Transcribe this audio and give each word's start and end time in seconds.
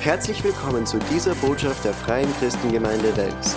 Herzlich 0.00 0.44
willkommen 0.44 0.86
zu 0.86 0.96
dieser 1.12 1.34
Botschaft 1.34 1.84
der 1.84 1.92
Freien 1.92 2.32
Christengemeinde 2.38 3.16
Wels. 3.16 3.56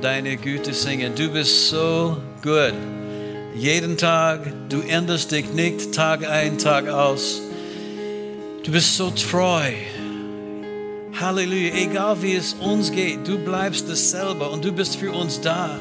Deiner 0.00 0.36
Güte 0.36 0.72
singen. 0.72 1.14
Du 1.14 1.28
bist 1.30 1.68
so 1.68 2.16
gut. 2.42 2.74
Jeden 3.54 3.96
Tag, 3.96 4.40
du 4.68 4.80
änderst 4.80 5.32
dich 5.32 5.52
nicht 5.52 5.92
Tag 5.92 6.28
ein, 6.28 6.58
Tag 6.58 6.88
aus. 6.88 7.40
Du 8.62 8.70
bist 8.70 8.96
so 8.96 9.10
treu. 9.10 9.72
Halleluja. 11.20 11.74
Egal 11.74 12.22
wie 12.22 12.34
es 12.34 12.54
uns 12.54 12.92
geht, 12.92 13.26
du 13.26 13.38
bleibst 13.38 13.88
dasselbe 13.88 14.48
und 14.48 14.64
du 14.64 14.70
bist 14.70 14.96
für 14.96 15.10
uns 15.10 15.40
da. 15.40 15.76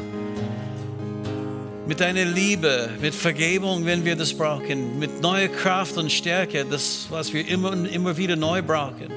Mit 1.85 1.99
deiner 1.99 2.25
Liebe, 2.25 2.89
mit 2.99 3.13
Vergebung, 3.13 3.85
wenn 3.85 4.03
wir 4.03 4.15
das 4.15 4.33
brauchen, 4.33 4.97
mit 4.97 5.21
neuer 5.21 5.47
Kraft 5.47 5.97
und 5.97 6.11
Stärke, 6.11 6.65
das, 6.65 7.07
was 7.09 7.31
wir 7.31 7.47
immer 7.47 7.71
und 7.71 7.85
immer 7.85 8.17
wieder 8.17 8.36
neu 8.36 8.61
brauchen. 8.61 9.08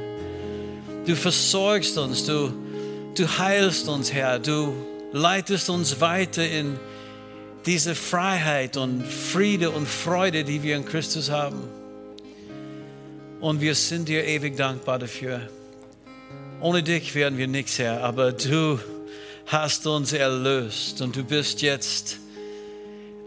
Du 1.06 1.16
versorgst 1.16 1.96
uns, 1.96 2.24
du, 2.26 2.52
du 3.16 3.26
heilst 3.38 3.88
uns, 3.88 4.12
Herr. 4.12 4.38
Du 4.38 4.74
leitest 5.12 5.70
uns 5.70 6.00
weiter 6.00 6.48
in 6.48 6.78
diese 7.66 7.94
Freiheit 7.94 8.76
und 8.76 9.06
Friede 9.06 9.70
und 9.70 9.86
Freude, 9.86 10.44
die 10.44 10.62
wir 10.62 10.76
in 10.76 10.84
Christus 10.84 11.30
haben. 11.30 11.62
Und 13.40 13.60
wir 13.60 13.74
sind 13.74 14.08
dir 14.08 14.24
ewig 14.26 14.56
dankbar 14.56 14.98
dafür. 14.98 15.48
Ohne 16.60 16.82
dich 16.82 17.14
wären 17.14 17.38
wir 17.38 17.48
nichts, 17.48 17.78
Herr, 17.78 18.02
aber 18.04 18.32
du 18.32 18.78
hast 19.46 19.86
uns 19.86 20.12
erlöst 20.12 21.00
und 21.00 21.16
du 21.16 21.24
bist 21.24 21.62
jetzt 21.62 22.18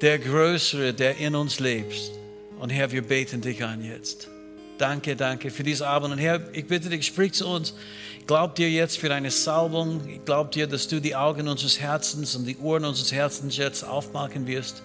der 0.01 0.19
Größere, 0.19 0.93
der 0.93 1.17
in 1.17 1.35
uns 1.35 1.59
lebt. 1.59 2.11
Und 2.59 2.69
Herr, 2.69 2.91
wir 2.91 3.01
beten 3.01 3.41
dich 3.41 3.63
an 3.63 3.83
jetzt. 3.83 4.29
Danke, 4.77 5.15
danke 5.15 5.51
für 5.51 5.63
diesen 5.63 5.85
Abend. 5.85 6.13
Und 6.13 6.17
Herr, 6.17 6.41
ich 6.53 6.67
bitte 6.67 6.89
dich, 6.89 7.05
sprich 7.05 7.33
zu 7.33 7.47
uns. 7.47 7.73
Ich 8.19 8.27
glaube 8.27 8.55
dir 8.55 8.69
jetzt 8.69 8.97
für 8.97 9.09
deine 9.09 9.29
Salbung. 9.29 10.07
Ich 10.07 10.25
glaube 10.25 10.49
dir, 10.49 10.65
dass 10.65 10.87
du 10.87 10.99
die 10.99 11.15
Augen 11.15 11.47
unseres 11.47 11.79
Herzens 11.79 12.35
und 12.35 12.45
die 12.45 12.57
Ohren 12.57 12.85
unseres 12.85 13.11
Herzens 13.11 13.57
jetzt 13.57 13.83
aufmachen 13.83 14.47
wirst, 14.47 14.81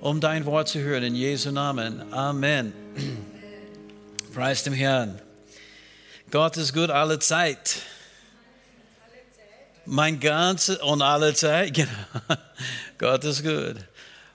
um 0.00 0.20
dein 0.20 0.44
Wort 0.46 0.68
zu 0.68 0.78
hören. 0.80 1.02
In 1.02 1.14
Jesu 1.14 1.50
Namen. 1.50 2.12
Amen. 2.12 2.72
Preis 4.34 4.62
dem 4.62 4.74
Herrn. 4.74 5.20
Gott 6.30 6.56
ist 6.56 6.72
gut 6.72 6.90
alle 6.90 7.18
Zeit. 7.18 7.76
Mein 9.86 10.20
ganzes, 10.20 10.76
und 10.78 11.02
alle 11.02 11.34
Zeit, 11.34 11.74
genau. 11.74 11.88
Gott 12.98 13.24
ist 13.24 13.42
gut. 13.42 13.76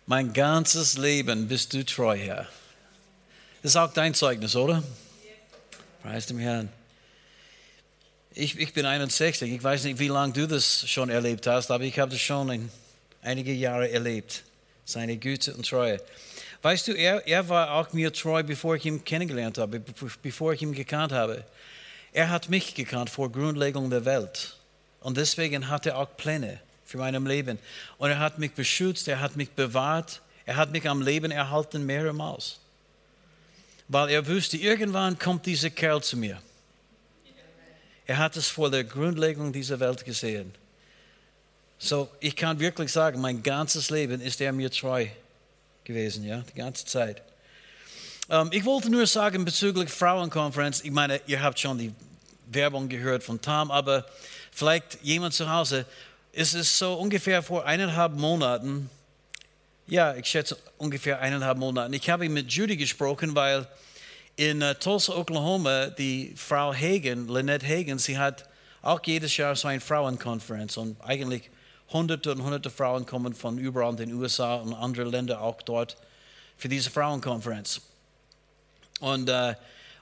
Mein 0.06 0.34
ganzes 0.34 0.98
Leben 0.98 1.48
bist 1.48 1.74
du 1.74 1.86
treu, 1.86 2.18
Herr. 2.18 2.48
Das 3.66 3.72
ist 3.72 3.78
auch 3.78 3.92
dein 3.92 4.14
Zeugnis, 4.14 4.56
oder? 4.56 4.84
Preis 6.04 6.28
dem 6.28 6.38
Herrn. 6.38 6.70
Ich, 8.36 8.60
ich 8.60 8.74
bin 8.74 8.86
61. 8.86 9.52
Ich 9.52 9.64
weiß 9.64 9.86
nicht, 9.86 9.98
wie 9.98 10.08
lange 10.08 10.34
du 10.34 10.48
das 10.48 10.88
schon 10.88 11.10
erlebt 11.10 11.48
hast, 11.48 11.72
aber 11.72 11.84
ich 11.84 11.98
habe 11.98 12.12
das 12.12 12.22
schon 12.22 12.48
in 12.52 12.70
einige 13.24 13.52
Jahre 13.52 13.90
erlebt. 13.90 14.44
Seine 14.86 15.18
Güte 15.18 15.56
und 15.56 15.68
Treue. 15.68 16.00
Weißt 16.62 16.88
du, 16.90 16.92
er, 16.92 17.26
er 17.26 17.50
war 17.50 17.72
auch 17.72 17.92
mir 17.92 18.14
treu, 18.14 18.44
bevor 18.44 18.76
ich 18.76 18.86
ihn 18.86 19.04
kennengelernt 19.04 19.58
habe, 19.58 19.82
bevor 20.22 20.54
ich 20.54 20.62
ihn 20.62 20.74
gekannt 20.74 21.12
habe. 21.12 21.44
Er 22.14 22.30
hat 22.30 22.50
mich 22.50 22.76
gekannt 22.76 23.10
vor 23.10 23.32
Grundlegung 23.32 23.90
der 23.90 24.06
Welt. 24.06 24.58
Und 25.02 25.18
deswegen 25.18 25.70
hat 25.70 25.88
er 25.88 25.98
auch 25.98 26.16
Pläne 26.18 26.60
für 26.86 27.00
mein 27.00 27.16
Leben. 27.26 27.58
Und 27.98 28.12
er 28.12 28.20
hat 28.20 28.38
mich 28.38 28.52
beschützt, 28.52 29.08
er 29.08 29.22
hat 29.22 29.36
mich 29.36 29.50
bewahrt, 29.50 30.22
er 30.46 30.56
hat 30.56 30.72
mich 30.72 30.88
am 30.88 31.02
Leben 31.02 31.32
erhalten 31.32 31.84
mehrmals. 31.88 32.60
Weil 33.88 34.10
er 34.10 34.28
wusste, 34.28 34.58
irgendwann 34.58 35.18
kommt 35.20 35.46
dieser 35.46 35.70
Kerl 35.70 36.02
zu 36.02 36.18
mir. 36.18 36.42
Er 38.08 38.18
hat 38.18 38.36
es 38.38 38.48
vor 38.48 38.70
der 38.70 38.84
Grundlegung 38.84 39.52
dieser 39.52 39.80
Welt 39.80 40.06
gesehen. 40.06 40.54
So, 41.78 42.10
ich 42.20 42.36
kann 42.36 42.60
wirklich 42.60 42.92
sagen, 42.92 43.20
mein 43.20 43.44
ganzes 43.44 43.90
Leben 43.90 44.22
ist 44.22 44.40
er 44.42 44.54
mir 44.54 44.72
treu 44.72 45.08
gewesen, 45.84 46.24
ja, 46.24 46.42
die 46.42 46.58
ganze 46.58 46.86
Zeit. 46.86 47.22
Ähm, 48.30 48.50
ich 48.52 48.66
wollte 48.66 48.90
nur 48.90 49.06
sagen 49.08 49.46
bezüglich 49.46 49.90
Frauenkonferenz, 49.90 50.82
ich 50.84 50.92
meine, 50.92 51.22
ihr 51.28 51.42
habt 51.42 51.60
schon 51.60 51.78
die 51.78 51.94
Werbung 52.48 52.90
gehört 52.90 53.24
von 53.24 53.42
Tom, 53.42 53.72
aber 53.72 54.06
vielleicht 54.52 55.00
jemand 55.04 55.34
zu 55.34 55.50
Hause, 55.50 55.86
es 56.32 56.54
ist 56.54 56.78
so 56.78 56.94
ungefähr 56.96 57.44
vor 57.44 57.66
eineinhalb 57.66 58.14
Monaten, 58.14 58.90
ja, 59.88 60.16
ich 60.16 60.26
schätze 60.26 60.58
ungefähr 60.78 61.20
eineinhalb 61.20 61.58
Monaten, 61.58 61.94
ich 61.94 62.10
habe 62.10 62.28
mit 62.30 62.52
Judy 62.52 62.78
gesprochen, 62.78 63.36
weil 63.36 63.68
in 64.36 64.62
uh, 64.62 64.74
Tulsa, 64.74 65.16
Oklahoma, 65.16 65.88
die 65.88 66.34
Frau 66.36 66.74
Hagen, 66.74 67.28
Lynette 67.28 67.66
Hagen, 67.66 68.00
sie 68.00 68.18
hat 68.18 68.50
auch 68.82 69.00
jedes 69.06 69.38
Jahr 69.38 69.56
so 69.56 69.68
eine 69.68 69.80
Frauenkonferenz 69.80 70.78
und 70.78 71.00
eigentlich 71.02 71.50
hunderte 71.94 72.32
und 72.32 72.44
hunderte 72.44 72.70
Frauen 72.70 73.06
kommen 73.06 73.34
von 73.34 73.58
überall 73.58 73.92
in 73.92 73.98
den 73.98 74.14
USA 74.14 74.56
und 74.56 74.74
andere 74.74 75.10
Länder 75.10 75.42
auch 75.42 75.62
dort 75.62 75.96
für 76.58 76.68
diese 76.68 76.90
Frauenkonferenz. 76.90 77.82
Und, 79.00 79.30
uh, 79.30 79.54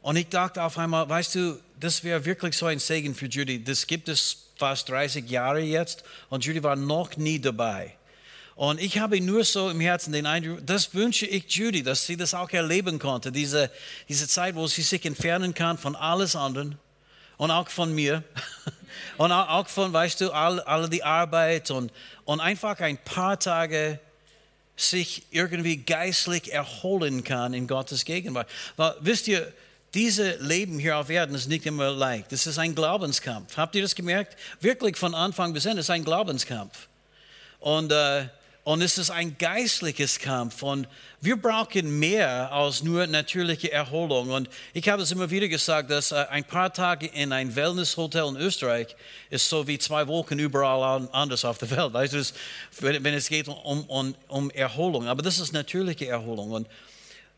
und 0.02 0.16
ich 0.16 0.30
dachte 0.30 0.64
auf 0.64 0.78
einmal, 0.78 1.08
weißt 1.08 1.36
du, 1.36 1.60
das 1.80 2.04
wäre 2.04 2.26
wirklich 2.26 2.58
so 2.58 2.66
ein 2.66 2.80
Segen 2.80 3.14
für 3.14 3.28
Judy. 3.28 3.64
Das 3.64 3.86
gibt 3.86 4.08
es 4.10 4.48
fast 4.58 4.90
30 4.90 5.30
Jahre 5.30 5.60
jetzt 5.60 6.04
und 6.30 6.46
Judy 6.46 6.64
war 6.64 6.76
noch 6.76 7.18
nie 7.18 7.40
dabei. 7.40 7.96
Und 8.56 8.80
ich 8.80 9.00
habe 9.00 9.20
nur 9.20 9.44
so 9.44 9.70
im 9.70 9.80
Herzen 9.80 10.14
den 10.14 10.26
Eindruck, 10.26 10.60
das 10.66 10.94
wünsche 10.94 11.26
ich 11.26 11.50
Judy, 11.50 11.82
dass 11.82 12.06
sie 12.06 12.18
das 12.18 12.34
auch 12.34 12.50
erleben 12.52 13.00
konnte, 13.00 13.32
diese, 13.32 13.72
diese 14.08 14.28
Zeit, 14.28 14.56
wo 14.56 14.68
sie 14.68 14.84
sich 14.84 15.04
entfernen 15.06 15.54
kann 15.54 15.78
von 15.78 15.96
alles 15.96 16.36
anderen 16.36 16.78
und 17.38 17.50
auch 17.50 17.70
von 17.70 17.94
mir 17.94 18.24
und 19.18 19.32
auch 19.32 19.68
von, 19.68 19.92
weißt 19.92 20.22
du, 20.22 20.32
all, 20.32 20.60
all 20.62 20.88
die 20.88 21.04
Arbeit 21.04 21.72
und, 21.72 21.92
und 22.26 22.42
einfach 22.42 22.80
ein 22.80 22.98
paar 22.98 23.40
Tage 23.40 24.00
sich 24.76 25.24
irgendwie 25.32 25.78
geistlich 25.78 26.54
erholen 26.54 27.24
kann 27.24 27.54
in 27.54 27.68
Gottes 27.68 28.06
Gegenwart. 28.06 28.50
Weil, 28.76 28.96
wisst 29.00 29.28
ihr, 29.28 29.52
Dieses 29.94 30.42
Leben 30.42 30.80
hier 30.80 30.98
auf 30.98 31.12
Erden 31.12 31.36
ist 31.36 31.48
nicht 31.48 31.68
immer 31.68 31.92
leicht. 31.92 32.32
Das 32.32 32.48
ist 32.48 32.58
ein 32.58 32.74
Glaubenskampf. 32.74 33.58
Habt 33.58 33.76
ihr 33.76 33.84
das 33.84 33.94
gemerkt? 33.94 34.36
Wirklich 34.60 34.98
von 34.98 35.14
Anfang 35.14 35.54
bis 35.54 35.68
Ende 35.68 35.82
ist 35.82 35.92
ein 35.92 36.04
Glaubenskampf. 36.04 36.88
Und, 37.60 37.92
äh, 37.92 38.28
Und 38.66 38.82
es 38.82 38.98
ist 38.98 39.12
ein 39.12 39.38
geistliches 39.38 40.20
Kampf 40.20 40.64
und 40.64 40.88
wir 41.20 41.36
brauchen 41.36 42.00
mehr 42.00 42.50
als 42.50 42.82
nur 42.82 43.06
natürliche 43.08 43.70
Erholung. 43.70 44.30
Und 44.30 44.50
ich 44.74 44.88
habe 44.88 45.02
es 45.02 45.12
immer 45.12 45.30
wieder 45.30 45.50
gesagt, 45.50 45.92
dass 45.92 46.14
äh, 46.14 46.26
ein 46.30 46.46
paar 46.46 46.72
Tage 46.72 47.08
in 47.08 47.34
ein 47.34 47.54
Wellnesshotel 47.54 48.26
in 48.30 48.38
Österreich 48.38 48.96
ist 49.30 49.50
so 49.50 49.68
wie 49.68 49.78
zwei 49.80 50.08
Wochen 50.08 50.40
überall 50.40 51.10
anders 51.12 51.44
auf 51.44 51.58
der 51.58 51.72
Welt. 51.72 51.92
Weißt 51.92 52.34
wenn 52.80 53.14
es 53.14 53.28
geht 53.28 53.50
um, 53.50 53.84
um, 53.84 54.16
um 54.30 54.50
Erholung. 54.52 55.08
Aber 55.08 55.22
das 55.22 55.40
ist 55.40 55.52
natürliche 55.52 56.08
Erholung. 56.08 56.52
Und 56.52 56.68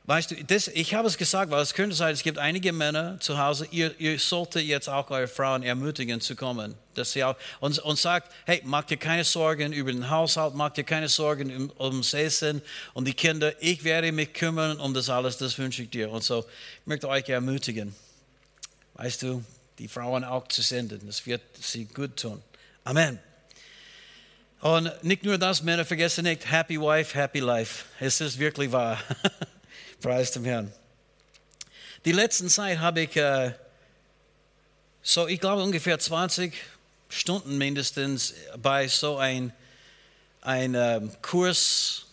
Weißt 0.07 0.31
du, 0.31 0.43
das, 0.43 0.67
ich 0.67 0.93
habe 0.93 1.07
es 1.07 1.17
gesagt, 1.17 1.49
weil 1.49 1.63
es 1.63 1.73
könnte 1.73 1.95
sein, 1.95 2.13
es 2.13 2.21
gibt 2.21 2.37
einige 2.37 2.71
Männer 2.71 3.19
zu 3.19 3.39
Hause, 3.39 3.67
ihr, 3.71 3.99
ihr 3.99 4.19
solltet 4.19 4.63
jetzt 4.63 4.87
auch 4.87 5.09
eure 5.09 5.27
Frauen 5.27 5.63
ermutigen 5.63 6.21
zu 6.21 6.35
kommen. 6.35 6.75
Dass 6.93 7.13
sie 7.13 7.23
auch, 7.23 7.35
und, 7.59 7.79
und 7.79 7.97
sagt, 7.97 8.31
hey, 8.45 8.61
macht 8.65 8.91
dir 8.91 8.97
keine 8.97 9.23
Sorgen 9.23 9.73
über 9.73 9.91
den 9.91 10.11
Haushalt, 10.11 10.53
macht 10.53 10.77
dir 10.77 10.83
keine 10.83 11.09
Sorgen 11.09 11.55
um, 11.55 11.71
ums 11.79 12.13
Essen 12.13 12.61
und 12.93 13.05
die 13.05 13.15
Kinder. 13.15 13.53
Ich 13.61 13.83
werde 13.83 14.11
mich 14.11 14.31
kümmern 14.33 14.79
um 14.79 14.93
das 14.93 15.09
alles, 15.09 15.37
das 15.37 15.57
wünsche 15.57 15.81
ich 15.81 15.89
dir. 15.89 16.11
Und 16.11 16.23
so, 16.23 16.45
ich 16.81 16.85
möchte 16.85 17.09
euch 17.09 17.27
ermutigen, 17.27 17.95
weißt 18.93 19.23
du, 19.23 19.43
die 19.79 19.87
Frauen 19.87 20.23
auch 20.23 20.47
zu 20.49 20.61
senden. 20.61 21.01
Das 21.07 21.25
wird 21.25 21.41
sie 21.59 21.85
gut 21.85 22.15
tun. 22.15 22.43
Amen. 22.83 23.17
Und 24.61 24.91
nicht 25.03 25.23
nur 25.23 25.39
das, 25.39 25.63
Männer, 25.63 25.83
vergessen 25.83 26.25
nicht, 26.25 26.49
happy 26.49 26.79
wife, 26.79 27.17
happy 27.17 27.39
life. 27.39 27.85
Es 27.99 28.21
ist 28.21 28.37
wirklich 28.37 28.71
wahr. 28.71 28.99
Preis 30.05 30.29
dem 30.29 30.45
Herrn. 30.45 30.71
Die 32.05 32.11
letzten 32.11 32.47
Zeit 32.47 32.77
habe 32.77 33.01
ich 33.01 33.15
äh, 33.15 33.53
so, 35.01 35.27
ich 35.27 35.39
glaube, 35.39 35.63
ungefähr 35.63 35.97
20 35.97 36.53
Stunden 37.09 37.57
mindestens 37.57 38.35
bei 38.61 38.87
so 38.87 39.17
ein, 39.17 39.51
ein 40.41 40.75
äh, 40.75 41.01
Kurs 41.23 42.05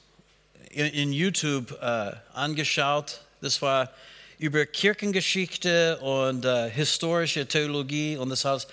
in, 0.70 0.86
in 0.86 1.12
YouTube 1.12 1.72
äh, 1.82 2.12
angeschaut. 2.32 3.20
Das 3.42 3.60
war 3.60 3.92
über 4.38 4.64
Kirchengeschichte 4.64 5.98
und 5.98 6.46
äh, 6.46 6.70
historische 6.70 7.46
Theologie 7.46 8.16
und 8.16 8.30
das 8.30 8.46
heißt 8.46 8.70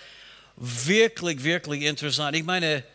wirklich, 0.55 1.43
wirklich 1.43 1.81
interessant. 1.81 2.37
Ich 2.37 2.45
meine, 2.45 2.85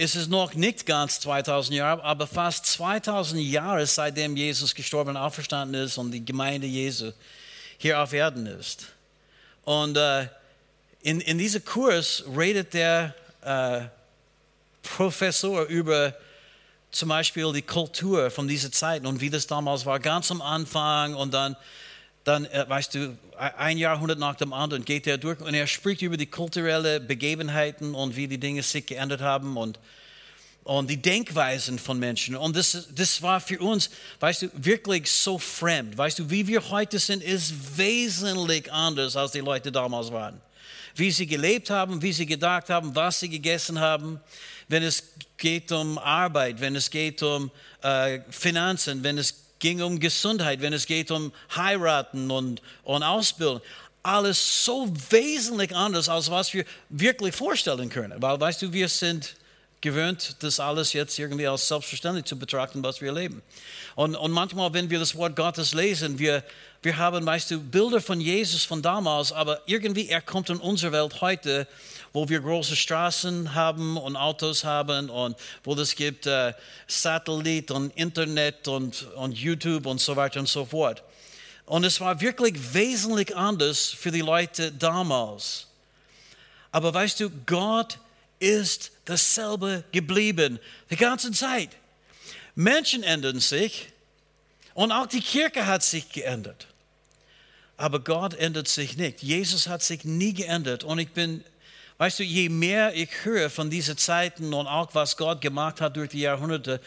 es 0.00 0.14
ist 0.14 0.30
noch 0.30 0.54
nicht 0.54 0.86
ganz 0.86 1.18
2000 1.18 1.76
Jahre, 1.76 2.04
aber 2.04 2.28
fast 2.28 2.64
2000 2.66 3.42
Jahre 3.42 3.84
seitdem 3.84 4.36
Jesus 4.36 4.72
gestorben 4.72 5.10
und 5.10 5.16
auferstanden 5.16 5.82
ist 5.82 5.98
und 5.98 6.12
die 6.12 6.24
Gemeinde 6.24 6.68
Jesu 6.68 7.10
hier 7.78 8.00
auf 8.00 8.12
Erden 8.12 8.46
ist. 8.46 8.86
Und 9.64 9.96
äh, 9.96 10.28
in, 11.02 11.20
in 11.20 11.38
diesem 11.38 11.64
Kurs 11.64 12.22
redet 12.36 12.74
der 12.74 13.12
äh, 13.42 13.80
Professor 14.82 15.64
über 15.64 16.14
zum 16.92 17.08
Beispiel 17.08 17.52
die 17.52 17.62
Kultur 17.62 18.30
von 18.30 18.46
dieser 18.46 18.70
Zeit 18.70 19.04
und 19.04 19.20
wie 19.20 19.30
das 19.30 19.48
damals 19.48 19.84
war, 19.84 19.98
ganz 19.98 20.30
am 20.30 20.40
Anfang 20.40 21.16
und 21.16 21.34
dann, 21.34 21.56
dann 22.28 22.44
äh, 22.44 22.68
weißt 22.68 22.94
du, 22.94 23.18
ein 23.36 23.78
Jahrhundert 23.78 24.18
nach 24.18 24.34
dem 24.34 24.52
anderen 24.52 24.84
geht 24.84 25.06
er 25.06 25.16
durch 25.16 25.40
und 25.40 25.54
er 25.54 25.66
spricht 25.66 26.02
über 26.02 26.16
die 26.16 26.26
kulturellen 26.26 27.06
Begebenheiten 27.06 27.94
und 27.94 28.16
wie 28.16 28.28
die 28.28 28.38
Dinge 28.38 28.62
sich 28.62 28.84
geändert 28.84 29.22
haben 29.22 29.56
und, 29.56 29.78
und 30.64 30.90
die 30.90 31.00
Denkweisen 31.00 31.78
von 31.78 31.98
Menschen. 31.98 32.36
Und 32.36 32.54
das, 32.54 32.88
das 32.94 33.22
war 33.22 33.40
für 33.40 33.58
uns, 33.60 33.88
weißt 34.20 34.42
du, 34.42 34.50
wirklich 34.54 35.10
so 35.10 35.38
fremd. 35.38 35.96
Weißt 35.96 36.18
du, 36.18 36.28
wie 36.30 36.46
wir 36.46 36.68
heute 36.68 36.98
sind, 36.98 37.22
ist 37.22 37.78
wesentlich 37.78 38.70
anders, 38.70 39.16
als 39.16 39.32
die 39.32 39.40
Leute 39.40 39.72
damals 39.72 40.12
waren. 40.12 40.40
Wie 40.94 41.10
sie 41.10 41.26
gelebt 41.26 41.70
haben, 41.70 42.02
wie 42.02 42.12
sie 42.12 42.26
gedacht 42.26 42.68
haben, 42.68 42.94
was 42.94 43.20
sie 43.20 43.28
gegessen 43.28 43.80
haben, 43.80 44.20
wenn 44.68 44.82
es 44.82 45.02
geht 45.38 45.72
um 45.72 45.96
Arbeit, 45.96 46.60
wenn 46.60 46.76
es 46.76 46.90
geht 46.90 47.22
um 47.22 47.50
äh, 47.82 48.20
Finanzen, 48.30 49.02
wenn 49.02 49.16
es 49.16 49.47
ging 49.58 49.82
um 49.82 49.98
Gesundheit, 50.00 50.60
wenn 50.60 50.72
es 50.72 50.86
geht 50.86 51.10
um 51.10 51.32
Heiraten 51.54 52.30
und, 52.30 52.62
und 52.84 53.02
Ausbildung. 53.02 53.60
Alles 54.02 54.64
so 54.64 54.92
wesentlich 55.10 55.74
anders, 55.74 56.08
als 56.08 56.30
was 56.30 56.54
wir 56.54 56.64
wirklich 56.88 57.34
vorstellen 57.34 57.88
können. 57.88 58.20
Weil, 58.22 58.40
weißt 58.40 58.62
du, 58.62 58.72
wir 58.72 58.88
sind 58.88 59.34
gewöhnt, 59.80 60.36
das 60.40 60.58
alles 60.58 60.92
jetzt 60.92 61.18
irgendwie 61.18 61.46
als 61.46 61.68
selbstverständlich 61.68 62.24
zu 62.24 62.38
betrachten, 62.38 62.82
was 62.82 63.00
wir 63.00 63.12
leben. 63.12 63.42
Und, 63.94 64.16
und 64.16 64.32
manchmal, 64.32 64.72
wenn 64.74 64.90
wir 64.90 64.98
das 64.98 65.14
Wort 65.14 65.36
Gottes 65.36 65.72
lesen, 65.72 66.18
wir, 66.18 66.42
wir 66.82 66.96
haben, 66.96 67.24
weißt 67.24 67.50
du, 67.52 67.60
Bilder 67.60 68.00
von 68.00 68.20
Jesus 68.20 68.64
von 68.64 68.82
damals, 68.82 69.32
aber 69.32 69.60
irgendwie 69.66 70.08
er 70.08 70.20
kommt 70.20 70.50
in 70.50 70.58
unsere 70.58 70.92
Welt 70.92 71.20
heute, 71.20 71.66
wo 72.12 72.28
wir 72.28 72.40
große 72.40 72.74
Straßen 72.74 73.54
haben 73.54 73.96
und 73.96 74.16
Autos 74.16 74.64
haben 74.64 75.10
und 75.10 75.36
wo 75.62 75.74
es 75.74 75.94
gibt 75.94 76.26
äh, 76.26 76.54
Satellit 76.86 77.70
und 77.70 77.96
Internet 77.96 78.66
und, 78.66 79.06
und 79.14 79.36
YouTube 79.36 79.86
und 79.86 80.00
so 80.00 80.16
weiter 80.16 80.40
und 80.40 80.48
so 80.48 80.64
fort. 80.64 81.02
Und 81.66 81.84
es 81.84 82.00
war 82.00 82.20
wirklich 82.20 82.54
wesentlich 82.72 83.36
anders 83.36 83.88
für 83.88 84.10
die 84.10 84.22
Leute 84.22 84.72
damals. 84.72 85.66
Aber 86.72 86.92
weißt 86.92 87.20
du, 87.20 87.30
Gott 87.46 87.98
ist 88.38 88.92
dasselbe 89.04 89.84
geblieben, 89.92 90.58
die 90.90 90.96
ganze 90.96 91.32
Zeit. 91.32 91.70
Menschen 92.54 93.02
ändern 93.02 93.40
sich 93.40 93.88
und 94.74 94.92
auch 94.92 95.06
die 95.06 95.20
Kirche 95.20 95.66
hat 95.66 95.82
sich 95.82 96.10
geändert. 96.10 96.66
Aber 97.76 98.00
Gott 98.00 98.34
ändert 98.34 98.68
sich 98.68 98.96
nicht. 98.96 99.22
Jesus 99.22 99.68
hat 99.68 99.82
sich 99.82 100.04
nie 100.04 100.34
geändert. 100.34 100.82
Und 100.82 100.98
ich 100.98 101.10
bin, 101.10 101.44
weißt 101.98 102.18
du, 102.18 102.24
je 102.24 102.48
mehr 102.48 102.94
ich 102.94 103.10
höre 103.24 103.50
von 103.50 103.70
diesen 103.70 103.96
Zeiten 103.96 104.52
und 104.52 104.66
auch 104.66 104.94
was 104.94 105.16
Gott 105.16 105.40
gemacht 105.40 105.80
hat 105.80 105.96
durch 105.96 106.10
die 106.10 106.20
Jahrhunderte, 106.20 106.80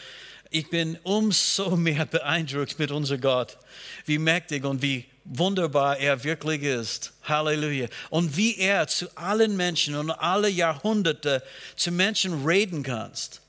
ich 0.50 0.68
bin 0.68 0.98
umso 1.02 1.76
mehr 1.76 2.04
beeindruckt 2.04 2.78
mit 2.78 2.90
unserem 2.90 3.22
Gott, 3.22 3.56
wie 4.04 4.18
mächtig 4.18 4.64
und 4.64 4.82
wie 4.82 5.06
wunderbar 5.24 5.98
er 5.98 6.24
wirklich 6.24 6.62
ist. 6.62 7.12
Halleluja. 7.22 7.88
Und 8.10 8.36
wie 8.36 8.58
er 8.58 8.86
zu 8.86 9.06
allen 9.16 9.56
Menschen 9.56 9.94
und 9.94 10.10
alle 10.10 10.48
Jahrhunderte 10.48 11.42
zu 11.76 11.92
Menschen 11.92 12.44
reden 12.44 12.82
kannst. 12.82 13.40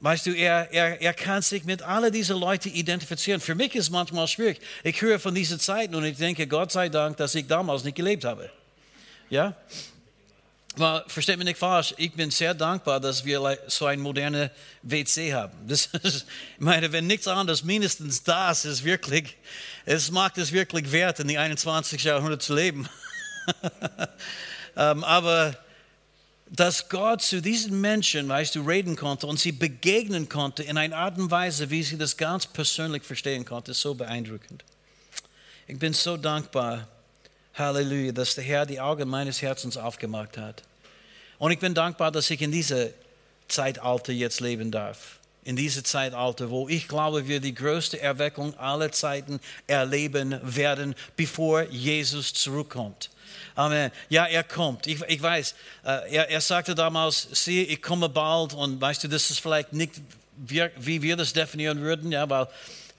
Weißt 0.00 0.26
du, 0.26 0.32
er, 0.32 0.72
er, 0.72 1.00
er 1.00 1.14
kann 1.14 1.42
sich 1.42 1.64
mit 1.64 1.82
all 1.82 2.10
diesen 2.10 2.36
Leuten 2.36 2.70
identifizieren. 2.70 3.40
Für 3.40 3.54
mich 3.54 3.74
ist 3.76 3.84
es 3.84 3.90
manchmal 3.90 4.26
schwierig. 4.26 4.60
Ich 4.82 5.00
höre 5.00 5.20
von 5.20 5.32
diesen 5.32 5.60
Zeiten 5.60 5.94
und 5.94 6.04
ich 6.04 6.16
denke, 6.16 6.48
Gott 6.48 6.72
sei 6.72 6.88
Dank, 6.88 7.16
dass 7.18 7.36
ich 7.36 7.46
damals 7.46 7.84
nicht 7.84 7.94
gelebt 7.94 8.24
habe. 8.24 8.50
Ja? 9.30 9.54
Well, 10.76 11.04
versteht 11.06 11.36
mich 11.36 11.44
nicht 11.44 11.58
falsch, 11.58 11.92
ich 11.98 12.12
bin 12.12 12.30
sehr 12.30 12.54
dankbar, 12.54 12.98
dass 12.98 13.26
wir 13.26 13.58
so 13.66 13.84
ein 13.84 14.00
modernes 14.00 14.50
WC 14.82 15.34
haben. 15.34 15.52
Das 15.68 15.86
ist, 16.02 16.24
ich 16.54 16.60
meine, 16.60 16.90
wenn 16.92 17.06
nichts 17.06 17.28
anderes, 17.28 17.62
mindestens 17.62 18.22
das 18.22 18.64
ist 18.64 18.82
wirklich, 18.82 19.36
es 19.84 20.10
macht 20.10 20.38
es 20.38 20.50
wirklich 20.50 20.90
wert, 20.90 21.20
in 21.20 21.28
die 21.28 21.36
21. 21.36 22.02
Jahrhundert 22.02 22.42
zu 22.42 22.54
leben. 22.54 22.88
um, 23.46 23.68
ähm, 24.76 25.04
aber 25.04 25.58
dass 26.48 26.88
Gott 26.88 27.20
zu 27.20 27.42
diesen 27.42 27.80
Menschen, 27.80 28.28
weißt 28.28 28.54
du, 28.54 28.62
reden 28.62 28.96
konnte 28.96 29.26
und 29.26 29.38
sie 29.38 29.52
begegnen 29.52 30.28
konnte 30.28 30.62
in 30.62 30.78
einer 30.78 30.96
Art 30.96 31.18
und 31.18 31.30
Weise, 31.30 31.68
wie 31.68 31.82
sie 31.82 31.98
das 31.98 32.16
ganz 32.16 32.46
persönlich 32.46 33.02
verstehen 33.02 33.44
konnte, 33.44 33.72
ist 33.72 33.80
so 33.80 33.94
beeindruckend. 33.94 34.64
Ich 35.66 35.78
bin 35.78 35.92
so 35.92 36.16
dankbar 36.16 36.88
Halleluja, 37.54 38.12
dass 38.12 38.34
der 38.34 38.44
Herr 38.44 38.66
die 38.66 38.80
Augen 38.80 39.08
meines 39.08 39.42
Herzens 39.42 39.76
aufgemacht 39.76 40.38
hat. 40.38 40.62
Und 41.38 41.50
ich 41.50 41.58
bin 41.58 41.74
dankbar, 41.74 42.10
dass 42.10 42.30
ich 42.30 42.40
in 42.40 42.52
diese 42.52 42.94
Zeitalter 43.48 44.12
jetzt 44.12 44.40
leben 44.40 44.70
darf. 44.70 45.18
In 45.44 45.56
diese 45.56 45.82
Zeitalter, 45.82 46.50
wo 46.50 46.68
ich 46.68 46.86
glaube, 46.86 47.26
wir 47.26 47.40
die 47.40 47.54
größte 47.54 48.00
Erweckung 48.00 48.56
aller 48.58 48.92
Zeiten 48.92 49.40
erleben 49.66 50.38
werden, 50.42 50.94
bevor 51.16 51.62
Jesus 51.64 52.32
zurückkommt. 52.32 53.10
Amen. 53.54 53.90
Ja, 54.08 54.26
er 54.26 54.44
kommt. 54.44 54.86
Ich, 54.86 55.02
ich 55.02 55.20
weiß, 55.20 55.54
äh, 55.84 56.14
er, 56.14 56.30
er 56.30 56.40
sagte 56.40 56.74
damals, 56.74 57.28
siehe, 57.32 57.64
ich 57.64 57.82
komme 57.82 58.08
bald. 58.08 58.54
Und 58.54 58.80
weißt 58.80 59.04
du, 59.04 59.08
das 59.08 59.30
ist 59.30 59.40
vielleicht 59.40 59.72
nicht, 59.72 60.00
wie 60.36 61.02
wir 61.02 61.16
das 61.16 61.32
definieren 61.32 61.80
würden, 61.80 62.12
ja, 62.12 62.28
weil 62.30 62.46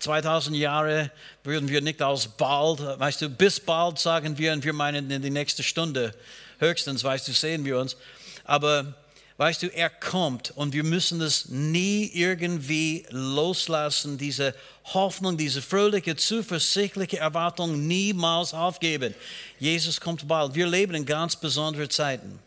2000 0.04 0.58
Jahre 0.58 1.12
würden 1.44 1.70
wir 1.70 1.82
nicht 1.82 2.02
als 2.02 2.28
bald, 2.28 2.80
weißt 2.80 3.22
du, 3.22 3.30
bis 3.30 3.60
bald 3.60 4.00
sagen 4.00 4.38
wir 4.38 4.52
und 4.52 4.64
wir 4.64 4.74
meinen 4.74 5.10
in 5.10 5.22
die 5.22 5.30
nächste 5.30 5.64
Stunde. 5.64 6.14
Höchstens, 6.60 7.04
weißt 7.04 7.28
du, 7.28 7.32
sehen 7.32 7.64
wir 7.64 7.80
uns. 7.80 7.96
Aber 8.44 8.94
weißt 9.38 9.64
du, 9.64 9.68
er 9.68 9.90
kommt 9.90 10.52
und 10.52 10.74
wir 10.74 10.84
müssen 10.84 11.22
es 11.22 11.48
nie 11.48 12.12
irgendwie 12.14 13.06
loslassen, 13.12 14.18
diese 14.18 14.54
Hoffnung, 14.94 15.38
diese 15.38 15.62
fröhliche, 15.62 16.18
zuversichtliche 16.18 17.20
Erwartung 17.20 17.88
niemals 17.88 18.54
aufgeben. 18.54 19.16
Jesus 19.58 20.02
kommt 20.02 20.28
bald. 20.28 20.54
Wir 20.54 20.68
leben 20.68 20.96
in 20.96 21.06
ganz 21.06 21.38
besonderen 21.38 21.90
Zeiten. 21.90 22.40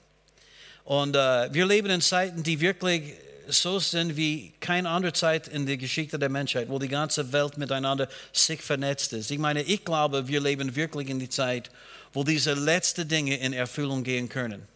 Und 0.84 1.16
äh, 1.16 1.52
wir 1.52 1.64
leben 1.66 1.88
in 1.88 2.02
Zeiten, 2.02 2.42
die 2.42 2.60
wirklich 2.60 3.14
so 3.48 3.78
sind 3.78 4.16
wie 4.16 4.52
keine 4.60 4.88
andere 4.88 5.12
Zeit 5.12 5.48
in 5.48 5.66
der 5.66 5.76
Geschichte 5.76 6.18
der 6.18 6.28
Menschheit, 6.28 6.68
wo 6.68 6.78
die 6.78 6.88
ganze 6.88 7.32
Welt 7.32 7.58
miteinander 7.58 8.08
sich 8.32 8.60
vernetzt 8.60 9.12
ist. 9.12 9.30
Ich 9.30 9.38
meine, 9.38 9.62
ich 9.62 9.84
glaube, 9.84 10.28
wir 10.28 10.40
leben 10.40 10.74
wirklich 10.76 11.08
in 11.08 11.18
die 11.18 11.28
Zeit, 11.28 11.70
wo 12.12 12.24
diese 12.24 12.54
letzten 12.54 13.08
Dinge 13.08 13.36
in 13.36 13.52
Erfüllung 13.52 14.04
gehen 14.04 14.28
können. 14.28 14.66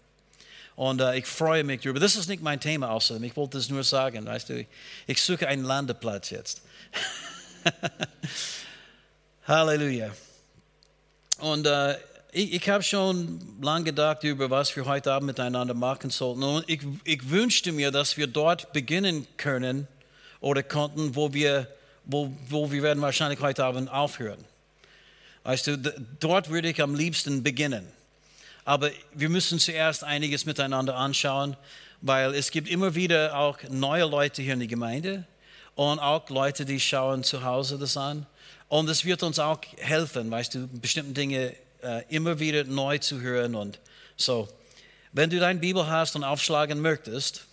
Und 0.76 1.00
äh, 1.00 1.18
ich 1.18 1.26
freue 1.26 1.64
mich 1.64 1.82
darüber. 1.82 2.00
Das 2.00 2.16
ist 2.16 2.28
nicht 2.28 2.42
mein 2.42 2.60
Thema 2.60 2.90
außerdem. 2.90 3.24
Ich 3.24 3.36
wollte 3.36 3.58
es 3.58 3.68
nur 3.68 3.84
sagen. 3.84 4.24
Weißt 4.26 4.48
du, 4.48 4.64
ich 5.06 5.22
suche 5.22 5.46
einen 5.46 5.64
Landeplatz 5.64 6.30
jetzt. 6.30 6.62
Halleluja. 9.46 10.10
Und 11.38 11.66
äh, 11.66 11.96
ich, 12.32 12.54
ich 12.54 12.68
habe 12.68 12.82
schon 12.82 13.40
lange 13.60 13.84
gedacht 13.84 14.24
über, 14.24 14.50
was 14.50 14.74
wir 14.76 14.84
heute 14.84 15.12
Abend 15.12 15.28
miteinander 15.28 15.74
machen 15.74 16.10
sollten. 16.10 16.42
Und 16.42 16.68
ich, 16.68 16.80
ich 17.04 17.28
wünschte 17.30 17.72
mir, 17.72 17.90
dass 17.90 18.16
wir 18.16 18.26
dort 18.26 18.72
beginnen 18.72 19.26
können 19.36 19.88
oder 20.40 20.62
konnten, 20.62 21.16
wo 21.16 21.32
wir, 21.32 21.66
wo, 22.04 22.32
wo 22.48 22.70
wir 22.70 22.82
werden 22.82 23.02
wahrscheinlich 23.02 23.40
heute 23.40 23.64
Abend 23.64 23.90
aufhören. 23.90 24.44
Weißt 25.44 25.66
du, 25.66 25.78
dort 26.20 26.50
würde 26.50 26.68
ich 26.68 26.82
am 26.82 26.94
liebsten 26.94 27.42
beginnen. 27.42 27.86
Aber 28.64 28.90
wir 29.14 29.28
müssen 29.28 29.58
zuerst 29.58 30.04
einiges 30.04 30.44
miteinander 30.44 30.96
anschauen, 30.96 31.56
weil 32.02 32.34
es 32.34 32.50
gibt 32.50 32.68
immer 32.68 32.94
wieder 32.94 33.36
auch 33.36 33.58
neue 33.68 34.04
Leute 34.04 34.42
hier 34.42 34.52
in 34.52 34.60
der 34.60 34.68
Gemeinde 34.68 35.26
und 35.74 35.98
auch 35.98 36.28
Leute, 36.28 36.64
die 36.64 36.78
schauen 36.78 37.24
zu 37.24 37.42
Hause 37.42 37.78
das 37.78 37.96
an. 37.96 38.26
Und 38.68 38.88
es 38.88 39.04
wird 39.04 39.22
uns 39.22 39.38
auch 39.38 39.58
helfen, 39.78 40.30
weißt 40.30 40.54
du, 40.54 40.68
bestimmte 40.68 41.12
Dinge 41.12 41.54
äh, 41.82 42.04
immer 42.08 42.38
wieder 42.38 42.64
neu 42.64 42.98
zu 42.98 43.20
hören 43.20 43.54
und 43.54 43.78
so. 44.16 44.48
Wenn 45.12 45.30
du 45.30 45.38
deine 45.38 45.58
Bibel 45.58 45.86
hast 45.86 46.14
und 46.16 46.24
aufschlagen 46.24 46.80
möchtest, 46.80 47.44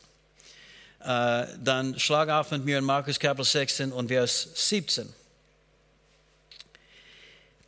äh, 1.01 1.47
dann 1.63 1.97
schlag 1.99 2.29
auf 2.29 2.51
mit 2.51 2.65
mir 2.65 2.77
in 2.77 2.83
Markus 2.83 3.19
Kapitel 3.19 3.45
16 3.45 3.91
und 3.91 4.09
Vers 4.09 4.49
17. 4.53 5.07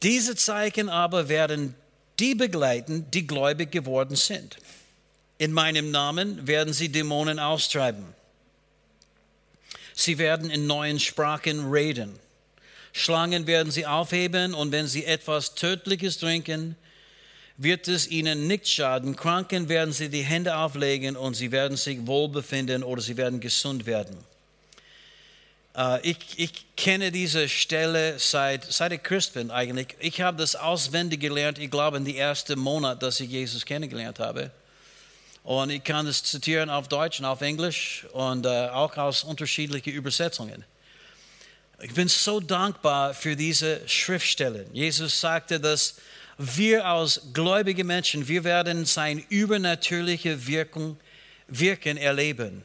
Diese 0.04 0.36
Zeichen 0.36 0.90
aber 0.90 1.30
werden 1.30 1.76
die 2.20 2.36
begleiten, 2.36 3.10
die 3.12 3.26
gläubig 3.26 3.72
geworden 3.72 4.16
sind. 4.16 4.58
In 5.38 5.54
meinem 5.54 5.92
Namen 5.92 6.48
werden 6.48 6.74
sie 6.74 6.90
Dämonen 6.90 7.40
austreiben. 7.40 8.06
Sie 9.94 10.18
werden 10.18 10.50
in 10.50 10.68
neuen 10.68 11.00
Sprachen 11.00 11.72
reden. 11.72 12.20
Schlangen 12.92 13.48
werden 13.48 13.72
sie 13.72 13.86
aufheben 13.86 14.54
und 14.54 14.72
wenn 14.72 14.88
sie 14.88 15.06
etwas 15.06 15.56
Tödliches 15.56 16.18
trinken, 16.18 16.76
wird 17.58 17.88
es 17.88 18.08
ihnen 18.08 18.48
nicht 18.48 18.68
schaden. 18.68 19.16
Kranken 19.16 19.68
werden 19.68 19.94
sie 19.94 20.10
die 20.10 20.22
Hände 20.22 20.56
auflegen 20.56 21.18
und 21.18 21.34
sie 21.34 21.52
werden 21.52 21.78
sich 21.78 22.08
wohlbefinden 22.08 22.84
oder 22.84 23.02
sie 23.02 23.18
werden 23.18 23.42
gesund 23.42 23.86
werden. 23.86 24.18
Äh, 25.76 26.10
ich, 26.10 26.18
ich, 26.38 26.66
kenne 26.78 27.12
diese 27.12 27.50
Stelle 27.50 28.18
seit, 28.18 28.64
seit 28.72 28.94
ich 28.94 29.04
Christ 29.04 29.34
bin 29.34 29.52
eigentlich. 29.52 29.96
Ich 30.00 30.22
habe 30.22 30.38
das 30.38 30.56
auswendig 30.56 31.20
gelernt, 31.20 31.60
ich 31.60 31.70
glaube, 31.70 31.98
in 31.98 32.06
den 32.06 32.16
ersten 32.16 32.58
Monat, 32.58 33.04
dass 33.04 33.20
ich 33.20 33.30
Jesus 33.30 33.66
kennengelernt 33.66 34.20
habe. 34.20 34.52
Und 35.44 35.70
ich 35.70 35.84
kann 35.84 36.08
es 36.08 36.24
zitieren 36.24 36.70
auf 36.70 36.88
Deutsch 36.88 37.20
und 37.20 37.26
auf 37.26 37.42
Englisch 37.42 38.06
und 38.14 38.46
äh, 38.46 38.70
auch 38.70 38.96
aus 38.96 39.24
unterschiedlichen 39.24 39.92
Übersetzungen. 39.92 40.64
Ich 41.82 41.94
bin 41.94 42.10
so 42.10 42.42
dankbar 42.42 43.14
für 43.14 43.38
diese 43.38 43.88
Schriftstellen. 43.88 44.66
Jesus 44.74 45.22
sagte, 45.22 45.62
dass 45.62 45.96
wir 46.38 46.86
als 46.86 47.22
gläubige 47.34 47.86
Menschen, 47.86 48.28
wir 48.28 48.44
werden 48.44 48.86
sein 48.86 49.24
übernatürliche 49.30 50.46
Wirkung, 50.48 50.98
Wirken 51.48 51.98
erleben. 51.98 52.64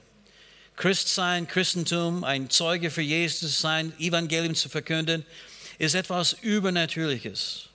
Christ 0.76 1.14
sein, 1.14 1.46
Christentum, 1.46 2.24
ein 2.24 2.50
Zeuge 2.50 2.90
für 2.90 3.02
Jesus 3.02 3.60
sein, 3.60 3.92
Evangelium 3.98 4.54
zu 4.54 4.68
verkünden, 4.68 5.24
ist 5.78 5.94
etwas 5.94 6.32
Übernatürliches. 6.42 7.68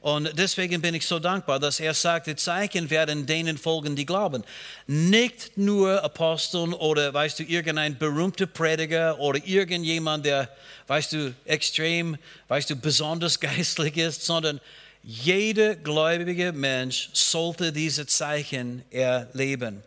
Und 0.00 0.30
deswegen 0.38 0.80
bin 0.80 0.94
ich 0.94 1.06
so 1.06 1.18
dankbar, 1.18 1.58
dass 1.58 1.78
er 1.78 1.92
sagt, 1.92 2.26
die 2.26 2.36
Zeichen 2.36 2.88
werden 2.88 3.26
denen 3.26 3.58
folgen, 3.58 3.96
die 3.96 4.06
glauben. 4.06 4.42
Nicht 4.86 5.58
nur 5.58 6.02
Aposteln 6.02 6.72
oder, 6.72 7.12
weißt 7.12 7.40
du, 7.40 7.42
irgendein 7.42 7.98
berühmter 7.98 8.46
Prediger 8.46 9.18
oder 9.18 9.40
irgendjemand, 9.44 10.24
der, 10.24 10.48
weißt 10.86 11.12
du, 11.12 11.34
extrem, 11.44 12.16
weißt 12.48 12.70
du, 12.70 12.76
besonders 12.76 13.38
geistlich 13.40 13.98
ist, 13.98 14.24
sondern 14.24 14.58
jeder 15.02 15.76
gläubige 15.76 16.52
Mensch 16.52 17.10
sollte 17.12 17.70
diese 17.70 18.06
Zeichen 18.06 18.82
erleben. 18.90 19.82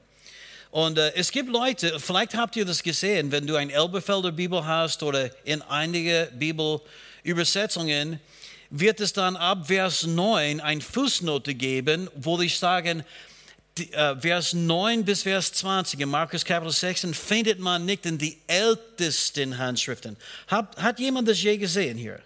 Und 0.70 0.98
äh, 0.98 1.12
es 1.16 1.32
gibt 1.32 1.50
Leute, 1.50 2.00
vielleicht 2.00 2.36
habt 2.36 2.56
ihr 2.56 2.66
das 2.66 2.82
gesehen, 2.84 3.32
wenn 3.32 3.48
du 3.48 3.56
eine 3.56 3.74
Elberfelder 3.74 4.32
Bibel 4.32 4.66
hast 4.66 5.02
oder 5.02 5.30
in 5.44 5.62
einige 5.64 6.30
Bibelübersetzungen, 6.34 8.20
wird 8.76 9.00
es 9.00 9.14
dann 9.14 9.36
ab 9.36 9.68
Vers 9.68 10.08
9 10.08 10.60
eine 10.60 10.82
Fußnote 10.82 11.54
geben, 11.54 12.10
wo 12.16 12.42
ich 12.42 12.58
sagen, 12.58 13.04
äh, 13.78 14.16
Vers 14.16 14.54
9 14.54 15.06
bis 15.06 15.22
Vers 15.24 15.54
20 15.54 16.00
in 16.00 16.10
Markus 16.10 16.44
Kapitel 16.44 16.72
6 16.72 17.08
findet 17.16 17.60
man 17.60 17.86
nicht 17.86 18.08
in 18.08 18.18
die 18.18 18.40
ältesten 18.48 19.60
Handschriften. 19.60 20.18
Hat, 20.48 20.76
hat 20.78 21.00
jemand 21.00 21.28
das 21.28 21.42
je 21.42 21.56
gesehen 21.56 22.00
hier? 22.00 22.20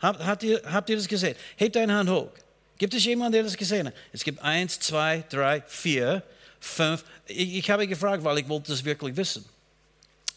Habt, 0.00 0.24
habt, 0.24 0.42
ihr, 0.42 0.62
habt 0.64 0.88
ihr 0.88 0.96
das 0.96 1.06
gesehen? 1.06 1.36
Hebt 1.56 1.76
deine 1.76 1.94
Hand 1.94 2.08
hoch. 2.08 2.30
Gibt 2.78 2.94
es 2.94 3.04
jemanden, 3.04 3.32
der 3.34 3.42
das 3.42 3.56
gesehen 3.56 3.88
hat? 3.88 3.94
Es 4.14 4.24
gibt 4.24 4.40
eins, 4.40 4.80
zwei, 4.80 5.24
drei, 5.28 5.62
vier 5.66 6.22
fünf. 6.58 7.04
Ich, 7.26 7.56
ich 7.56 7.70
habe 7.70 7.86
gefragt, 7.86 8.24
weil 8.24 8.38
ich 8.38 8.48
wollte 8.48 8.72
das 8.72 8.82
wirklich 8.82 9.14
wissen. 9.14 9.44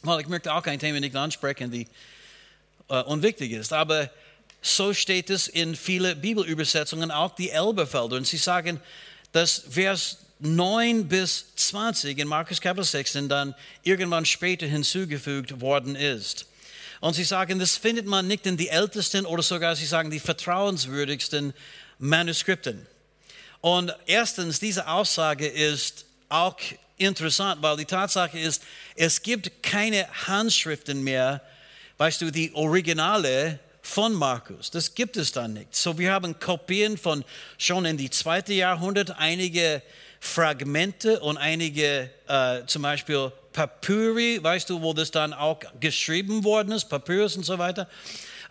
Weil 0.04 0.20
ich 0.20 0.28
möchte 0.28 0.54
auch 0.54 0.66
ein 0.66 0.80
Thema 0.80 1.00
nicht 1.00 1.16
ansprechen, 1.16 1.72
die 1.72 1.88
äh, 2.90 3.02
unwichtig 3.04 3.54
ist. 3.54 3.72
Aber 3.72 4.10
so 4.62 4.94
steht 4.94 5.30
es 5.30 5.48
in 5.48 5.76
vielen 5.76 6.20
Bibelübersetzungen, 6.20 7.12
auch 7.12 7.36
die 7.36 7.50
Elberfelder. 7.50 8.18
Und 8.18 8.28
sie 8.28 8.38
sagen, 8.38 8.80
dass 9.32 9.64
Vers 9.70 10.18
9 10.40 11.08
bis 11.08 11.46
20 11.56 12.18
in 12.18 12.28
Markus 12.28 12.62
Kapitel 12.62 12.86
16 12.86 13.30
dann 13.30 13.56
irgendwann 13.84 14.26
später 14.26 14.66
hinzugefügt 14.66 15.62
worden 15.62 15.96
ist. 15.96 16.46
Und 17.02 17.14
sie 17.14 17.24
sagen, 17.24 17.60
das 17.60 17.78
findet 17.78 18.06
man 18.06 18.28
nicht 18.28 18.46
in 18.46 18.58
die 18.58 18.70
ältesten 18.70 19.26
oder 19.26 19.44
sogar, 19.44 19.76
sie 19.76 19.86
sagen, 19.86 20.12
die 20.12 20.20
vertrauenswürdigsten 20.20 21.54
Manuskripten. 21.98 22.86
Und 23.62 23.94
erstens, 24.06 24.60
diese 24.60 24.88
Aussage 24.88 25.48
ist 25.48 26.06
auch 26.30 26.58
interessant, 26.98 27.62
weil 27.62 27.78
die 27.78 27.86
Tatsache 27.86 28.40
ist, 28.40 28.64
es 28.96 29.22
gibt 29.22 29.64
keine 29.64 30.08
Handschriften 30.28 31.04
mehr, 31.04 31.42
weißt 31.98 32.22
du, 32.22 32.32
die 32.32 32.54
Originale 32.54 33.60
von 33.90 34.14
Markus. 34.14 34.70
Das 34.70 34.94
gibt 34.94 35.18
es 35.18 35.32
dann 35.32 35.54
nicht. 35.54 35.76
So, 35.76 35.98
wir 35.98 36.14
haben 36.14 36.40
Kopien 36.40 36.96
von 36.96 37.26
schon 37.58 37.86
in 37.86 37.98
die 37.98 38.12
zweite 38.12 38.54
Jahrhundert, 38.54 39.18
einige 39.18 39.82
Fragmente 40.20 41.20
und 41.20 41.38
einige, 41.38 42.12
äh, 42.28 42.66
zum 42.68 42.84
Beispiel 42.84 43.32
Papyri, 43.52 44.44
weißt 44.44 44.70
du, 44.70 44.84
wo 44.84 44.94
das 44.94 45.10
dann 45.10 45.34
auch 45.34 45.60
geschrieben 45.80 46.44
worden 46.44 46.72
ist, 46.72 46.86
Papyrus 46.86 47.36
und 47.36 47.44
so 47.44 47.58
weiter. 47.58 47.90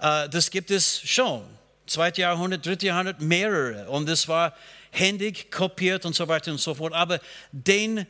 Äh, 0.01 0.29
das 0.29 0.51
gibt 0.51 0.73
es 0.73 1.01
schon. 1.01 1.45
Zweite 1.87 2.23
Jahrhundert, 2.23 2.67
dritte 2.67 2.87
Jahrhundert, 2.87 3.21
mehrere. 3.21 3.89
Und 3.91 4.09
das 4.09 4.27
war 4.27 4.57
händig 4.91 5.53
kopiert 5.53 6.05
und 6.05 6.17
so 6.17 6.27
weiter 6.27 6.51
und 6.51 6.59
so 6.59 6.75
fort. 6.75 6.93
Aber 6.95 7.21
den 7.53 8.07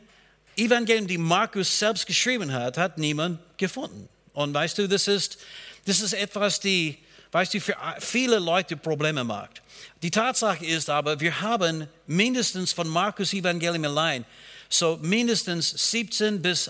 Evangelium, 0.55 1.05
die 1.05 1.19
Markus 1.19 1.77
selbst 1.77 2.07
geschrieben 2.07 2.51
hat, 2.51 2.79
hat 2.79 2.97
niemand 2.97 3.39
gefunden. 3.57 4.09
Und 4.33 4.51
weißt 4.51 4.79
du, 4.79 4.87
das 4.87 5.07
ist, 5.07 5.37
das 5.85 6.01
ist 6.01 6.13
etwas, 6.13 6.59
die, 6.59 6.97
weißt 7.31 7.53
du, 7.53 7.61
für 7.61 7.75
viele 7.99 8.39
Leute 8.39 8.75
Probleme 8.77 9.23
macht. 9.23 9.61
Die 10.01 10.11
Tatsache 10.11 10.65
ist 10.65 10.89
aber, 10.89 11.19
wir 11.19 11.41
haben 11.41 11.87
mindestens 12.07 12.73
von 12.73 12.87
Markus 12.87 13.33
Evangelium 13.33 13.85
allein 13.85 14.25
so 14.69 14.99
mindestens 15.01 15.91
17 15.91 16.41
bis 16.41 16.69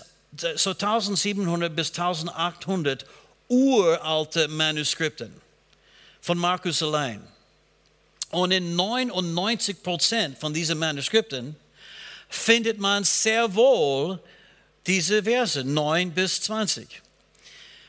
so 0.56 0.70
1700 0.70 1.74
bis 1.74 1.90
1800 1.90 3.04
uralte 3.48 4.48
Manuskripten 4.48 5.32
von 6.20 6.38
Markus 6.38 6.82
allein. 6.82 7.22
Und 8.30 8.52
in 8.52 8.76
99 8.76 9.82
Prozent 9.82 10.38
von 10.38 10.54
diesen 10.54 10.78
Manuskripten 10.78 11.56
findet 12.28 12.78
man 12.78 13.02
sehr 13.02 13.52
wohl 13.54 14.20
diese 14.86 15.24
Verse 15.24 15.64
9 15.64 16.12
bis 16.12 16.40
20. 16.42 17.02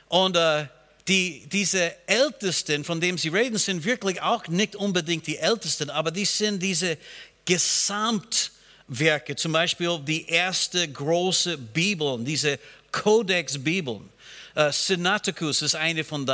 Und 0.09 0.35
äh, 0.35 0.65
die, 1.08 1.48
diese 1.51 1.93
Ältesten, 2.08 2.84
von 2.84 3.01
denen 3.01 3.17
Sie 3.17 3.29
reden, 3.29 3.58
sind 3.58 3.84
wirklich 3.84 4.22
auch 4.22 4.48
nicht 4.48 4.75
unbedingt 4.75 5.27
die 5.27 5.38
Ältesten, 5.38 5.89
aber 5.89 6.12
die 6.12 6.25
sind 6.25 6.62
diese 6.62 6.98
Gesamtwerke, 7.46 9.36
zum 9.36 9.51
Beispiel 9.51 10.00
die 10.05 10.27
erste 10.27 10.88
große 10.88 11.58
Bibel, 11.58 12.24
diese 12.24 12.60
Codex-Bibeln. 12.91 14.10
Uh, 14.53 14.70
Sinaiticus 14.70 15.62
ist 15.62 15.75
eine 15.75 16.03
von 16.03 16.25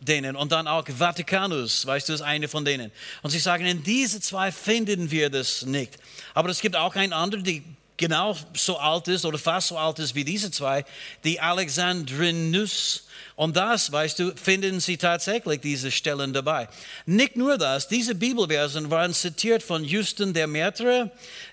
denen 0.00 0.34
und 0.34 0.50
dann 0.50 0.66
auch 0.66 0.86
Vaticanus, 0.88 1.84
weißt 1.84 2.08
du, 2.08 2.14
ist 2.14 2.22
eine 2.22 2.48
von 2.48 2.64
denen. 2.64 2.90
Und 3.22 3.30
sie 3.30 3.38
sagen, 3.38 3.66
in 3.66 3.82
diese 3.82 4.18
zwei 4.18 4.50
finden 4.50 5.10
wir 5.10 5.28
das 5.28 5.66
nicht. 5.66 5.98
Aber 6.32 6.48
es 6.48 6.62
gibt 6.62 6.74
auch 6.74 6.96
ein 6.96 7.12
anderes, 7.12 7.44
die 7.44 7.62
genau 7.98 8.34
so 8.54 8.78
alt 8.78 9.08
ist 9.08 9.26
oder 9.26 9.36
fast 9.36 9.68
so 9.68 9.76
alt 9.78 9.98
ist 9.98 10.14
wie 10.14 10.24
diese 10.24 10.50
zwei, 10.50 10.86
die 11.22 11.38
Alexandrinus. 11.38 13.05
Und 13.36 13.54
das, 13.54 13.92
weißt 13.92 14.18
du, 14.18 14.34
finden 14.34 14.80
sie 14.80 14.96
tatsächlich 14.96 15.60
diese 15.60 15.90
Stellen 15.90 16.32
dabei. 16.32 16.68
Nicht 17.04 17.36
nur 17.36 17.58
das, 17.58 17.86
diese 17.86 18.14
Bibelversen 18.14 18.90
waren 18.90 19.12
zitiert 19.12 19.62
von 19.62 19.84
Justin 19.84 20.32
der 20.32 20.46
Märtyrer. 20.46 21.10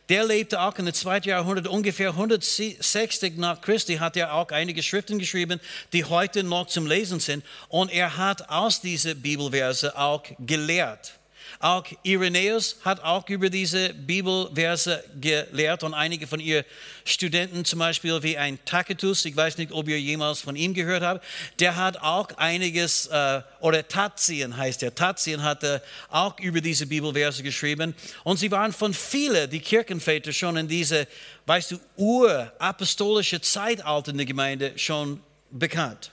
Der 0.07 0.23
lebte 0.23 0.61
auch 0.61 0.77
in 0.77 0.85
dem 0.85 0.93
zweiten 0.93 1.27
Jahrhundert, 1.27 1.67
ungefähr 1.67 2.11
160 2.11 3.35
nach 3.35 3.59
Christi, 3.59 3.97
hat 3.97 4.15
er 4.15 4.33
auch 4.33 4.49
einige 4.51 4.81
Schriften 4.81 5.19
geschrieben, 5.19 5.59
die 5.91 6.05
heute 6.05 6.43
noch 6.43 6.67
zum 6.67 6.87
Lesen 6.87 7.19
sind. 7.19 7.43
Und 7.67 7.91
er 7.91 8.15
hat 8.15 8.49
aus 8.49 8.79
diesen 8.79 9.21
Bibelverse 9.21 9.97
auch 9.97 10.23
gelehrt. 10.39 11.19
Auch 11.63 11.85
Irenäus 12.03 12.75
hat 12.83 13.01
auch 13.05 13.29
über 13.29 13.49
diese 13.49 13.93
Bibelverse 13.93 15.01
gelehrt 15.21 15.83
und 15.83 15.93
einige 15.93 16.27
von 16.27 16.41
ihr 16.41 16.65
Studenten, 17.05 17.63
zum 17.63 17.79
Beispiel 17.79 18.21
wie 18.21 18.37
ein 18.37 18.59
Tacitus, 18.65 19.23
ich 19.23 19.33
weiß 19.33 19.57
nicht, 19.57 19.71
ob 19.71 19.87
ihr 19.87 19.97
jemals 19.97 20.41
von 20.41 20.57
ihm 20.57 20.73
gehört 20.73 21.03
habt, 21.03 21.25
der 21.59 21.77
hat 21.77 21.95
auch 22.01 22.27
einiges, 22.35 23.05
äh, 23.05 23.41
oder 23.61 23.87
Tazien 23.87 24.57
heißt 24.57 24.83
er, 24.83 24.93
Tazien 24.93 25.41
hatte 25.41 25.81
auch 26.09 26.37
über 26.41 26.59
diese 26.59 26.85
Bibelverse 26.85 27.41
geschrieben 27.43 27.95
und 28.25 28.39
sie 28.39 28.51
waren 28.51 28.73
von 28.73 28.93
vielen, 28.93 29.49
die 29.49 29.61
Kirchenväter 29.61 30.33
schon 30.33 30.57
in 30.57 30.67
diese, 30.67 31.07
weißt 31.45 31.71
du, 31.71 31.79
urapostolische 31.95 33.39
Zeitalter 33.39 34.11
in 34.11 34.17
der 34.17 34.25
Gemeinde 34.25 34.73
schon 34.77 35.21
bekannt. 35.49 36.11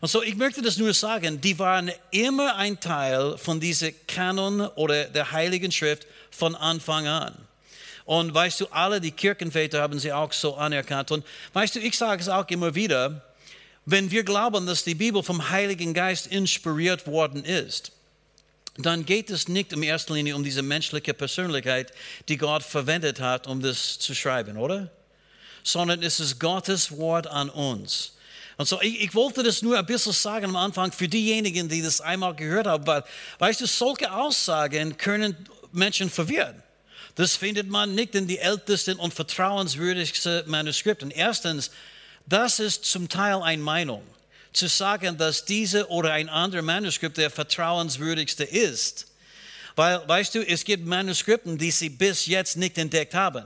Und 0.00 0.08
so, 0.08 0.22
ich 0.22 0.36
möchte 0.36 0.60
das 0.60 0.76
nur 0.76 0.92
sagen, 0.92 1.40
die 1.40 1.58
waren 1.58 1.90
immer 2.10 2.56
ein 2.56 2.78
Teil 2.78 3.38
von 3.38 3.60
diesem 3.60 3.94
Kanon 4.06 4.60
oder 4.60 5.04
der 5.04 5.32
Heiligen 5.32 5.72
Schrift 5.72 6.06
von 6.30 6.54
Anfang 6.54 7.06
an. 7.06 7.34
Und 8.04 8.32
weißt 8.32 8.60
du, 8.60 8.66
alle 8.66 9.00
die 9.00 9.10
Kirchenväter 9.10 9.80
haben 9.80 9.98
sie 9.98 10.12
auch 10.12 10.32
so 10.32 10.54
anerkannt. 10.54 11.10
Und 11.10 11.24
weißt 11.54 11.74
du, 11.74 11.80
ich 11.80 11.96
sage 11.96 12.20
es 12.20 12.28
auch 12.28 12.48
immer 12.48 12.74
wieder, 12.74 13.22
wenn 13.84 14.10
wir 14.10 14.22
glauben, 14.22 14.66
dass 14.66 14.84
die 14.84 14.94
Bibel 14.94 15.22
vom 15.22 15.50
Heiligen 15.50 15.94
Geist 15.94 16.26
inspiriert 16.26 17.06
worden 17.06 17.44
ist, 17.44 17.92
dann 18.78 19.06
geht 19.06 19.30
es 19.30 19.48
nicht 19.48 19.72
in 19.72 19.82
erster 19.82 20.14
Linie 20.14 20.36
um 20.36 20.44
diese 20.44 20.62
menschliche 20.62 21.14
Persönlichkeit, 21.14 21.92
die 22.28 22.36
Gott 22.36 22.62
verwendet 22.62 23.20
hat, 23.20 23.46
um 23.46 23.62
das 23.62 23.98
zu 23.98 24.14
schreiben, 24.14 24.56
oder? 24.56 24.90
Sondern 25.62 26.02
es 26.02 26.20
ist 26.20 26.38
Gottes 26.38 26.96
Wort 26.96 27.26
an 27.26 27.48
uns. 27.48 28.15
Und 28.56 28.66
so, 28.66 28.80
ich, 28.80 29.02
ich, 29.02 29.14
wollte 29.14 29.42
das 29.42 29.60
nur 29.62 29.78
ein 29.78 29.84
bisschen 29.84 30.12
sagen 30.12 30.46
am 30.46 30.56
Anfang 30.56 30.90
für 30.90 31.08
diejenigen, 31.08 31.68
die 31.68 31.82
das 31.82 32.00
einmal 32.00 32.34
gehört 32.34 32.66
haben, 32.66 32.86
weil, 32.86 33.04
weißt 33.38 33.60
du, 33.60 33.66
solche 33.66 34.12
Aussagen 34.12 34.96
können 34.96 35.36
Menschen 35.72 36.08
verwirren. 36.08 36.62
Das 37.16 37.36
findet 37.36 37.68
man 37.68 37.94
nicht 37.94 38.14
in 38.14 38.26
die 38.26 38.38
ältesten 38.38 38.98
und 38.98 39.12
vertrauenswürdigsten 39.12 40.48
Manuskripten. 40.48 41.10
Erstens, 41.10 41.70
das 42.26 42.60
ist 42.60 42.84
zum 42.84 43.08
Teil 43.08 43.42
eine 43.42 43.62
Meinung. 43.62 44.02
Zu 44.52 44.68
sagen, 44.68 45.18
dass 45.18 45.44
diese 45.44 45.88
oder 45.88 46.12
ein 46.12 46.30
anderer 46.30 46.62
Manuskript 46.62 47.18
der 47.18 47.30
vertrauenswürdigste 47.30 48.44
ist. 48.44 49.06
Weil, 49.76 50.06
weißt 50.08 50.34
du, 50.34 50.46
es 50.46 50.64
gibt 50.64 50.86
Manuskripten, 50.86 51.58
die 51.58 51.70
sie 51.70 51.90
bis 51.90 52.24
jetzt 52.26 52.56
nicht 52.56 52.78
entdeckt 52.78 53.14
haben. 53.14 53.44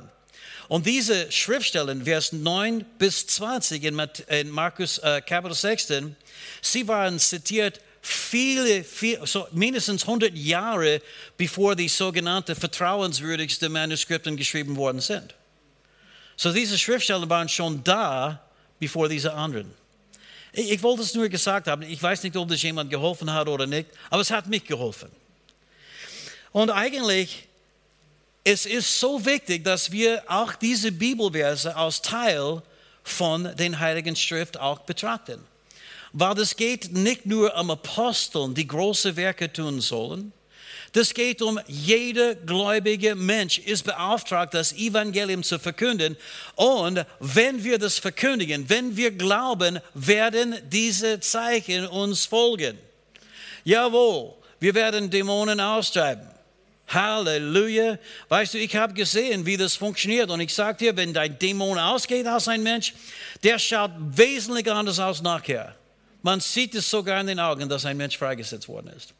Und 0.70 0.86
diese 0.86 1.32
Schriftstellen, 1.32 2.04
Vers 2.04 2.30
9 2.30 2.84
bis 2.96 3.26
20 3.26 3.82
in, 3.82 4.50
Markus 4.50 4.98
äh, 4.98 5.20
Kapitel 5.20 5.52
16, 5.52 6.14
sie 6.62 6.86
waren 6.86 7.18
zitiert 7.18 7.80
viele, 8.00 8.84
viele 8.84 9.26
so 9.26 9.48
mindestens 9.50 10.02
100 10.04 10.32
Jahre 10.32 11.02
bevor 11.36 11.74
die 11.74 11.88
sogenannten 11.88 12.54
vertrauenswürdigsten 12.54 13.72
Manuskripten 13.72 14.36
geschrieben 14.36 14.76
worden 14.76 15.00
sind. 15.00 15.34
So 16.36 16.52
diese 16.52 16.78
Schriftstellen 16.78 17.28
waren 17.28 17.48
schon 17.48 17.82
da, 17.82 18.40
bevor 18.78 19.08
diese 19.08 19.34
anderen. 19.34 19.74
Ich, 20.52 20.70
ich 20.70 20.82
wollte 20.84 21.02
es 21.02 21.16
nur 21.16 21.28
gesagt 21.28 21.66
haben, 21.66 21.82
ich 21.82 22.00
weiß 22.00 22.22
nicht, 22.22 22.36
ob 22.36 22.48
das 22.48 22.62
jemand 22.62 22.90
geholfen 22.90 23.32
hat 23.32 23.48
oder 23.48 23.66
nicht, 23.66 23.88
aber 24.08 24.22
es 24.22 24.30
hat 24.30 24.46
mich 24.46 24.64
geholfen. 24.64 25.10
Und 26.52 26.70
eigentlich 26.70 27.48
es 28.44 28.66
ist 28.66 28.98
so 29.00 29.24
wichtig, 29.24 29.64
dass 29.64 29.92
wir 29.92 30.22
auch 30.26 30.54
diese 30.54 30.92
Bibelverse 30.92 31.76
als 31.76 32.00
Teil 32.00 32.62
von 33.02 33.54
den 33.56 33.78
Heiligen 33.78 34.16
Schrift 34.16 34.58
auch 34.58 34.80
betrachten. 34.80 35.40
Weil 36.12 36.38
es 36.38 36.56
geht 36.56 36.92
nicht 36.92 37.26
nur 37.26 37.54
um 37.56 37.70
Aposteln, 37.70 38.54
die 38.54 38.66
große 38.66 39.14
Werke 39.16 39.52
tun 39.52 39.80
sollen. 39.80 40.32
Das 40.92 41.14
geht 41.14 41.40
um 41.40 41.60
jeder 41.68 42.34
gläubige 42.34 43.14
Mensch 43.14 43.58
ist 43.58 43.84
beauftragt, 43.84 44.54
das 44.54 44.72
Evangelium 44.72 45.44
zu 45.44 45.60
verkünden. 45.60 46.16
Und 46.56 47.04
wenn 47.20 47.62
wir 47.62 47.78
das 47.78 47.98
verkündigen, 47.98 48.68
wenn 48.68 48.96
wir 48.96 49.12
glauben, 49.12 49.78
werden 49.94 50.56
diese 50.68 51.20
Zeichen 51.20 51.86
uns 51.86 52.24
folgen. 52.24 52.76
Jawohl, 53.62 54.34
wir 54.58 54.74
werden 54.74 55.10
Dämonen 55.10 55.60
austreiben. 55.60 56.29
Halleluja. 56.92 57.98
Weißt 58.28 58.54
du, 58.54 58.58
ich 58.58 58.74
habe 58.76 58.94
gesehen, 58.94 59.46
wie 59.46 59.56
das 59.56 59.76
funktioniert. 59.76 60.30
Und 60.30 60.40
ich 60.40 60.54
sage 60.54 60.78
dir, 60.78 60.96
wenn 60.96 61.12
dein 61.12 61.38
Dämon 61.38 61.78
ausgeht 61.78 62.26
aus 62.26 62.48
einem 62.48 62.64
Mensch, 62.64 62.94
der 63.42 63.58
schaut 63.58 63.92
wesentlich 63.98 64.70
anders 64.70 64.98
aus 64.98 65.22
nachher. 65.22 65.74
Man 66.22 66.40
sieht 66.40 66.74
es 66.74 66.90
sogar 66.90 67.20
in 67.20 67.28
den 67.28 67.40
Augen, 67.40 67.68
dass 67.68 67.86
ein 67.86 67.96
Mensch 67.96 68.18
freigesetzt 68.18 68.68
worden 68.68 68.92
ist. 68.94 69.14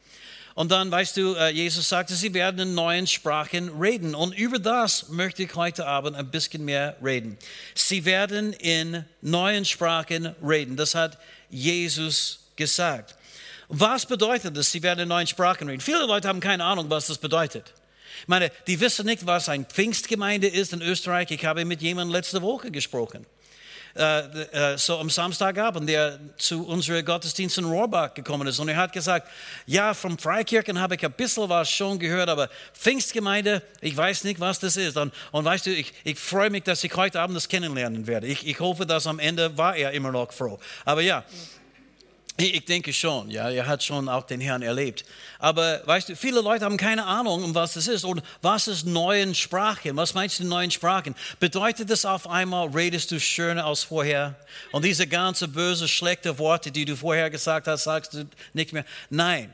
Und 0.54 0.72
dann, 0.72 0.90
weißt 0.90 1.16
du, 1.16 1.35
äh, 1.35 1.50
Jesus 1.50 1.88
sagte, 1.88 2.14
sie 2.14 2.35
werden 2.35 2.61
in 2.61 2.74
neuen 2.74 3.06
Sprachen 3.06 3.80
reden. 3.80 4.14
Und 4.14 4.37
über 4.37 4.59
das 4.59 5.09
möchte 5.09 5.44
ich 5.44 5.54
heute 5.54 5.87
Abend 5.87 6.16
ein 6.16 6.30
bisschen 6.30 6.64
mehr 6.64 6.96
reden. 7.02 7.38
Sie 7.74 8.04
werden 8.04 8.52
in 8.52 9.04
neuen 9.22 9.64
Sprachen 9.64 10.35
reden. 10.42 10.76
Das 10.76 10.94
hat 10.94 11.18
Jesus 11.48 12.40
gesagt. 12.56 13.14
Was 13.72 14.04
bedeutet 14.04 14.56
das? 14.56 14.72
Sie 14.72 14.83
werden 14.83 15.00
in 15.00 15.09
neuen 15.09 15.28
Sprachen 15.28 15.68
reden. 15.68 15.80
Viele 15.80 16.04
Leute 16.04 16.26
haben 16.26 16.40
keine 16.40 16.64
Ahnung, 16.64 16.90
was 16.90 17.06
das 17.06 17.18
bedeutet. 17.18 17.72
Ich 18.22 18.28
meine, 18.28 18.50
die 18.66 18.80
wissen 18.80 19.06
nicht, 19.06 19.24
was 19.26 19.48
eine 19.48 19.64
Pfingstgemeinde 19.64 20.48
ist 20.48 20.72
in 20.72 20.83
Österreich. 20.83 21.30
Ich 21.30 21.44
habe 21.44 21.64
mit 21.64 21.80
jemandem 21.80 22.12
letzte 22.12 22.42
Woche 22.42 22.72
gesprochen. 22.72 23.24
Äh, 23.94 24.18
äh, 24.72 24.78
so 24.78 24.98
am 24.98 25.09
Samstagabend, 25.09 25.88
der 25.88 26.18
zu 26.37 26.66
unserem 26.66 27.04
Gottesdienst 27.04 27.59
in 27.59 27.64
Rohrbach 27.64 28.12
gekommen 28.14 28.46
ist. 28.48 28.59
Und 28.59 28.68
er 28.68 28.76
hat 28.76 28.92
gesagt, 28.92 29.28
ja, 29.66 29.94
vom 29.94 30.18
Freikirchen 30.18 30.80
habe 30.80 30.96
ich 30.96 31.04
ein 31.04 31.12
bisschen 31.12 31.48
was 31.48 31.70
schon 31.70 31.98
gehört, 31.98 32.28
aber 32.28 32.48
Pfingstgemeinde, 32.74 33.62
ich 33.80 33.96
weiß 33.96 34.24
nicht, 34.24 34.40
was 34.40 34.59
das 34.59 34.76
ist. 34.76 34.96
Und, 34.96 35.12
und 35.30 35.44
weißt 35.44 35.66
du, 35.66 35.70
ich, 35.70 35.92
ich 36.02 36.18
freue 36.18 36.50
mich, 36.50 36.64
dass 36.64 36.83
ich 36.83 36.94
heute 36.96 37.20
Abend 37.20 37.37
das 37.37 37.48
kennenlernen 37.48 38.06
werde. 38.06 38.26
Ich, 38.26 38.46
ich 38.46 38.59
hoffe, 38.59 38.85
dass 38.85 39.06
am 39.06 39.20
Ende 39.20 39.56
war 39.56 39.76
er 39.76 39.92
immer 39.92 40.11
noch 40.11 40.33
froh. 40.33 40.59
Aber 40.85 41.00
ja, 41.02 41.24
ich 42.46 42.64
denke 42.64 42.92
schon, 42.92 43.31
ja, 43.31 43.50
er 43.50 43.66
hat 43.66 43.83
schon 43.83 44.09
auch 44.09 44.24
den 44.24 44.40
Herrn 44.40 44.62
erlebt. 44.62 45.05
Aber 45.38 45.81
weißt 45.87 46.11
du, 46.11 46.16
viele 46.16 46.40
Leute 46.40 46.64
haben 46.64 46.76
keine 46.76 47.05
Ahnung, 47.05 47.44
um 47.44 47.55
was 47.55 47.74
das 47.74 47.88
ist. 47.88 48.05
Und 48.05 48.22
was 48.42 48.68
ist 48.68 48.87
neuen 48.87 49.35
Sprachen? 49.35 49.96
Was 49.96 50.14
meinst 50.14 50.38
du 50.38 50.44
neuen 50.44 50.70
Sprachen? 50.70 51.14
Bedeutet 51.38 51.90
das 51.90 52.05
auf 52.05 52.29
einmal, 52.29 52.68
redest 52.68 53.11
du 53.11 53.20
schöner 53.20 53.66
als 53.66 53.83
vorher? 53.83 54.35
Und 54.72 54.85
diese 54.85 55.07
ganze 55.07 55.48
böse, 55.48 55.88
schlechte 55.88 56.38
Worte, 56.38 56.70
die 56.70 56.85
du 56.85 56.96
vorher 56.96 57.31
gesagt 57.31 57.66
hast, 57.66 57.85
sagst 57.85 58.14
du 58.14 58.29
nicht 58.53 58.72
mehr? 58.72 58.85
Nein. 59.09 59.53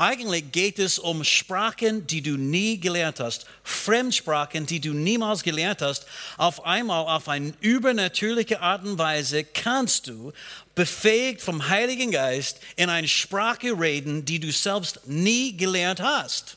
Eigentlich 0.00 0.50
geht 0.50 0.78
es 0.78 0.98
um 0.98 1.24
Sprachen, 1.24 2.06
die 2.06 2.22
du 2.22 2.38
nie 2.38 2.80
gelernt 2.80 3.20
hast, 3.20 3.44
Fremdsprachen, 3.62 4.64
die 4.64 4.80
du 4.80 4.94
niemals 4.94 5.42
gelernt 5.42 5.82
hast. 5.82 6.06
Auf 6.38 6.64
einmal, 6.64 7.04
auf 7.04 7.28
eine 7.28 7.52
übernatürliche 7.60 8.62
Art 8.62 8.82
und 8.82 8.96
Weise 8.96 9.44
kannst 9.44 10.06
du, 10.06 10.32
befähigt 10.74 11.42
vom 11.42 11.68
Heiligen 11.68 12.12
Geist, 12.12 12.60
in 12.76 12.88
eine 12.88 13.08
Sprache 13.08 13.78
reden, 13.78 14.24
die 14.24 14.40
du 14.40 14.50
selbst 14.52 15.00
nie 15.06 15.54
gelernt 15.54 16.00
hast. 16.00 16.56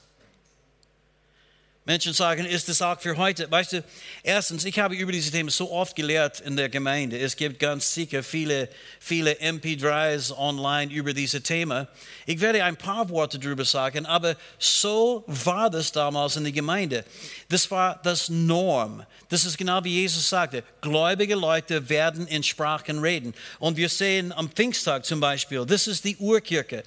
Menschen 1.86 2.14
sagen, 2.14 2.46
ist 2.46 2.70
das 2.70 2.82
auch 2.82 2.98
für 2.98 3.18
heute? 3.18 3.52
Weißt 3.52 3.74
du, 3.74 3.84
erstens, 4.24 4.64
ich 4.64 4.80
habe 4.80 4.96
über 4.96 5.12
diese 5.12 5.32
Themen 5.32 5.50
so 5.50 5.70
oft 5.70 5.98
gelehrt 5.98 6.40
in 6.40 6.56
der 6.56 6.70
Gemeinde. 6.70 7.20
Es 7.20 7.36
gibt 7.36 7.60
ganz 7.60 7.94
sicher 7.94 8.24
viele, 8.24 8.70
viele 9.02 9.34
MP3s 9.34 10.32
online 10.32 10.94
über 10.94 11.14
diese 11.14 11.42
Themen. 11.42 11.86
Ich 12.26 12.40
werde 12.40 12.64
ein 12.64 12.78
paar 12.78 13.10
Worte 13.10 13.38
darüber 13.38 13.66
sagen, 13.66 14.06
aber 14.06 14.38
so 14.60 15.26
war 15.28 15.70
das 15.70 15.92
damals 15.92 16.38
in 16.38 16.44
der 16.44 16.54
Gemeinde. 16.54 17.04
Das 17.50 17.70
war 17.70 18.00
das 18.02 18.30
Norm. 18.30 19.06
Das 19.28 19.44
ist 19.44 19.58
genau 19.58 19.84
wie 19.84 20.02
Jesus 20.02 20.30
sagte. 20.30 20.64
Gläubige 20.80 21.36
Leute 21.36 21.90
werden 21.90 22.28
in 22.28 22.44
Sprachen 22.44 23.00
reden. 23.00 23.34
Und 23.60 23.76
wir 23.76 23.90
sehen 23.90 24.32
am 24.32 24.50
Pfingsttag 24.50 25.06
zum 25.06 25.20
Beispiel, 25.20 25.66
das 25.66 25.88
ist 25.88 26.06
die 26.06 26.16
Urkirche. 26.16 26.84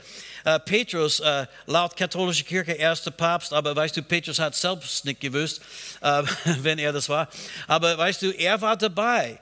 Uh, 0.46 0.58
Petrus, 0.64 1.20
uh, 1.20 1.44
laut 1.66 1.96
katholischer 1.96 2.44
Kirche, 2.44 2.72
erster 2.72 3.10
Papst, 3.10 3.52
aber 3.52 3.74
weißt 3.74 3.96
du, 3.96 4.02
Petrus 4.02 4.38
hat 4.38 4.54
selbst 4.54 5.04
nicht 5.04 5.20
gewusst, 5.20 5.60
uh, 6.00 6.22
wenn 6.62 6.78
er 6.78 6.92
das 6.92 7.08
war. 7.08 7.28
Aber 7.66 7.98
weißt 7.98 8.22
du, 8.22 8.30
er 8.30 8.60
war 8.60 8.76
dabei. 8.76 9.40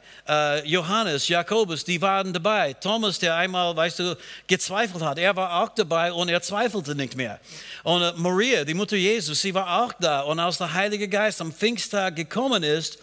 Johannes, 0.64 1.28
Jakobus, 1.28 1.84
die 1.84 2.00
waren 2.00 2.32
dabei. 2.32 2.72
Thomas, 2.72 3.18
der 3.18 3.36
einmal, 3.36 3.76
weißt 3.76 3.98
du, 3.98 4.16
gezweifelt 4.46 5.02
hat, 5.02 5.18
er 5.18 5.36
war 5.36 5.62
auch 5.62 5.68
dabei 5.68 6.10
und 6.10 6.30
er 6.30 6.40
zweifelte 6.40 6.94
nicht 6.94 7.14
mehr. 7.14 7.38
Und 7.82 8.16
Maria, 8.16 8.64
die 8.64 8.72
Mutter 8.72 8.96
Jesus, 8.96 9.42
sie 9.42 9.52
war 9.52 9.82
auch 9.84 9.92
da. 10.00 10.20
Und 10.20 10.40
als 10.40 10.56
der 10.56 10.72
Heilige 10.72 11.08
Geist 11.08 11.42
am 11.42 11.52
Pfingsttag 11.52 12.16
gekommen 12.16 12.62
ist, 12.62 12.98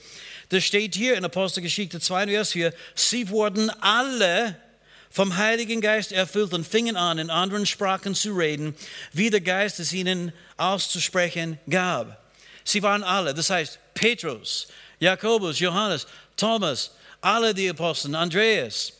Das 0.51 0.65
steht 0.65 0.95
hier 0.95 1.15
in 1.15 1.23
Apostelgeschichte 1.23 2.01
2, 2.01 2.27
Vers 2.27 2.51
4. 2.51 2.73
Sie 2.93 3.29
wurden 3.29 3.69
alle 3.79 4.57
vom 5.11 5.37
Heiligen 5.37 5.81
Geist 5.81 6.11
erfüllt 6.11 6.53
und 6.53 6.65
fingen 6.65 6.95
an, 6.95 7.19
in 7.19 7.29
anderen 7.29 7.65
Sprachen 7.65 8.15
zu 8.15 8.33
reden, 8.33 8.75
wie 9.11 9.29
der 9.29 9.41
Geist 9.41 9.79
es 9.79 9.93
ihnen 9.93 10.31
auszusprechen 10.57 11.59
gab. 11.69 12.23
Sie 12.63 12.81
waren 12.81 13.03
alle, 13.03 13.33
das 13.33 13.49
heißt 13.49 13.79
Petrus, 13.93 14.67
Jakobus, 14.99 15.59
Johannes, 15.59 16.07
Thomas, 16.37 16.91
alle 17.19 17.53
die 17.53 17.69
Aposteln, 17.69 18.15
Andreas, 18.15 18.93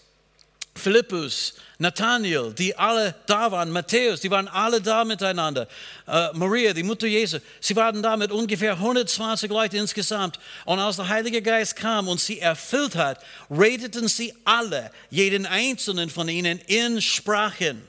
Philippus, 0.76 1.54
Nathanael, 1.80 2.54
die 2.54 2.76
alle 2.76 3.14
da 3.26 3.52
waren, 3.52 3.72
Matthäus, 3.72 4.22
die 4.22 4.32
waren 4.32 4.48
alle 4.48 4.80
da 4.82 5.04
miteinander. 5.04 5.68
Äh, 6.08 6.30
Maria, 6.34 6.74
die 6.74 6.84
Mutter 6.84 7.08
Jesu, 7.08 7.40
sie 7.60 7.76
waren 7.76 8.02
da 8.02 8.16
mit 8.16 8.32
ungefähr 8.32 8.74
120 8.74 9.50
Leuten 9.50 9.78
insgesamt. 9.78 10.40
Und 10.66 10.80
als 10.80 10.96
der 10.96 11.10
Heilige 11.10 11.42
Geist 11.42 11.76
kam 11.76 12.08
und 12.08 12.20
sie 12.20 12.40
erfüllt 12.40 12.96
hat, 12.96 13.20
redeten 13.50 14.08
sie 14.08 14.34
alle, 14.46 14.92
jeden 15.10 15.46
einzelnen 15.46 16.10
von 16.10 16.30
ihnen 16.30 16.60
in 16.68 17.02
Sprachen. 17.02 17.88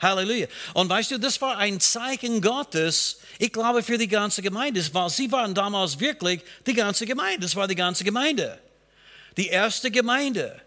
Halleluja. 0.00 0.46
Und 0.74 0.88
weißt 0.88 1.12
du, 1.12 1.18
das 1.18 1.40
war 1.40 1.56
ein 1.58 1.80
Zeichen 1.80 2.40
Gottes, 2.40 3.18
ich 3.38 3.52
glaube, 3.52 3.82
für 3.82 3.98
die 3.98 4.06
ganze 4.06 4.42
Gemeinde, 4.42 4.82
weil 4.92 5.10
sie 5.10 5.30
waren 5.32 5.54
damals 5.54 5.98
wirklich 5.98 6.42
die 6.66 6.74
ganze 6.74 7.06
Gemeinde. 7.06 7.40
Das 7.40 7.56
war 7.56 7.66
die 7.66 7.74
ganze 7.74 8.04
Gemeinde. 8.04 8.58
Die 9.36 9.48
erste 9.48 9.90
Gemeinde. 9.90 10.60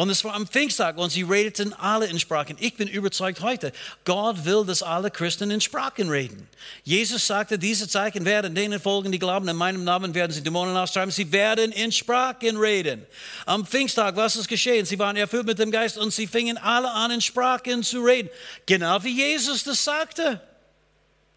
Und 0.00 0.08
es 0.08 0.24
war 0.24 0.32
am 0.32 0.46
Pfingsttag 0.46 0.96
und 0.96 1.10
sie 1.10 1.24
redeten 1.24 1.74
alle 1.74 2.06
in 2.06 2.18
Sprachen. 2.18 2.56
Ich 2.58 2.74
bin 2.74 2.88
überzeugt 2.88 3.42
heute, 3.42 3.70
Gott 4.06 4.46
will, 4.46 4.64
dass 4.64 4.82
alle 4.82 5.10
Christen 5.10 5.50
in 5.50 5.60
Sprachen 5.60 6.08
reden. 6.08 6.48
Jesus 6.84 7.26
sagte, 7.26 7.58
diese 7.58 7.86
Zeichen 7.86 8.24
werden 8.24 8.54
denen 8.54 8.80
folgen, 8.80 9.12
die 9.12 9.18
glauben, 9.18 9.46
in 9.46 9.56
meinem 9.56 9.84
Namen 9.84 10.14
werden 10.14 10.32
sie 10.32 10.42
Dämonen 10.42 10.74
austreiben. 10.74 11.10
Sie 11.10 11.30
werden 11.32 11.70
in 11.70 11.92
Sprachen 11.92 12.56
reden. 12.56 13.04
Am 13.44 13.66
Pfingsttag, 13.66 14.16
was 14.16 14.36
ist 14.36 14.48
geschehen? 14.48 14.86
Sie 14.86 14.98
waren 14.98 15.16
erfüllt 15.16 15.44
mit 15.44 15.58
dem 15.58 15.70
Geist 15.70 15.98
und 15.98 16.14
sie 16.14 16.26
fingen 16.26 16.56
alle 16.56 16.90
an, 16.90 17.10
in 17.10 17.20
Sprachen 17.20 17.82
zu 17.82 18.00
reden. 18.00 18.30
Genau 18.64 19.04
wie 19.04 19.14
Jesus 19.14 19.64
das 19.64 19.84
sagte. 19.84 20.40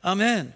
Amen. 0.01 0.53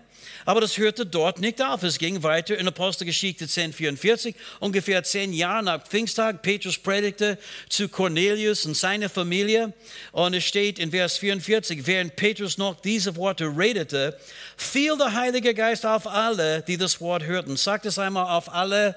Aber 0.48 0.62
das 0.62 0.78
hörte 0.78 1.06
dort 1.06 1.42
nicht 1.42 1.62
auf. 1.62 1.84
Es 1.84 1.98
ging 1.98 2.24
weiter 2.24 2.58
in 2.58 2.70
Apostelgeschichte 2.70 3.48
10,44. 3.48 4.34
Ungefähr 4.62 5.04
zehn 5.04 5.34
Jahre 5.34 5.62
nach 5.62 5.84
Pfingsttag, 5.86 6.42
Petrus 6.42 6.78
predigte 6.78 7.38
zu 7.68 7.90
Cornelius 7.90 8.66
und 8.66 8.78
seiner 8.78 9.10
Familie. 9.10 9.74
Und 10.14 10.34
es 10.34 10.46
steht 10.46 10.80
in 10.80 10.92
Vers 10.92 11.18
44, 11.18 11.86
während 11.86 12.16
Petrus 12.16 12.58
noch 12.58 12.80
diese 12.80 13.18
Worte 13.18 13.46
redete, 13.58 14.18
fiel 14.56 14.98
der 14.98 15.12
Heilige 15.12 15.54
Geist 15.54 15.86
auf 15.86 16.08
alle, 16.08 16.62
die 16.62 16.78
das 16.78 17.02
Wort 17.02 17.24
hörten. 17.26 17.58
Sagt 17.58 17.86
es 17.86 18.00
einmal 18.00 18.34
auf 18.34 18.54
alle. 18.54 18.96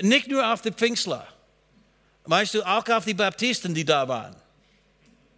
Nicht 0.00 0.28
nur 0.28 0.50
auf 0.50 0.62
die 0.62 0.72
Pfingstler. 0.72 1.26
Weißt 2.24 2.54
du, 2.54 2.62
auch 2.62 2.88
auf 2.88 3.04
die 3.04 3.12
Baptisten, 3.12 3.74
die 3.74 3.84
da 3.84 4.08
waren. 4.08 4.34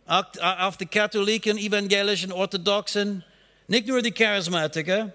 Auch 0.07 0.27
auf 0.41 0.77
die 0.77 0.87
Katholiken, 0.87 1.59
Evangelischen, 1.59 2.31
Orthodoxen. 2.31 3.25
Nicht 3.67 3.87
nur 3.87 4.03
die 4.03 4.13
Charismatiker. 4.13 5.13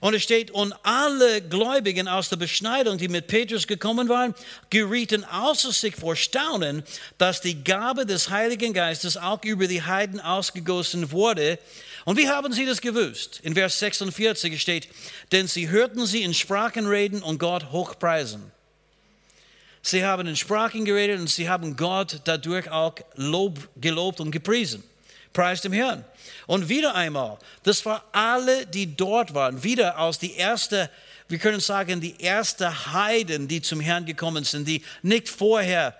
Und 0.00 0.12
es 0.12 0.22
steht, 0.22 0.50
und 0.50 0.74
alle 0.82 1.40
Gläubigen 1.40 2.08
aus 2.08 2.28
der 2.28 2.36
Beschneidung, 2.36 2.98
die 2.98 3.08
mit 3.08 3.26
Petrus 3.26 3.66
gekommen 3.66 4.08
waren, 4.08 4.34
gerieten 4.68 5.24
außer 5.24 5.72
sich 5.72 5.96
vor 5.96 6.14
Staunen, 6.14 6.82
dass 7.16 7.40
die 7.40 7.64
Gabe 7.64 8.04
des 8.04 8.28
Heiligen 8.28 8.74
Geistes 8.74 9.16
auch 9.16 9.42
über 9.44 9.66
die 9.66 9.82
Heiden 9.82 10.20
ausgegossen 10.20 11.10
wurde. 11.10 11.58
Und 12.04 12.18
wie 12.18 12.28
haben 12.28 12.52
sie 12.52 12.66
das 12.66 12.82
gewusst? 12.82 13.40
In 13.42 13.54
Vers 13.54 13.78
46 13.78 14.60
steht, 14.60 14.88
denn 15.32 15.46
sie 15.46 15.70
hörten 15.70 16.04
sie 16.04 16.22
in 16.22 16.34
Sprachen 16.34 16.86
reden 16.86 17.22
und 17.22 17.38
Gott 17.38 17.72
hochpreisen. 17.72 18.52
Sie 19.80 20.04
haben 20.04 20.26
in 20.26 20.36
Sprachen 20.36 20.84
geredet 20.84 21.20
und 21.20 21.30
sie 21.30 21.48
haben 21.48 21.76
Gott 21.76 22.20
dadurch 22.24 22.70
auch 22.70 22.94
Lob, 23.14 23.68
gelobt 23.76 24.20
und 24.20 24.32
gepriesen. 24.32 24.82
Preis 25.34 25.60
dem 25.60 25.74
Herrn. 25.74 26.02
Und 26.46 26.70
wieder 26.70 26.94
einmal, 26.94 27.36
das 27.62 27.84
war 27.84 28.04
alle, 28.12 28.66
die 28.66 28.96
dort 28.96 29.34
waren, 29.34 29.62
wieder 29.62 29.98
aus 29.98 30.18
die 30.18 30.34
erste, 30.34 30.88
wir 31.28 31.38
können 31.38 31.60
sagen, 31.60 32.00
die 32.00 32.18
erste 32.18 32.92
Heiden, 32.92 33.48
die 33.48 33.60
zum 33.60 33.80
Herrn 33.80 34.06
gekommen 34.06 34.44
sind, 34.44 34.66
die 34.66 34.82
nicht 35.02 35.28
vorher 35.28 35.94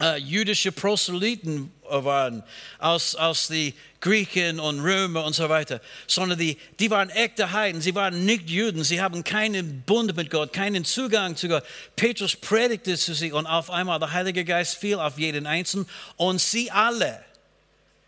äh, 0.00 0.18
jüdische 0.18 0.72
Proselyten 0.72 1.70
waren, 1.88 2.42
aus, 2.78 3.14
aus 3.14 3.48
die 3.48 3.74
Griechen 4.00 4.58
und 4.58 4.80
Römer 4.80 5.24
und 5.24 5.34
so 5.34 5.48
weiter, 5.48 5.80
sondern 6.06 6.38
die, 6.38 6.58
die 6.78 6.90
waren 6.90 7.10
echte 7.10 7.52
Heiden, 7.52 7.80
sie 7.80 7.94
waren 7.94 8.24
nicht 8.24 8.50
Juden, 8.50 8.82
sie 8.84 9.00
haben 9.00 9.22
keinen 9.22 9.82
Bund 9.82 10.16
mit 10.16 10.30
Gott, 10.30 10.52
keinen 10.52 10.84
Zugang 10.84 11.36
zu 11.36 11.48
Gott. 11.48 11.64
Petrus 11.94 12.34
predigte 12.36 12.96
zu 12.96 13.14
sie 13.14 13.32
und 13.32 13.46
auf 13.46 13.70
einmal 13.70 13.98
der 13.98 14.12
Heilige 14.12 14.44
Geist 14.44 14.76
fiel 14.76 14.96
auf 14.96 15.18
jeden 15.18 15.46
Einzelnen 15.46 15.86
und 16.16 16.40
sie 16.40 16.70
alle, 16.70 17.22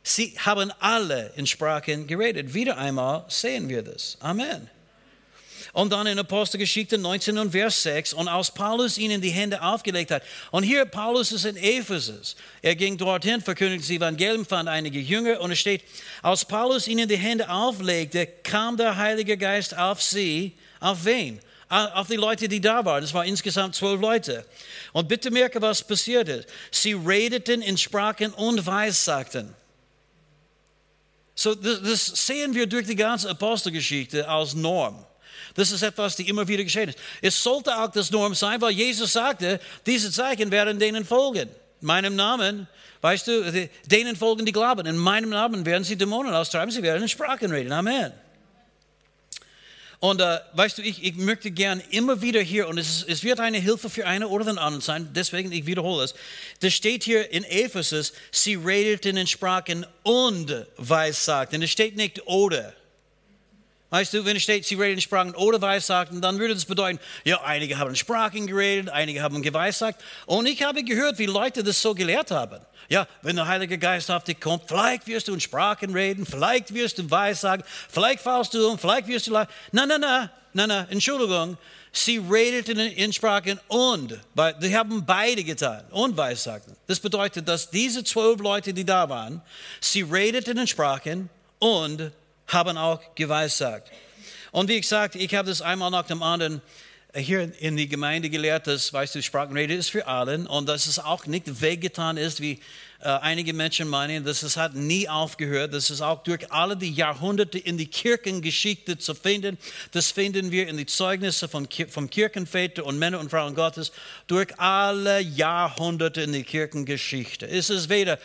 Sie 0.09 0.33
haben 0.39 0.73
alle 0.79 1.33
in 1.35 1.49
Sprachen 1.49 2.07
geredet. 2.07 2.55
Wieder 2.55 2.79
einmal 2.79 3.25
sehen 3.27 3.69
wir 3.69 3.83
das. 3.83 4.17
Amen. 4.21 4.71
Und 5.73 5.93
dann 5.93 6.07
in 6.07 6.17
Apostelgeschichte 6.17 6.97
19 6.97 7.37
und 7.37 7.51
Vers 7.51 7.83
6, 7.83 8.13
und 8.13 8.29
als 8.29 8.53
Paulus 8.53 8.99
ihnen 8.99 9.21
die 9.21 9.31
Hände 9.31 9.61
aufgelegt 9.61 10.13
hat, 10.13 10.23
und 10.53 10.63
hier 10.63 10.85
Paulus 10.85 11.33
ist 11.33 11.45
in 11.45 11.57
Ephesus, 11.57 12.37
er 12.63 12.77
ging 12.77 12.97
dorthin, 12.97 13.41
verkündigte 13.41 13.89
das 13.89 13.97
Evangelium, 13.97 14.47
fand 14.47 14.69
einige 14.69 15.01
Jünger, 15.01 15.41
und 15.41 15.51
es 15.51 15.59
steht, 15.59 15.83
als 16.23 16.45
Paulus 16.45 16.87
ihnen 16.87 17.09
die 17.09 17.17
Hände 17.17 17.51
auflegte, 17.51 18.29
kam 18.45 18.77
der 18.77 18.97
Heilige 18.97 19.37
Geist 19.37 19.77
auf 19.77 20.01
sie, 20.01 20.53
auf 20.79 21.05
wen? 21.05 21.41
Auf 21.69 22.07
die 22.07 22.15
Leute, 22.15 22.47
die 22.47 22.61
da 22.61 22.85
waren. 22.85 23.03
Das 23.03 23.13
waren 23.13 23.27
insgesamt 23.27 23.75
zwölf 23.75 24.01
Leute. 24.01 24.47
Und 24.93 25.09
bitte 25.09 25.33
merke, 25.33 25.61
was 25.61 25.83
passiert 25.83 26.29
ist. 26.29 26.49
Sie 26.71 26.93
redeten 26.93 27.61
in 27.61 27.77
Sprachen 27.77 28.33
und 28.35 28.65
weissagten. 28.67 29.53
So, 31.39 31.55
das, 31.55 32.07
sehen 32.07 32.55
wir 32.55 32.67
durch 32.67 32.87
die 32.87 32.97
ganze 32.97 33.29
Apostelgeschichte 33.29 34.27
als 34.27 34.55
Norm. 34.55 35.05
Das 35.55 35.71
ist 35.71 35.83
etwas, 35.83 36.17
die 36.17 36.29
immer 36.29 36.49
wieder 36.49 36.65
geschehen 36.65 36.89
ist. 36.89 36.99
Es 37.21 37.41
sollte 37.43 37.77
auch 37.77 37.91
das 37.91 38.11
Norm 38.11 38.35
sein, 38.35 38.61
weil 38.61 38.73
Jesus 38.73 39.13
sagte, 39.13 39.61
diese 39.85 40.11
Zeichen 40.11 40.51
werden 40.51 40.79
denen 40.79 41.05
folgen. 41.05 41.49
In 41.81 41.87
meinem 41.87 42.17
Namen, 42.17 42.67
weißt 43.03 43.27
du, 43.27 43.69
denen 43.85 44.17
folgen 44.17 44.47
die 44.47 44.53
Glauben. 44.53 44.87
In 44.87 44.97
meinem 44.97 45.29
Namen 45.29 45.67
werden 45.67 45.85
sie 45.85 45.97
Dämonen 45.97 46.33
austreiben, 46.33 46.71
sie 46.71 46.83
werden 46.83 47.03
in 47.03 47.09
Sprachen 47.09 47.51
reden. 47.51 47.73
Amen. 47.73 48.13
Und 49.99 50.21
äh, 50.21 50.39
weißt 50.53 50.79
du, 50.79 50.83
ich, 50.83 51.03
ich 51.03 51.17
möchte 51.17 51.51
gern 51.51 51.83
immer 51.91 52.21
wieder 52.21 52.41
hier, 52.41 52.69
und 52.69 52.79
es, 52.79 53.03
es 53.03 53.25
wird 53.25 53.41
eine 53.41 53.59
Hilfe 53.59 53.89
für 53.89 54.07
eine 54.07 54.29
oder 54.29 54.45
den 54.45 54.59
anderen 54.59 54.83
sein, 54.83 55.11
deswegen 55.15 55.51
ich 55.53 55.67
wiederhole 55.67 56.05
es. 56.05 56.15
Das 56.61 56.75
steht 56.75 57.03
hier 57.03 57.33
in 57.33 57.45
Ephesus, 57.45 58.13
sie 58.31 58.57
redeten 58.57 59.17
in 59.17 59.27
Sprachen 59.27 59.87
und 60.03 60.67
weissagten. 60.77 61.63
Es 61.63 61.71
steht 61.71 61.97
nicht 61.97 62.27
oder. 62.27 62.75
Weißt 63.91 64.13
du, 64.13 64.25
wenn 64.25 64.37
es 64.37 64.43
steht, 64.43 64.67
sie 64.67 64.75
redeten 64.75 64.99
in 64.99 65.01
Sprachen 65.01 65.35
oder 65.35 65.63
weissagten, 65.63 66.21
dann 66.21 66.39
würde 66.39 66.55
das 66.55 66.65
bedeuten, 66.65 66.99
ja, 67.25 67.43
einige 67.43 67.79
haben 67.79 67.91
in 67.91 67.97
Sprachen 67.97 68.47
geredet, 68.47 68.91
einige 68.91 69.23
haben 69.23 69.41
geweissagt. 69.43 70.03
Und 70.27 70.47
ich 70.47 70.63
habe 70.63 70.83
gehört, 70.85 71.19
wie 71.19 71.27
Leute 71.27 71.63
das 71.63 71.81
so 71.81 71.95
gelehrt 71.95 72.31
haben. 72.31 72.61
Ja, 72.89 73.07
wenn 73.23 73.37
der 73.37 73.47
Heilige 73.47 73.79
Geist 73.79 74.11
auf 74.11 74.25
dich 74.25 74.41
kommt, 74.41 74.65
vielleicht 74.67 75.07
wirst 75.07 75.29
du 75.29 75.35
in 75.35 75.41
Sprachen 75.41 75.93
reden, 75.93 76.25
vielleicht 76.25 76.73
wirst 76.73 76.99
du 76.99 77.11
weissagen, 77.11 77.65
vielleicht 77.89 78.21
fallst 78.21 78.55
du 78.55 78.69
um, 78.69 78.79
vielleicht 78.79 79.09
wirst 79.09 79.27
du 79.27 79.33
lachen. 79.33 79.53
Nein, 79.73 79.89
nein, 79.89 80.01
nein, 80.01 80.31
nein, 80.53 80.69
nein, 80.69 80.87
Entschuldigung. 80.91 81.59
Sie 81.93 82.19
redeten 82.19 82.79
in 82.79 83.13
Sprachen 83.13 83.59
und, 83.69 84.21
sie 84.61 84.77
haben 84.77 85.05
beide 85.07 85.43
getan 85.43 85.83
und 85.91 86.17
weissagten. 86.17 86.77
Das 86.87 87.01
bedeutet, 87.01 87.49
dass 87.49 87.71
diese 87.71 88.05
zwölf 88.05 88.39
Leute, 88.41 88.75
die 88.75 88.85
da 88.85 89.09
waren, 89.09 89.41
sie 89.81 90.03
redeten 90.03 90.59
in 90.59 90.67
Sprachen 90.67 91.31
und 91.59 92.13
haben 92.49 92.77
auch 92.77 93.01
geweissagt. 93.15 93.91
Und 94.53 94.69
wie 94.69 94.81
gesagt, 94.81 95.17
ich 95.17 95.35
habe 95.35 95.49
das 95.49 95.63
einmal 95.63 95.91
nach 95.91 96.07
dem 96.07 96.23
anderen 96.23 96.61
hier 97.17 97.53
in 97.61 97.77
die 97.77 97.89
Gemeinde 97.89 98.31
gelehrt, 98.31 98.67
dass, 98.67 98.93
weißt 98.93 99.15
du, 99.15 99.23
Sprachenrede 99.23 99.75
ist 99.75 99.91
für 99.91 100.07
allen 100.07 100.47
und 100.47 100.69
dass 100.69 100.87
es 100.87 100.99
auch 100.99 101.27
nicht 101.27 101.61
weggetan 101.61 102.17
ist, 102.17 102.41
wie 102.41 102.61
äh, 103.01 103.09
einige 103.09 103.53
Menschen 103.53 103.89
meinen, 103.89 104.25
dass 104.25 104.43
es 104.43 104.57
hat 104.57 104.75
nie 104.75 105.09
aufgehört, 105.09 105.75
dass 105.75 105.91
es 105.91 106.01
auch 106.01 106.23
durch 106.23 106.51
alle 106.51 106.77
die 106.77 106.91
Jahrhunderte 106.91 107.59
in 107.59 107.79
die 107.79 107.87
Kirchengeschichte 107.87 108.99
zu 108.99 109.15
finden. 109.15 109.59
Das 109.93 110.11
finden 110.11 110.51
wir 110.51 110.69
in 110.69 110.77
die 110.77 110.87
Zeugnisse 110.87 111.49
von, 111.49 111.69
vom 111.89 112.11
Kirchenväter 112.11 112.85
und 112.85 112.99
Männer 112.99 113.21
und 113.21 113.31
Frauen 113.31 113.55
Gottes 113.55 113.93
durch 114.27 114.59
alle 114.59 115.21
Jahrhunderte 115.21 116.23
in 116.23 116.33
die 116.33 116.45
Kirchengeschichte. 116.45 117.47
Es 117.47 117.71
ist 117.71 117.89
weder 117.89 118.19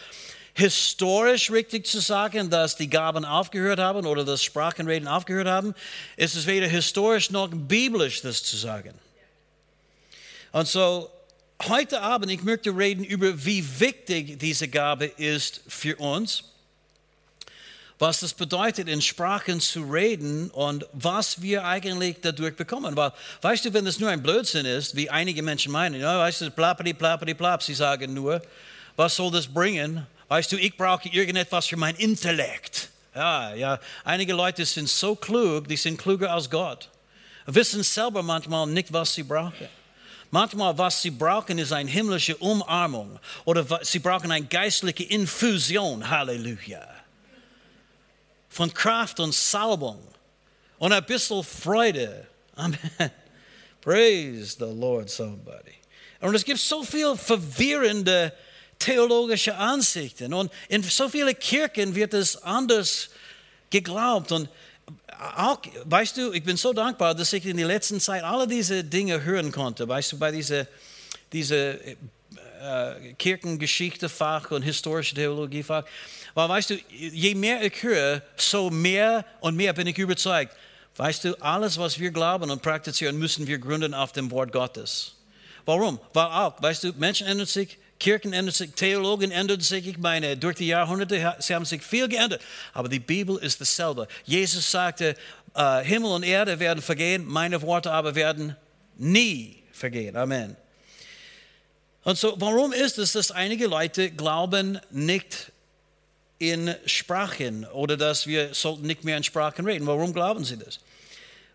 historisch 0.54 1.50
richtig 1.52 1.86
zu 1.88 2.00
sagen, 2.00 2.50
dass 2.50 2.76
die 2.76 2.90
Gaben 2.90 3.26
aufgehört 3.26 3.80
haben 3.80 4.06
oder 4.06 4.26
das 4.26 4.44
Sprachenreden 4.44 5.08
aufgehört 5.08 5.48
haben. 5.48 5.74
Es 6.18 6.36
ist 6.36 6.48
weder 6.48 6.68
historisch 6.68 7.30
noch 7.32 7.50
biblisch, 7.50 8.22
das 8.22 8.44
zu 8.44 8.58
sagen. 8.58 8.94
Und 10.52 10.68
so, 10.68 11.10
heute 11.68 12.02
Abend, 12.02 12.32
ich 12.32 12.44
möchte 12.44 12.76
reden 12.76 13.04
über, 13.04 13.46
wie 13.46 13.64
wichtig 13.80 14.40
diese 14.40 14.68
Gabe 14.68 15.06
ist 15.06 15.62
für 15.68 15.96
uns. 15.98 16.44
was 18.02 18.20
das 18.20 18.34
bedeutet, 18.34 18.88
in 18.88 19.00
Sprachen 19.00 19.62
zu 19.62 19.84
reden 19.84 20.50
und 20.50 20.88
was 20.92 21.44
wir 21.44 21.66
eigentlich 21.66 22.18
dadurch 22.20 22.56
bekommen. 22.56 22.96
Weil, 22.98 23.14
weißt 23.44 23.66
du, 23.66 23.74
wenn 23.74 23.86
das 23.86 24.00
nur 24.00 24.10
ein 24.10 24.24
Blödsinn 24.24 24.66
ist, 24.66 24.96
wie 24.96 25.12
einige 25.12 25.44
Menschen 25.44 25.72
meinen, 25.72 26.02
ja, 26.02 26.18
weißt 26.18 26.42
du, 26.42 26.50
plappity, 26.50 26.96
plappity, 26.96 27.36
plapp, 27.36 27.62
sie 27.62 27.76
sagen 27.76 28.12
nur, 28.16 28.42
was 28.96 29.16
soll 29.16 29.30
das 29.30 29.46
bringen? 29.46 30.08
Weißt 30.32 30.50
du, 30.50 30.56
ich 30.56 30.78
brauche 30.78 31.10
irgendetwas 31.10 31.66
für 31.66 31.76
mein 31.76 31.94
Intellekt. 31.98 32.88
Ja, 33.14 33.54
ja, 33.54 33.82
einige 34.06 34.32
Leute 34.32 34.66
sind 34.66 34.88
so 34.88 35.14
klug, 35.14 35.68
die 35.68 35.76
sind 35.76 35.98
klüger 35.98 36.32
als 36.32 36.50
Gott. 36.50 36.88
Wissen 37.48 37.84
selber 37.84 38.24
manchmal 38.24 38.66
nicht, 38.66 38.94
was 38.94 39.14
sie 39.14 39.24
brauchen. 39.24 39.68
Manchmal, 40.30 40.78
was 40.78 41.02
sie 41.02 41.12
brauchen, 41.12 41.58
ist 41.58 41.74
eine 41.74 41.90
himmlische 41.90 42.38
Umarmung 42.38 43.20
oder 43.44 43.66
sie 43.82 44.00
brauchen 44.00 44.32
eine 44.32 44.46
geistliche 44.46 45.04
Infusion. 45.04 46.10
Halleluja. 46.10 46.88
Von 48.48 48.74
Kraft 48.74 49.20
und 49.20 49.34
Salbung 49.34 50.02
und 50.80 50.94
ein 50.94 51.04
bisschen 51.04 51.44
Freude. 51.44 52.26
Amen. 52.56 52.80
Praise 53.82 54.56
the 54.58 54.74
Lord, 54.74 55.10
somebody. 55.10 55.76
Und 56.22 56.34
es 56.36 56.46
gibt 56.46 56.62
so 56.62 56.84
viel 56.84 57.18
verwirrende 57.18 58.32
theologische 58.82 59.56
Ansichten 59.56 60.34
und 60.34 60.52
in 60.68 60.84
so 60.84 61.10
vielen 61.10 61.38
Kirchen 61.38 61.96
wird 61.96 62.14
es 62.14 62.42
anders 62.44 63.10
geglaubt 63.70 64.32
und 64.32 64.50
auch, 65.36 65.62
weißt 65.86 66.18
du, 66.18 66.32
ich 66.34 66.44
bin 66.44 66.58
so 66.58 66.74
dankbar, 66.74 67.14
dass 67.14 67.32
ich 67.32 67.46
in 67.46 67.58
der 67.58 67.68
letzten 67.68 68.00
Zeit 68.00 68.24
alle 68.24 68.48
diese 68.48 68.84
Dinge 68.84 69.24
hören 69.24 69.52
konnte. 69.52 69.88
Weißt 69.88 70.12
du, 70.14 70.18
bei 70.18 70.32
dieser 70.32 70.66
diese, 71.32 71.80
äh, 72.62 73.14
Kirchengeschichte-Fach 73.18 74.52
und 74.52 74.62
historische 74.62 75.16
Theologie-Fach. 75.16 75.84
Weil, 76.34 76.50
weißt 76.50 76.70
du, 76.70 76.76
je 76.90 77.34
mehr 77.36 77.64
ich 77.64 77.82
höre, 77.82 78.22
so 78.36 78.70
mehr 78.70 79.26
und 79.40 79.56
mehr 79.56 79.74
bin 79.74 79.88
ich 79.88 79.98
überzeugt. 79.98 80.56
Weißt 80.96 81.24
du, 81.24 81.42
alles, 81.42 81.78
was 81.78 82.00
wir 82.00 82.12
glauben 82.12 82.52
und 82.52 82.62
praktizieren, 82.62 83.18
müssen 83.18 83.48
wir 83.48 83.58
gründen 83.58 83.94
auf 83.94 84.12
dem 84.12 84.30
Wort 84.30 84.52
Gottes. 84.52 85.16
Warum? 85.66 86.00
Weil 86.14 86.26
auch, 86.26 86.62
weißt 86.62 86.84
du, 86.84 86.94
Menschen 86.94 87.28
ändern 87.28 87.48
sich, 87.48 87.78
Kirchen 88.02 88.34
ändern 88.34 88.54
sich, 88.54 88.72
Theologen 88.72 89.30
ändern 89.30 89.62
sich. 89.62 89.86
Ich 89.86 90.00
meine, 90.00 90.36
durch 90.36 90.56
die 90.56 90.68
Jahrhunderte, 90.68 91.36
sie 91.38 91.54
haben 91.54 91.66
sich 91.66 91.84
viel 91.84 92.08
geändert. 92.08 92.42
Aber 92.74 92.90
die 92.90 93.00
Bibel 93.00 93.38
ist 93.38 93.62
dasselbe. 93.62 94.08
Jesus 94.26 94.72
sagte, 94.72 95.16
Himmel 95.84 96.12
und 96.12 96.24
Erde 96.24 96.60
werden 96.60 96.82
vergehen, 96.82 97.26
meine 97.28 97.62
Worte 97.62 97.92
aber 97.92 98.16
werden 98.16 98.56
nie 98.98 99.62
vergehen. 99.72 100.18
Amen. 100.18 100.58
Und 102.04 102.18
so, 102.18 102.34
warum 102.38 102.74
ist 102.74 102.98
es, 102.98 103.12
dass 103.12 103.30
einige 103.30 103.68
Leute 103.68 104.10
glauben 104.10 104.80
nicht 104.90 105.52
in 106.40 106.74
Sprachen 106.88 107.66
oder 107.66 107.98
dass 107.98 108.26
wir 108.26 108.56
sollten 108.56 108.88
nicht 108.88 109.04
mehr 109.04 109.18
in 109.18 109.24
Sprachen 109.24 109.64
reden? 109.68 109.86
Warum 109.86 110.12
glauben 110.12 110.44
sie 110.44 110.58
das? 110.58 110.80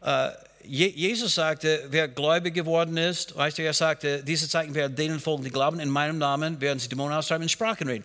Äh, 0.00 0.30
Jesus 0.68 1.34
sagte, 1.34 1.86
wer 1.90 2.08
gläubig 2.08 2.54
geworden 2.54 2.96
ist, 2.96 3.36
weißt 3.36 3.58
du, 3.58 3.62
er 3.62 3.72
sagte, 3.72 4.22
diese 4.24 4.48
Zeichen 4.48 4.74
werden 4.74 4.96
denen 4.96 5.20
folgen, 5.20 5.44
die 5.44 5.50
glauben, 5.50 5.80
in 5.80 5.88
meinem 5.88 6.18
Namen 6.18 6.60
werden 6.60 6.78
sie 6.78 6.88
Dämonen 6.88 7.16
austreiben, 7.16 7.42
in 7.42 7.48
Sprachen 7.48 7.88
reden. 7.88 8.04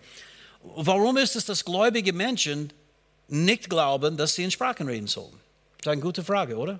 Warum 0.63 1.17
ist 1.17 1.36
es, 1.36 1.45
dass 1.45 1.65
gläubige 1.65 2.13
Menschen 2.13 2.71
nicht 3.28 3.69
glauben, 3.69 4.17
dass 4.17 4.36
sie 4.36 4.43
in 4.43 4.52
Sprachen 4.52 4.88
reden 4.88 5.08
sollen? 5.08 5.34
Das 5.78 5.88
ist 5.88 5.88
eine 5.88 6.02
gute 6.02 6.24
Frage, 6.24 6.56
oder? 6.56 6.80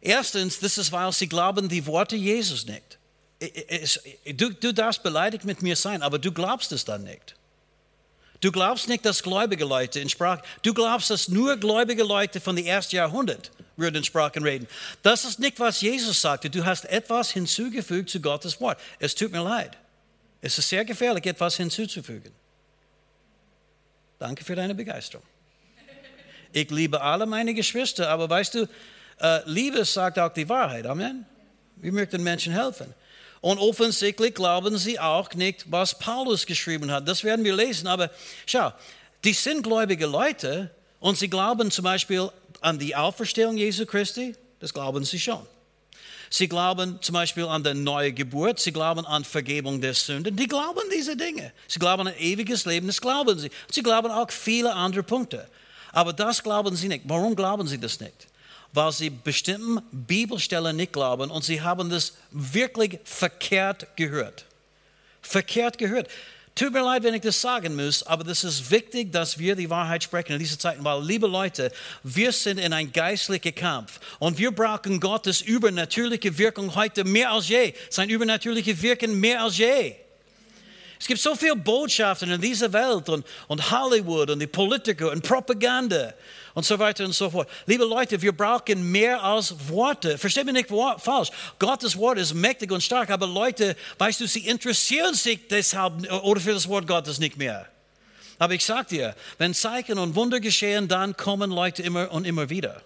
Erstens, 0.00 0.60
das 0.60 0.78
ist, 0.78 0.92
weil 0.92 1.12
sie 1.12 1.28
glauben 1.28 1.68
die 1.68 1.86
Worte 1.86 2.16
Jesus 2.16 2.66
nicht. 2.66 2.98
Du, 4.34 4.52
du 4.52 4.72
darfst 4.72 5.02
beleidigt 5.02 5.44
mit 5.44 5.62
mir 5.62 5.76
sein, 5.76 6.02
aber 6.02 6.18
du 6.18 6.32
glaubst 6.32 6.72
es 6.72 6.84
dann 6.84 7.04
nicht. 7.04 7.34
Du 8.40 8.50
glaubst 8.50 8.88
nicht, 8.88 9.04
dass 9.04 9.22
gläubige 9.22 9.64
Leute 9.64 10.00
in 10.00 10.08
Sprachen, 10.08 10.42
du 10.62 10.72
glaubst, 10.72 11.10
dass 11.10 11.28
nur 11.28 11.56
gläubige 11.56 12.02
Leute 12.02 12.40
von 12.40 12.56
dem 12.56 12.66
ersten 12.66 12.96
Jahrhundert 12.96 13.50
würden 13.76 13.96
in 13.96 14.04
Sprachen 14.04 14.42
reden. 14.42 14.66
Das 15.02 15.24
ist 15.24 15.38
nicht, 15.38 15.60
was 15.60 15.80
Jesus 15.80 16.20
sagte. 16.20 16.48
Du 16.48 16.64
hast 16.64 16.86
etwas 16.86 17.30
hinzugefügt 17.32 18.10
zu 18.10 18.20
Gottes 18.20 18.60
Wort. 18.60 18.78
Es 18.98 19.14
tut 19.14 19.32
mir 19.32 19.42
leid. 19.42 19.76
Es 20.40 20.56
ist 20.58 20.68
sehr 20.68 20.84
gefährlich, 20.84 21.26
etwas 21.26 21.56
hinzuzufügen. 21.56 22.32
Danke 24.18 24.44
für 24.44 24.54
deine 24.54 24.74
Begeisterung. 24.74 25.24
Ich 26.52 26.70
liebe 26.70 27.00
alle 27.00 27.26
meine 27.26 27.54
Geschwister, 27.54 28.08
aber 28.08 28.28
weißt 28.28 28.54
du, 28.54 28.68
äh, 29.20 29.40
Liebe 29.44 29.84
sagt 29.84 30.18
auch 30.18 30.32
die 30.32 30.48
Wahrheit. 30.48 30.86
Amen. 30.86 31.26
Wir 31.76 31.92
möchten 31.92 32.22
Menschen 32.22 32.52
helfen. 32.52 32.94
Und 33.40 33.58
offensichtlich 33.58 34.34
glauben 34.34 34.76
sie 34.76 34.98
auch 34.98 35.32
nicht, 35.34 35.64
was 35.70 35.98
Paulus 35.98 36.44
geschrieben 36.44 36.90
hat. 36.90 37.08
Das 37.08 37.24
werden 37.24 37.44
wir 37.44 37.56
lesen. 37.56 37.86
Aber 37.86 38.10
schau, 38.44 38.72
die 39.24 39.32
sind 39.32 39.62
gläubige 39.62 40.06
Leute 40.06 40.70
und 40.98 41.16
sie 41.16 41.28
glauben 41.28 41.70
zum 41.70 41.84
Beispiel 41.84 42.30
an 42.60 42.78
die 42.78 42.94
Auferstehung 42.94 43.56
Jesu 43.56 43.86
Christi. 43.86 44.34
Das 44.60 44.74
glauben 44.74 45.04
sie 45.04 45.18
schon. 45.18 45.46
Sie 46.32 46.48
glauben 46.48 46.98
zum 47.00 47.14
Beispiel 47.14 47.44
an 47.46 47.64
die 47.64 47.74
neue 47.74 48.12
Geburt. 48.12 48.60
Sie 48.60 48.72
glauben 48.72 49.04
an 49.04 49.24
Vergebung 49.24 49.80
der 49.80 49.94
Sünden. 49.94 50.36
Die 50.36 50.46
glauben 50.46 50.82
diese 50.94 51.16
Dinge. 51.16 51.52
Sie 51.66 51.80
glauben 51.80 52.06
an 52.06 52.14
ewiges 52.18 52.66
Leben. 52.66 52.86
Das 52.86 53.00
glauben 53.00 53.36
sie. 53.38 53.50
Sie 53.70 53.82
glauben 53.82 54.12
auch 54.12 54.30
viele 54.30 54.72
andere 54.72 55.02
Punkte. 55.02 55.48
Aber 55.92 56.12
das 56.12 56.42
glauben 56.42 56.76
sie 56.76 56.86
nicht. 56.86 57.02
Warum 57.06 57.34
glauben 57.34 57.66
sie 57.66 57.78
das 57.78 57.98
nicht? 57.98 58.28
Weil 58.72 58.92
sie 58.92 59.10
bestimmten 59.10 59.80
Bibelstellen 59.90 60.76
nicht 60.76 60.92
glauben 60.92 61.30
und 61.30 61.44
sie 61.44 61.60
haben 61.62 61.90
das 61.90 62.14
wirklich 62.30 62.98
verkehrt 63.04 63.86
gehört. 63.96 64.44
Verkehrt 65.22 65.78
gehört. 65.78 66.08
Tut 66.54 66.72
mir 66.72 66.82
leid, 66.82 67.04
wenn 67.04 67.14
ich 67.14 67.22
das 67.22 67.40
sagen 67.40 67.74
muss, 67.74 68.02
aber 68.02 68.24
das 68.24 68.44
ist 68.44 68.70
wichtig, 68.70 69.12
dass 69.12 69.38
wir 69.38 69.54
die 69.54 69.70
Wahrheit 69.70 70.02
sprechen 70.02 70.32
in 70.32 70.38
diesen 70.38 70.58
Zeiten, 70.58 70.84
weil, 70.84 71.02
liebe 71.02 71.26
Leute, 71.26 71.72
wir 72.02 72.32
sind 72.32 72.58
in 72.58 72.72
einem 72.72 72.92
geistlichen 72.92 73.54
Kampf 73.54 73.98
und 74.18 74.36
wir 74.36 74.50
brauchen 74.50 75.00
Gottes 75.00 75.40
übernatürliche 75.40 76.36
Wirkung 76.36 76.74
heute 76.74 77.04
mehr 77.04 77.30
als 77.30 77.48
je. 77.48 77.72
Sein 77.88 78.10
übernatürliche 78.10 78.82
Wirken 78.82 79.18
mehr 79.18 79.42
als 79.42 79.58
je. 79.58 79.94
Es 80.98 81.06
gibt 81.06 81.20
so 81.20 81.34
viele 81.34 81.56
Botschaften 81.56 82.30
in 82.30 82.40
dieser 82.40 82.70
Welt 82.74 83.08
und, 83.08 83.24
und 83.48 83.70
Hollywood 83.70 84.28
und 84.28 84.38
die 84.38 84.46
Politiker 84.46 85.10
und 85.12 85.22
Propaganda 85.22 86.12
und 86.54 86.64
so 86.64 86.78
weiter 86.78 87.04
und 87.04 87.12
so 87.12 87.30
fort. 87.30 87.48
Liebe 87.66 87.84
Leute, 87.84 88.20
wir 88.20 88.32
brauchen 88.32 88.90
mehr 88.90 89.22
als 89.22 89.54
Worte. 89.68 90.18
Versteht 90.18 90.44
mich 90.44 90.54
nicht 90.54 90.68
falsch. 90.68 91.30
Gottes 91.58 91.96
Wort 91.96 92.18
ist 92.18 92.34
mächtig 92.34 92.70
und 92.72 92.82
stark, 92.82 93.10
aber 93.10 93.26
Leute, 93.26 93.76
weißt 93.98 94.20
du, 94.20 94.26
sie 94.26 94.46
interessieren 94.46 95.14
sich 95.14 95.48
deshalb 95.48 96.10
oder 96.22 96.40
für 96.40 96.52
das 96.52 96.68
Wort 96.68 96.86
Gottes 96.86 97.18
nicht 97.18 97.36
mehr. 97.36 97.66
Aber 98.38 98.54
ich 98.54 98.64
sag 98.64 98.88
dir, 98.88 99.14
wenn 99.38 99.52
Zeichen 99.52 99.98
und 99.98 100.14
Wunder 100.14 100.40
geschehen, 100.40 100.88
dann 100.88 101.16
kommen 101.16 101.50
Leute 101.50 101.82
immer 101.82 102.10
und 102.10 102.26
immer 102.26 102.48
wieder. 102.48 102.80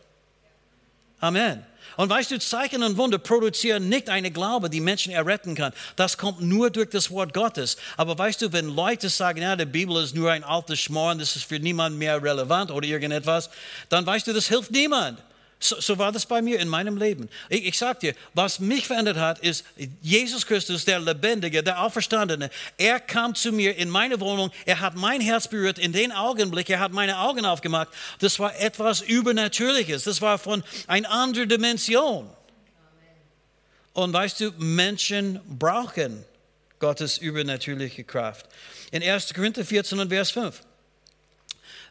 Amen. 1.21 1.65
Und 1.97 2.11
weißt 2.11 2.31
du, 2.31 2.39
Zeichen 2.39 2.83
und 2.83 2.97
Wunder 2.97 3.19
produzieren 3.19 3.89
nicht 3.89 4.09
eine 4.09 4.31
Glaube, 4.31 4.71
die 4.71 4.81
Menschen 4.81 5.13
erretten 5.13 5.55
kann. 5.55 5.73
Das 5.97 6.19
kommt 6.19 6.41
nur 6.41 6.71
durch 6.71 6.91
das 6.91 7.11
Wort 7.11 7.33
Gottes. 7.35 7.77
Aber 7.97 8.19
weißt 8.19 8.43
du, 8.43 8.53
wenn 8.53 8.69
Leute 8.69 9.09
sagen, 9.09 9.43
ja, 9.43 9.57
die 9.57 9.65
Bibel 9.65 10.03
ist 10.03 10.15
nur 10.15 10.31
ein 10.31 10.45
altes 10.45 10.81
Schmarrn, 10.81 11.19
das 11.19 11.37
ist 11.37 11.45
für 11.45 11.59
niemand 11.59 11.97
mehr 11.97 12.23
relevant 12.23 12.71
oder 12.71 12.87
irgendetwas, 12.87 13.51
dann 13.89 14.05
weißt 14.07 14.27
du, 14.27 14.33
das 14.33 14.49
hilft 14.49 14.71
niemand. 14.71 15.19
So, 15.61 15.81
so, 15.81 15.99
war 15.99 16.13
das 16.13 16.27
bei 16.27 16.43
mir 16.43 16.59
in 16.61 16.69
meinem 16.69 16.97
Leben. 16.97 17.29
Ich, 17.49 17.65
ich 17.65 17.79
sage 17.79 17.99
dir, 18.01 18.15
was 18.35 18.59
mich 18.59 18.87
verändert 18.87 19.17
hat, 19.17 19.39
ist 19.39 19.65
Jesus 20.03 20.47
Christus, 20.47 20.85
der 20.85 21.01
Lebendige, 21.01 21.63
der 21.63 21.81
Auferstandene. 21.83 22.51
Er 22.77 23.01
kam 23.01 23.35
zu 23.35 23.51
mir 23.51 23.77
in 23.77 23.89
meine 23.89 24.21
Wohnung, 24.21 24.51
er 24.67 24.81
hat 24.81 24.95
mein 24.95 25.21
Herz 25.21 25.49
berührt 25.49 25.79
in 25.79 25.93
den 25.93 26.13
Augenblick, 26.13 26.69
er 26.69 26.81
hat 26.81 26.93
meine 26.93 27.19
Augen 27.19 27.47
aufgemacht. 27.47 27.89
Das 28.19 28.39
war 28.39 28.59
etwas 28.61 29.01
Übernatürliches, 29.01 30.05
das 30.05 30.21
war 30.21 30.39
von 30.39 30.63
einer 30.87 31.11
anderen 31.11 31.49
Dimension. 31.49 32.29
Und 33.95 34.13
weißt 34.13 34.41
du, 34.41 34.51
Menschen 34.59 35.41
brauchen 35.49 36.25
Gottes 36.81 37.17
übernatürliche 37.17 38.05
Kraft. 38.05 38.47
In 38.91 39.03
1. 39.03 39.33
Korinther 39.33 39.65
14 39.65 39.99
und 40.01 40.09
Vers 40.11 40.31
5. 40.33 40.61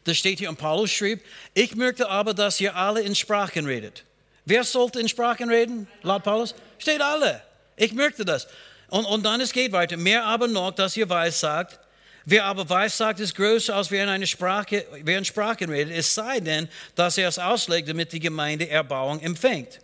Das 0.04 0.18
steht 0.18 0.40
hier 0.40 0.50
und 0.50 0.58
Paulus 0.58 0.92
schrieb, 0.92 1.24
ich 1.54 1.76
möchte 1.76 2.10
aber, 2.10 2.34
dass 2.34 2.60
ihr 2.60 2.76
alle 2.76 3.02
in 3.02 3.16
Sprachen 3.16 3.66
redet. 3.66 4.04
Wer 4.46 4.64
sollte 4.64 5.00
in 5.00 5.08
Sprachen 5.08 5.50
reden, 5.50 5.88
laut 6.02 6.24
Paulus? 6.24 6.54
Steht 6.78 7.02
alle. 7.02 7.42
Ich 7.78 7.94
möchte 7.94 8.26
das. 8.26 8.48
Und, 8.90 9.06
und 9.06 9.24
dann 9.24 9.40
es 9.40 9.54
geht 9.54 9.72
weiter. 9.72 9.98
Mehr 9.98 10.26
aber 10.26 10.48
noch, 10.48 10.72
dass 10.72 10.98
ihr 10.98 11.08
weiß 11.08 11.40
sagt. 11.40 11.80
Wer 12.26 12.46
aber 12.46 12.70
weiß 12.70 12.98
sagt, 12.98 13.20
ist 13.20 13.36
größer, 13.36 13.76
als 13.76 13.92
wer 13.92 14.04
in 14.04 14.10
einer 14.10 14.26
Sprache, 14.26 14.86
wer 15.02 15.18
in 15.18 15.26
Sprachen 15.26 15.70
redet. 15.70 15.96
Es 15.96 16.14
sei 16.14 16.40
denn, 16.40 16.70
dass 16.96 17.18
er 17.18 17.28
es 17.28 17.40
auslegt, 17.40 17.90
damit 17.90 18.14
die 18.14 18.20
Gemeinde 18.20 18.70
Erbauung 18.70 19.20
empfängt. 19.22 19.80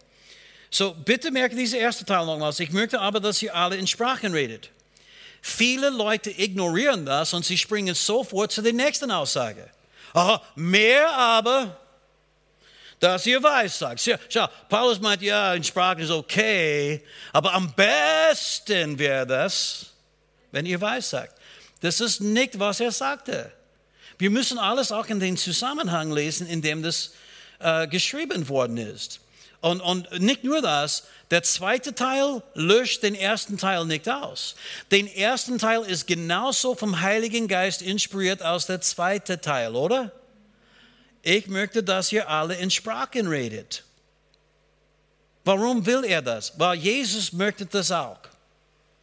So, 0.69 0.93
bitte 0.93 1.31
merke 1.31 1.55
diese 1.55 1.77
erste 1.77 2.05
Teil 2.05 2.25
nochmals. 2.25 2.59
Ich 2.59 2.71
möchte 2.71 2.99
aber, 2.99 3.19
dass 3.19 3.41
ihr 3.41 3.55
alle 3.55 3.75
in 3.75 3.87
Sprachen 3.87 4.33
redet. 4.33 4.69
Viele 5.41 5.89
Leute 5.89 6.29
ignorieren 6.29 7.05
das 7.05 7.33
und 7.33 7.45
sie 7.45 7.57
springen 7.57 7.95
sofort 7.95 8.51
zu 8.51 8.61
der 8.61 8.73
nächsten 8.73 9.09
Aussage. 9.09 9.69
Aha, 10.13 10.41
mehr 10.55 11.11
aber, 11.11 11.77
dass 12.99 13.25
ihr 13.25 13.41
weiß 13.41 13.79
sagt. 13.79 14.09
Schau, 14.29 14.47
Paulus 14.67 14.99
meint, 14.99 15.21
ja, 15.21 15.53
in 15.53 15.63
Sprachen 15.63 16.01
ist 16.01 16.11
okay, 16.11 17.03
aber 17.31 17.53
am 17.53 17.73
besten 17.73 18.97
wäre 18.99 19.25
das, 19.25 19.87
wenn 20.51 20.65
ihr 20.65 20.79
weiß 20.79 21.09
sagt. 21.09 21.39
Das 21.81 22.01
ist 22.01 22.19
nicht, 22.19 22.59
was 22.59 22.79
er 22.79 22.91
sagte. 22.91 23.51
Wir 24.17 24.29
müssen 24.29 24.57
alles 24.57 24.91
auch 24.91 25.05
in 25.07 25.19
den 25.19 25.37
Zusammenhang 25.37 26.11
lesen, 26.11 26.45
in 26.47 26.61
dem 26.61 26.83
das 26.83 27.13
äh, 27.59 27.87
geschrieben 27.87 28.49
worden 28.49 28.77
ist. 28.77 29.21
Und, 29.61 29.81
und 29.81 30.19
nicht 30.19 30.43
nur 30.43 30.61
das, 30.61 31.03
der 31.31 31.43
zweite 31.43 31.93
Teil 31.93 32.41
löscht 32.53 33.03
den 33.03 33.13
ersten 33.13 33.57
Teil 33.57 33.85
nicht 33.85 34.07
aus. 34.07 34.55
Den 34.89 35.07
ersten 35.07 35.57
Teil 35.57 35.81
ist 35.81 36.07
genauso 36.07 36.75
vom 36.75 37.01
Heiligen 37.01 37.47
Geist 37.47 37.81
inspiriert 37.81 38.41
als 38.41 38.67
der 38.67 38.81
zweite 38.81 39.41
Teil, 39.41 39.75
oder? 39.75 40.11
Ich 41.21 41.47
möchte, 41.47 41.83
dass 41.83 42.11
ihr 42.11 42.29
alle 42.29 42.55
in 42.55 42.71
Sprachen 42.71 43.27
redet. 43.27 43.83
Warum 45.43 45.85
will 45.85 46.05
er 46.05 46.21
das? 46.21 46.57
Weil 46.57 46.77
Jesus 46.77 47.33
möchte 47.33 47.65
das 47.65 47.91
auch. 47.91 48.19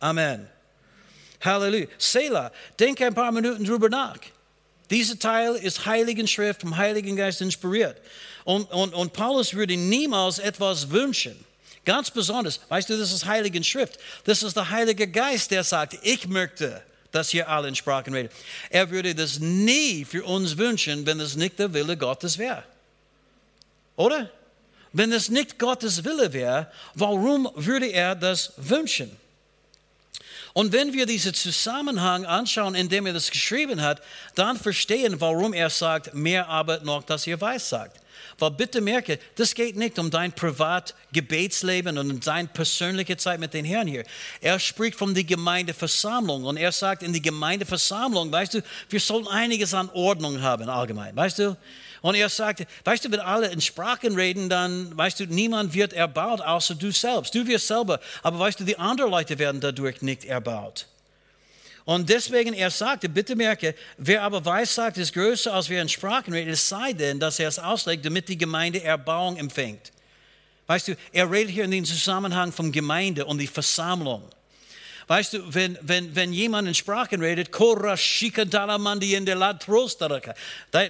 Amen. 0.00 0.48
Halleluja. 1.44 1.86
Selah, 1.98 2.50
denk 2.78 3.00
ein 3.02 3.14
paar 3.14 3.32
Minuten 3.32 3.64
drüber 3.64 3.88
nach. 3.88 4.18
Dieser 4.90 5.18
Teil 5.18 5.54
ist 5.54 5.86
Heiligen 5.86 6.28
Schrift 6.28 6.60
vom 6.60 6.76
Heiligen 6.76 7.16
Geist 7.16 7.40
inspiriert. 7.40 8.00
Und, 8.44 8.70
und, 8.70 8.94
und 8.94 9.12
Paulus 9.12 9.54
würde 9.54 9.76
niemals 9.76 10.38
etwas 10.38 10.90
wünschen. 10.90 11.36
Ganz 11.84 12.10
besonders, 12.10 12.60
weißt 12.68 12.90
du, 12.90 12.98
das 12.98 13.12
ist 13.12 13.26
Heiligen 13.26 13.64
Schrift. 13.64 13.98
Das 14.24 14.42
ist 14.42 14.56
der 14.56 14.70
Heilige 14.70 15.08
Geist, 15.08 15.50
der 15.50 15.64
sagt, 15.64 15.96
ich 16.02 16.26
möchte, 16.26 16.82
dass 17.12 17.32
ihr 17.32 17.48
alle 17.48 17.68
in 17.68 17.74
Sprachen 17.74 18.12
redet. 18.12 18.32
Er 18.70 18.90
würde 18.90 19.14
das 19.14 19.38
nie 19.38 20.04
für 20.04 20.24
uns 20.24 20.56
wünschen, 20.56 21.06
wenn 21.06 21.20
es 21.20 21.36
nicht 21.36 21.58
der 21.58 21.72
Wille 21.72 21.96
Gottes 21.96 22.38
wäre. 22.38 22.62
Oder? 23.96 24.30
Wenn 24.92 25.12
es 25.12 25.28
nicht 25.28 25.58
Gottes 25.58 26.04
Wille 26.04 26.32
wäre, 26.32 26.70
warum 26.94 27.50
würde 27.54 27.86
er 27.86 28.14
das 28.14 28.52
wünschen? 28.56 29.16
Und 30.56 30.72
wenn 30.72 30.94
wir 30.94 31.04
diesen 31.04 31.34
Zusammenhang 31.34 32.24
anschauen, 32.24 32.74
in 32.74 32.88
dem 32.88 33.04
er 33.04 33.12
das 33.12 33.30
geschrieben 33.30 33.82
hat, 33.82 34.00
dann 34.36 34.56
verstehen, 34.56 35.20
warum 35.20 35.52
er 35.52 35.68
sagt, 35.68 36.14
mehr 36.14 36.48
aber 36.48 36.80
noch, 36.80 37.02
dass 37.02 37.26
ihr 37.26 37.38
weiß 37.38 37.68
sagt. 37.68 38.00
Weil 38.38 38.52
bitte 38.52 38.80
merke, 38.80 39.18
das 39.34 39.54
geht 39.54 39.76
nicht 39.76 39.98
um 39.98 40.10
dein 40.10 40.32
Privatgebetsleben 40.32 41.98
und 41.98 42.26
deine 42.26 42.48
persönliche 42.48 43.18
Zeit 43.18 43.38
mit 43.38 43.52
den 43.52 43.66
Herrn 43.66 43.86
hier. 43.86 44.04
Er 44.40 44.58
spricht 44.58 44.96
von 44.96 45.12
der 45.12 45.24
Gemeindeversammlung 45.24 46.44
und 46.44 46.56
er 46.56 46.72
sagt, 46.72 47.02
in 47.02 47.12
die 47.12 47.20
Gemeindeversammlung, 47.20 48.32
weißt 48.32 48.54
du, 48.54 48.62
wir 48.88 49.00
sollen 49.00 49.28
einiges 49.28 49.74
an 49.74 49.90
Ordnung 49.90 50.40
haben 50.40 50.70
allgemein, 50.70 51.14
weißt 51.14 51.38
du? 51.38 51.56
Und 52.02 52.14
er 52.14 52.28
sagte, 52.28 52.66
weißt 52.84 53.04
du, 53.04 53.12
wenn 53.12 53.20
alle 53.20 53.48
in 53.48 53.60
Sprachen 53.60 54.14
reden, 54.14 54.48
dann, 54.48 54.96
weißt 54.96 55.20
du, 55.20 55.26
niemand 55.26 55.74
wird 55.74 55.92
erbaut, 55.92 56.40
außer 56.40 56.74
du 56.74 56.90
selbst. 56.92 57.34
Du 57.34 57.46
wirst 57.46 57.66
selber, 57.66 58.00
aber 58.22 58.38
weißt 58.38 58.60
du, 58.60 58.64
die 58.64 58.78
anderen 58.78 59.10
Leute 59.10 59.38
werden 59.38 59.60
dadurch 59.60 60.02
nicht 60.02 60.24
erbaut. 60.24 60.86
Und 61.84 62.10
deswegen, 62.10 62.52
er 62.52 62.70
sagte, 62.70 63.08
bitte 63.08 63.36
merke, 63.36 63.74
wer 63.96 64.22
aber 64.22 64.44
weiß 64.44 64.74
sagt, 64.74 64.98
ist 64.98 65.12
größer, 65.12 65.54
als 65.54 65.68
wer 65.68 65.80
in 65.80 65.88
Sprachen 65.88 66.32
redet, 66.32 66.54
es 66.54 66.68
sei 66.68 66.92
denn, 66.92 67.20
dass 67.20 67.38
er 67.38 67.48
es 67.48 67.60
auslegt, 67.60 68.04
damit 68.04 68.28
die 68.28 68.36
Gemeinde 68.36 68.82
Erbauung 68.82 69.36
empfängt. 69.36 69.92
Weißt 70.66 70.88
du, 70.88 70.96
er 71.12 71.30
redet 71.30 71.54
hier 71.54 71.64
in 71.64 71.70
den 71.70 71.84
Zusammenhang 71.84 72.50
von 72.50 72.72
Gemeinde 72.72 73.24
und 73.24 73.38
die 73.38 73.46
Versammlung. 73.46 74.22
Weißt 75.08 75.34
du, 75.34 75.54
wenn, 75.54 75.78
wenn, 75.82 76.16
wenn 76.16 76.32
jemand 76.32 76.66
in 76.66 76.74
Sprachen 76.74 77.20
redet, 77.22 77.52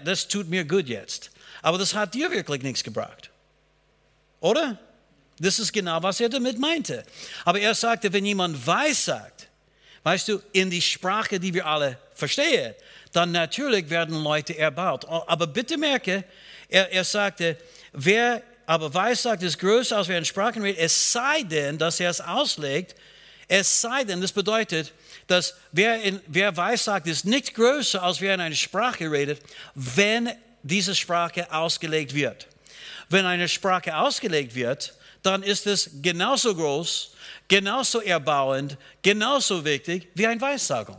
das 0.05 0.29
tut 0.29 0.48
mir 0.48 0.64
gut 0.64 0.88
jetzt. 0.88 1.31
Aber 1.61 1.76
das 1.76 1.94
hat 1.94 2.14
dir 2.14 2.31
wirklich 2.31 2.62
nichts 2.62 2.83
gebracht. 2.83 3.31
Oder? 4.40 4.79
Das 5.38 5.59
ist 5.59 5.72
genau, 5.72 6.02
was 6.02 6.18
er 6.20 6.31
damit 6.31 6.59
meinte. 6.59 7.05
Aber 7.44 7.61
er 7.61 7.74
sagte, 7.74 8.11
wenn 8.12 8.24
jemand 8.24 8.66
weiß 8.66 9.05
sagt, 9.05 9.48
weißt 10.02 10.29
du, 10.29 10.40
in 10.52 10.70
die 10.70 10.81
Sprache, 10.81 11.38
die 11.38 11.52
wir 11.52 11.66
alle 11.66 11.98
verstehen, 12.14 12.74
dann 13.12 13.33
natürlich 13.33 13.90
werden 13.90 14.22
Leute 14.22 14.57
erbaut. 14.57 15.05
Aber 15.05 15.46
bitte 15.46 15.76
merke, 15.76 16.24
er, 16.68 16.90
er 16.90 17.05
sagte, 17.05 17.59
wer 17.92 18.42
aber 18.64 18.92
weiß 18.92 19.22
sagt, 19.24 19.42
ist 19.42 19.59
größer, 19.59 19.96
als 19.96 20.09
wer 20.09 20.18
in 20.18 20.24
Sprachen 20.24 20.62
redet, 20.62 20.81
es 20.81 21.12
sei 21.12 21.42
denn, 21.42 21.79
dass 21.79 22.00
er 22.00 22.11
es 22.11 22.20
auslegt, 22.20 22.96
es 23.48 23.80
sei 23.80 24.04
denn, 24.04 24.20
das 24.20 24.32
bedeutet, 24.32 24.92
dass 25.26 25.54
wer, 25.72 26.02
in, 26.02 26.20
wer 26.26 26.56
weiß 26.56 26.85
sagt, 26.85 27.06
ist 27.06 27.24
nicht 27.24 27.54
größer, 27.54 28.02
als 28.02 28.20
wer 28.20 28.35
in 28.35 28.40
einer 28.40 28.54
Sprache 28.54 29.11
redet, 29.11 29.40
wenn 29.74 30.30
diese 30.62 30.94
Sprache 30.94 31.52
ausgelegt 31.52 32.14
wird. 32.14 32.48
Wenn 33.09 33.24
eine 33.24 33.48
Sprache 33.48 33.96
ausgelegt 33.96 34.54
wird, 34.54 34.94
dann 35.22 35.42
ist 35.42 35.66
es 35.66 35.90
genauso 36.02 36.54
groß 36.54 37.16
genauso 37.48 38.00
erbauend, 38.00 38.76
genauso 39.02 39.64
wichtig 39.64 40.09
wie 40.14 40.26
ein 40.26 40.40
Weissagung. 40.40 40.96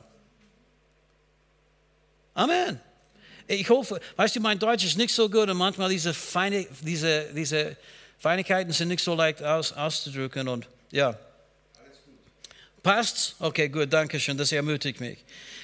Amen. 2.34 2.80
Ich 3.48 3.70
hoffe, 3.70 4.00
weißt 4.16 4.36
du, 4.36 4.40
mein 4.42 4.60
Deutsch 4.60 4.86
ist 4.86 4.98
nicht 4.98 5.14
so 5.14 5.30
gut 5.30 5.50
und 5.50 5.58
manchmal 5.58 5.90
diese, 5.90 6.14
feine, 6.14 6.68
diese, 6.82 7.30
diese 7.34 7.78
Feinigkeiten 8.20 8.72
sind 8.72 8.90
nicht 8.90 9.04
so 9.04 9.16
leicht 9.16 9.42
aus, 9.42 9.72
auszudrücken 9.72 10.48
und 10.48 10.68
ja. 10.92 11.18
Passt? 12.88 13.36
Okay, 13.40 13.68
gut, 13.68 13.92
danke 13.92 14.18
schön, 14.18 14.38
das 14.38 14.54
ermutigt 14.54 15.02
mich. 15.02 15.18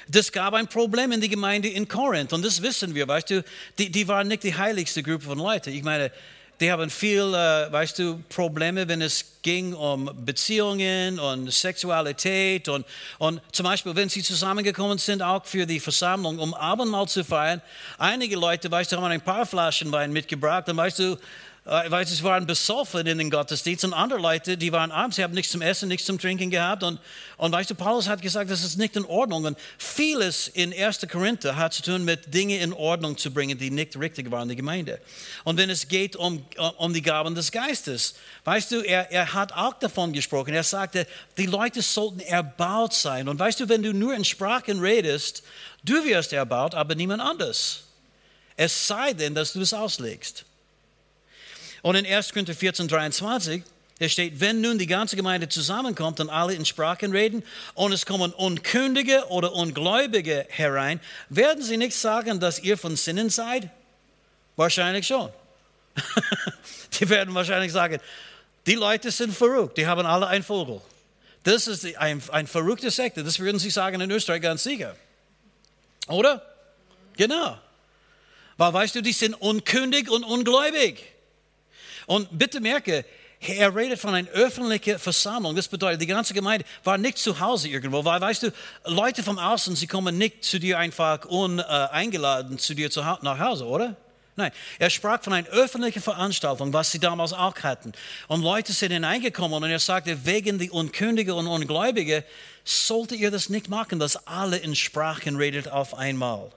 Das 0.10 0.30
gab 0.30 0.54
ein 0.56 0.68
Problem 0.68 1.14
in 1.14 1.22
der 1.22 1.30
Gemeinde 1.30 1.70
in 1.70 1.88
Korinth 1.88 2.34
und 2.34 2.44
das 2.44 2.62
wissen 2.62 2.94
wir, 2.94 3.08
weißt 3.08 3.30
du, 3.30 3.46
die, 3.78 3.90
die 3.90 4.06
waren 4.10 4.28
nicht 4.28 4.44
die 4.44 4.54
heiligste 4.54 5.02
Gruppe 5.02 5.24
von 5.24 5.38
Leuten. 5.38 5.70
Ich 5.70 5.84
meine, 5.84 6.12
die 6.60 6.70
haben 6.70 6.90
viel, 6.90 7.22
äh, 7.22 7.72
weißt 7.72 8.00
du, 8.00 8.22
Probleme, 8.28 8.90
wenn 8.90 9.02
es 9.02 9.24
ging 9.42 9.74
um 9.74 10.12
Beziehungen 10.26 11.18
und 11.18 11.50
Sexualität 11.50 12.68
und, 12.68 12.86
und 13.20 13.40
zum 13.54 13.64
Beispiel, 13.64 13.96
wenn 13.96 14.10
sie 14.10 14.22
zusammengekommen 14.22 14.98
sind, 14.98 15.22
auch 15.22 15.46
für 15.46 15.66
die 15.66 15.80
Versammlung, 15.80 16.40
um 16.40 16.54
Abendmahl 16.54 17.08
zu 17.08 17.24
feiern. 17.24 17.62
Einige 17.98 18.36
Leute, 18.36 18.70
weißt 18.70 18.92
du, 18.92 18.98
haben 18.98 19.06
ein 19.06 19.22
paar 19.22 19.46
Flaschen 19.46 19.94
Wein 19.94 20.12
mitgebracht 20.12 20.68
und 20.68 20.76
weißt 20.76 21.00
du, 21.00 21.18
äh, 21.66 21.90
weil 21.90 22.06
sie 22.06 22.22
waren 22.24 22.46
besoffen 22.46 23.08
in 23.08 23.18
den 23.18 23.30
Gottesdienst 23.30 23.86
und 23.86 23.94
andere 23.94 24.20
Leute, 24.20 24.58
die 24.58 24.74
waren 24.74 24.92
arm, 24.92 25.14
sie 25.14 25.24
haben 25.24 25.34
nichts 25.34 25.54
zum 25.54 25.62
Essen, 25.62 25.88
nichts 25.88 26.06
zum 26.06 26.20
Trinken 26.20 26.50
gehabt. 26.50 26.84
Und, 26.84 27.00
und 27.38 27.54
weißt 27.54 27.70
du, 27.70 27.76
Paulus 27.76 28.10
hat 28.10 28.22
gesagt, 28.22 28.52
das 28.52 28.66
ist 28.66 28.78
nicht 28.78 28.98
in 28.98 29.06
Ordnung. 29.06 29.46
Und 29.46 29.58
vieles 29.78 30.50
in 30.50 30.74
1. 30.74 31.08
Korinther 31.10 31.56
hat 31.56 31.74
zu 31.74 31.82
tun 31.82 32.04
mit 32.04 32.34
Dingen 32.34 32.60
in 32.60 32.74
Ordnung 32.74 33.18
zu 33.18 33.32
bringen, 33.32 33.58
die 33.58 33.72
nicht 33.72 33.98
richtig 33.98 34.30
waren 34.30 34.44
in 34.44 34.48
der 34.50 34.58
Gemeinde. 34.58 35.00
Und 35.46 35.56
wenn 35.56 35.70
es 35.70 35.88
geht 35.88 36.18
um, 36.18 36.46
um 36.78 36.94
die 36.94 37.02
Gaben 37.02 37.34
des 37.34 37.50
Geistes, 37.50 38.16
weißt 38.44 38.72
du, 38.72 38.82
er, 38.82 39.10
er 39.10 39.34
hat 39.34 39.54
auch 39.54 39.76
davon 39.76 40.12
gesprochen. 40.12 40.54
Er 40.54 40.64
sagte, 40.64 41.08
die 41.38 41.46
Leute 41.46 41.82
sollten 41.82 42.20
erbaut 42.20 42.94
sein. 42.94 43.30
Und 43.30 43.40
weißt 43.40 43.62
du, 43.62 43.70
wenn 43.70 43.84
du 43.84 43.94
nur 43.94 44.14
in 44.14 44.26
Sprachen 44.26 44.82
redest, 44.82 45.44
du 45.86 46.04
wirst 46.04 46.34
erbaut, 46.34 46.76
aber 46.76 46.94
niemand 46.94 47.22
anders. 47.22 47.84
Es 48.58 48.86
sei 48.86 49.14
denn, 49.14 49.34
dass 49.34 49.54
du 49.54 49.62
es 49.62 49.74
auslegst. 49.74 50.44
Und 51.84 51.96
in 51.96 52.06
1. 52.06 52.30
Korinther 52.32 52.56
14, 52.56 52.88
23, 52.88 53.62
da 54.00 54.10
steht, 54.10 54.40
wenn 54.40 54.62
nun 54.62 54.80
die 54.80 54.88
ganze 54.88 55.16
Gemeinde 55.16 55.50
zusammenkommt 55.50 56.20
und 56.22 56.30
alle 56.30 56.54
in 56.54 56.66
Sprachen 56.66 57.12
reden 57.12 57.44
und 57.74 57.92
es 57.92 58.06
kommen 58.06 58.32
Unkündige 58.32 59.26
oder 59.28 59.54
Ungläubige 59.54 60.48
herein, 60.50 61.00
werden 61.30 61.62
sie 61.62 61.78
nicht 61.78 61.96
sagen, 61.96 62.40
dass 62.40 62.60
ihr 62.60 62.78
von 62.78 62.96
Sinnen 62.96 63.30
seid? 63.30 63.70
Wahrscheinlich 64.56 65.06
schon. 65.06 65.30
die 67.00 67.10
werden 67.10 67.36
wahrscheinlich 67.36 67.74
sagen, 67.74 68.00
die 68.66 68.76
Leute 68.76 69.12
sind 69.12 69.36
verrückt, 69.36 69.78
die 69.78 69.86
haben 69.86 70.06
alle 70.06 70.28
einen 70.28 70.44
Vogel. 70.44 70.82
Das 71.44 71.68
ist 71.68 71.86
ein, 71.98 72.24
ein 72.32 72.48
verrückte 72.48 72.92
Sekte, 72.92 73.26
das 73.26 73.40
würden 73.40 73.60
sie 73.60 73.70
sagen 73.70 74.00
in 74.00 74.10
Österreich 74.10 74.42
ganz 74.42 74.64
sicher. 74.64 74.96
Oder? 76.08 76.42
Genau. 77.18 77.60
Weil 78.56 78.74
weißt 78.74 78.96
du, 78.96 79.02
die 79.02 79.12
sind 79.12 79.34
unkündig 79.34 80.10
und 80.10 80.24
ungläubig. 80.24 81.13
Und 82.06 82.28
bitte 82.32 82.60
merke, 82.60 83.06
er 83.40 83.76
redet 83.76 84.00
von 84.00 84.14
einer 84.14 84.30
öffentlichen 84.30 84.98
Versammlung. 85.00 85.56
Das 85.56 85.68
bedeutet, 85.68 86.02
die 86.02 86.08
ganze 86.08 86.34
Gemeinde 86.34 86.66
war 86.84 86.98
nicht 86.98 87.18
zu 87.18 87.40
Hause 87.40 87.68
irgendwo, 87.68 88.06
weil, 88.06 88.22
weißt 88.22 88.44
du, 88.44 88.54
Leute 88.86 89.24
vom 89.24 89.38
Außen, 89.38 89.76
sie 89.76 89.88
kommen 89.88 90.18
nicht 90.18 90.44
zu 90.44 90.60
dir 90.60 90.80
einfach 90.80 91.26
uneingeladen 91.26 92.58
zu 92.58 92.74
dir 92.74 92.90
nach 93.22 93.40
Hause, 93.40 93.66
oder? 93.66 93.96
Nein, 94.36 94.52
er 94.80 94.90
sprach 94.90 95.22
von 95.22 95.34
einer 95.34 95.48
öffentlichen 95.50 96.02
Veranstaltung, 96.02 96.74
was 96.74 96.92
sie 96.92 97.00
damals 97.00 97.34
auch 97.34 97.56
hatten. 97.60 97.92
Und 98.28 98.42
Leute 98.42 98.74
sind 98.74 98.92
hineingekommen 98.92 99.62
und 99.62 99.70
er 99.70 99.78
sagte, 99.78 100.26
wegen 100.26 100.58
die 100.58 100.72
Unkündige 100.72 101.36
und 101.36 101.46
Ungläubige 101.46 102.24
solltet 102.64 103.20
ihr 103.20 103.30
das 103.30 103.50
nicht 103.50 103.70
machen, 103.70 104.00
dass 104.00 104.26
alle 104.26 104.58
in 104.58 104.76
Sprachen 104.76 105.36
redet 105.36 105.68
auf 105.68 105.94
einmal. 105.94 106.50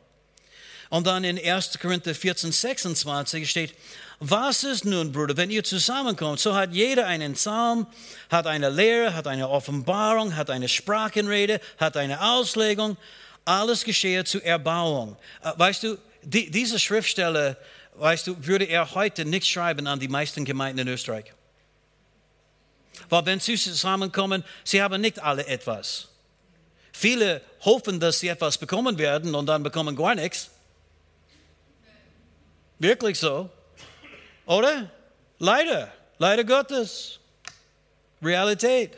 Und 0.89 1.07
dann 1.07 1.25
in 1.25 1.39
1. 1.39 1.79
Korinther 1.79 2.15
14, 2.15 2.53
26 2.53 3.51
steht, 3.51 3.75
was 4.19 4.65
ist 4.65 4.85
nun, 4.87 5.13
Bruder, 5.13 5.37
wenn 5.37 5.51
ihr 5.51 5.63
zusammenkommt, 5.63 6.41
so 6.41 6.55
hat 6.55 6.73
jeder 6.73 7.07
einen 7.07 7.35
Psalm, 7.35 7.87
hat 8.31 8.47
eine 8.47 8.71
Lehre, 8.71 9.15
hat 9.15 9.27
eine 9.27 9.49
Offenbarung, 9.49 10.37
hat 10.37 10.49
eine 10.49 10.69
Sprachenrede, 10.69 11.61
hat 11.79 11.97
eine 11.99 12.23
Auslegung. 12.23 12.97
Alles 13.45 13.85
geschehe 13.85 14.25
zur 14.25 14.43
Erbauung. 14.43 15.17
Äh, 15.43 15.53
weißt 15.57 15.83
du, 15.83 15.99
die, 16.23 16.51
diese 16.51 16.79
Schriftstelle, 16.79 17.57
weißt 17.97 18.27
du, 18.27 18.47
würde 18.47 18.65
er 18.65 18.95
heute 18.95 19.25
nicht 19.27 19.47
schreiben 19.47 19.87
an 19.87 20.01
die 20.01 20.09
meisten 20.09 20.45
Gemeinden 20.45 20.81
in 20.81 20.89
Österreich. 20.89 21.33
Weil 23.11 23.27
wenn 23.27 23.39
sie 23.39 23.57
zusammenkommen, 23.57 24.43
sie 24.65 24.83
haben 24.83 25.01
nicht 25.01 25.23
alle 25.23 25.47
etwas. 25.47 26.09
Viele 26.93 27.43
hoffen, 27.61 28.01
dass 28.01 28.21
sie 28.21 28.29
etwas 28.29 28.57
bekommen 28.57 28.97
werden 28.97 29.35
und 29.35 29.45
dann 29.47 29.63
bekommen 29.63 29.95
gar 29.95 30.15
nichts. 30.15 30.51
Wirklich 32.79 33.19
so. 33.19 33.51
Oder? 34.47 34.91
Leider. 35.39 35.93
Leider 36.19 36.45
Gottes. 36.45 37.19
Realität. 38.23 38.97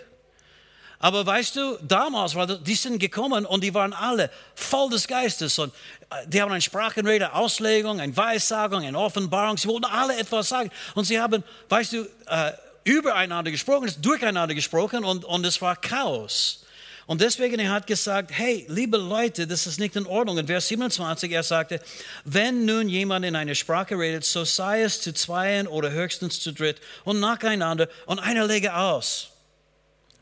Aber 1.01 1.25
weißt 1.25 1.57
du, 1.57 1.79
damals 1.83 2.35
war 2.35 2.47
das, 2.47 2.63
die 2.63 2.75
sind 2.75 2.99
gekommen 2.99 3.47
und 3.47 3.63
die 3.63 3.73
waren 3.73 3.93
alle 3.93 4.31
voll 4.55 4.91
des 4.91 5.07
Geistes 5.07 5.59
und 5.59 5.73
äh, 6.11 6.27
die 6.27 6.43
haben 6.43 6.51
eine 6.51 6.61
Sprachenrede, 6.61 7.33
Auslegung, 7.33 8.01
eine 8.01 8.17
Weissagung, 8.17 8.85
eine 8.85 8.99
Offenbarung. 8.99 9.57
Sie 9.59 9.69
wollten 9.69 9.85
alle 9.85 10.19
etwas 10.19 10.49
sagen 10.49 10.71
und 10.97 11.05
sie 11.05 11.21
haben, 11.21 11.45
weißt 11.69 11.93
du, 11.93 12.03
äh, 12.27 12.53
übereinander 12.83 13.51
gesprochen, 13.53 13.93
durcheinander 14.03 14.55
gesprochen 14.55 15.05
und, 15.05 15.25
und 15.25 15.47
es 15.47 15.63
war 15.63 15.77
Chaos. 15.77 16.65
Und 17.09 17.23
deswegen 17.23 17.59
er 17.59 17.71
hat 17.71 17.87
gesagt, 17.87 18.31
hey, 18.35 18.67
liebe 18.69 18.99
Leute, 18.99 19.47
das 19.47 19.67
ist 19.67 19.81
nicht 19.81 19.97
in 19.97 20.05
Ordnung. 20.05 20.37
In 20.37 20.47
Vers 20.47 20.69
27, 20.69 21.33
er 21.33 21.43
sagte, 21.43 21.81
wenn 22.27 22.67
nun 22.67 22.87
jemand 22.87 23.25
in 23.25 23.35
einer 23.35 23.55
Sprache 23.55 23.99
redet, 23.99 24.27
so 24.27 24.45
sei 24.45 24.83
es 24.83 25.01
zu 25.01 25.15
zweien 25.15 25.67
oder 25.67 25.91
höchstens 25.91 26.39
zu 26.39 26.53
dritt 26.53 26.83
und 27.05 27.19
nacheinander 27.19 27.89
und 28.05 28.19
einer 28.19 28.47
lege 28.47 28.77
aus. 28.77 29.31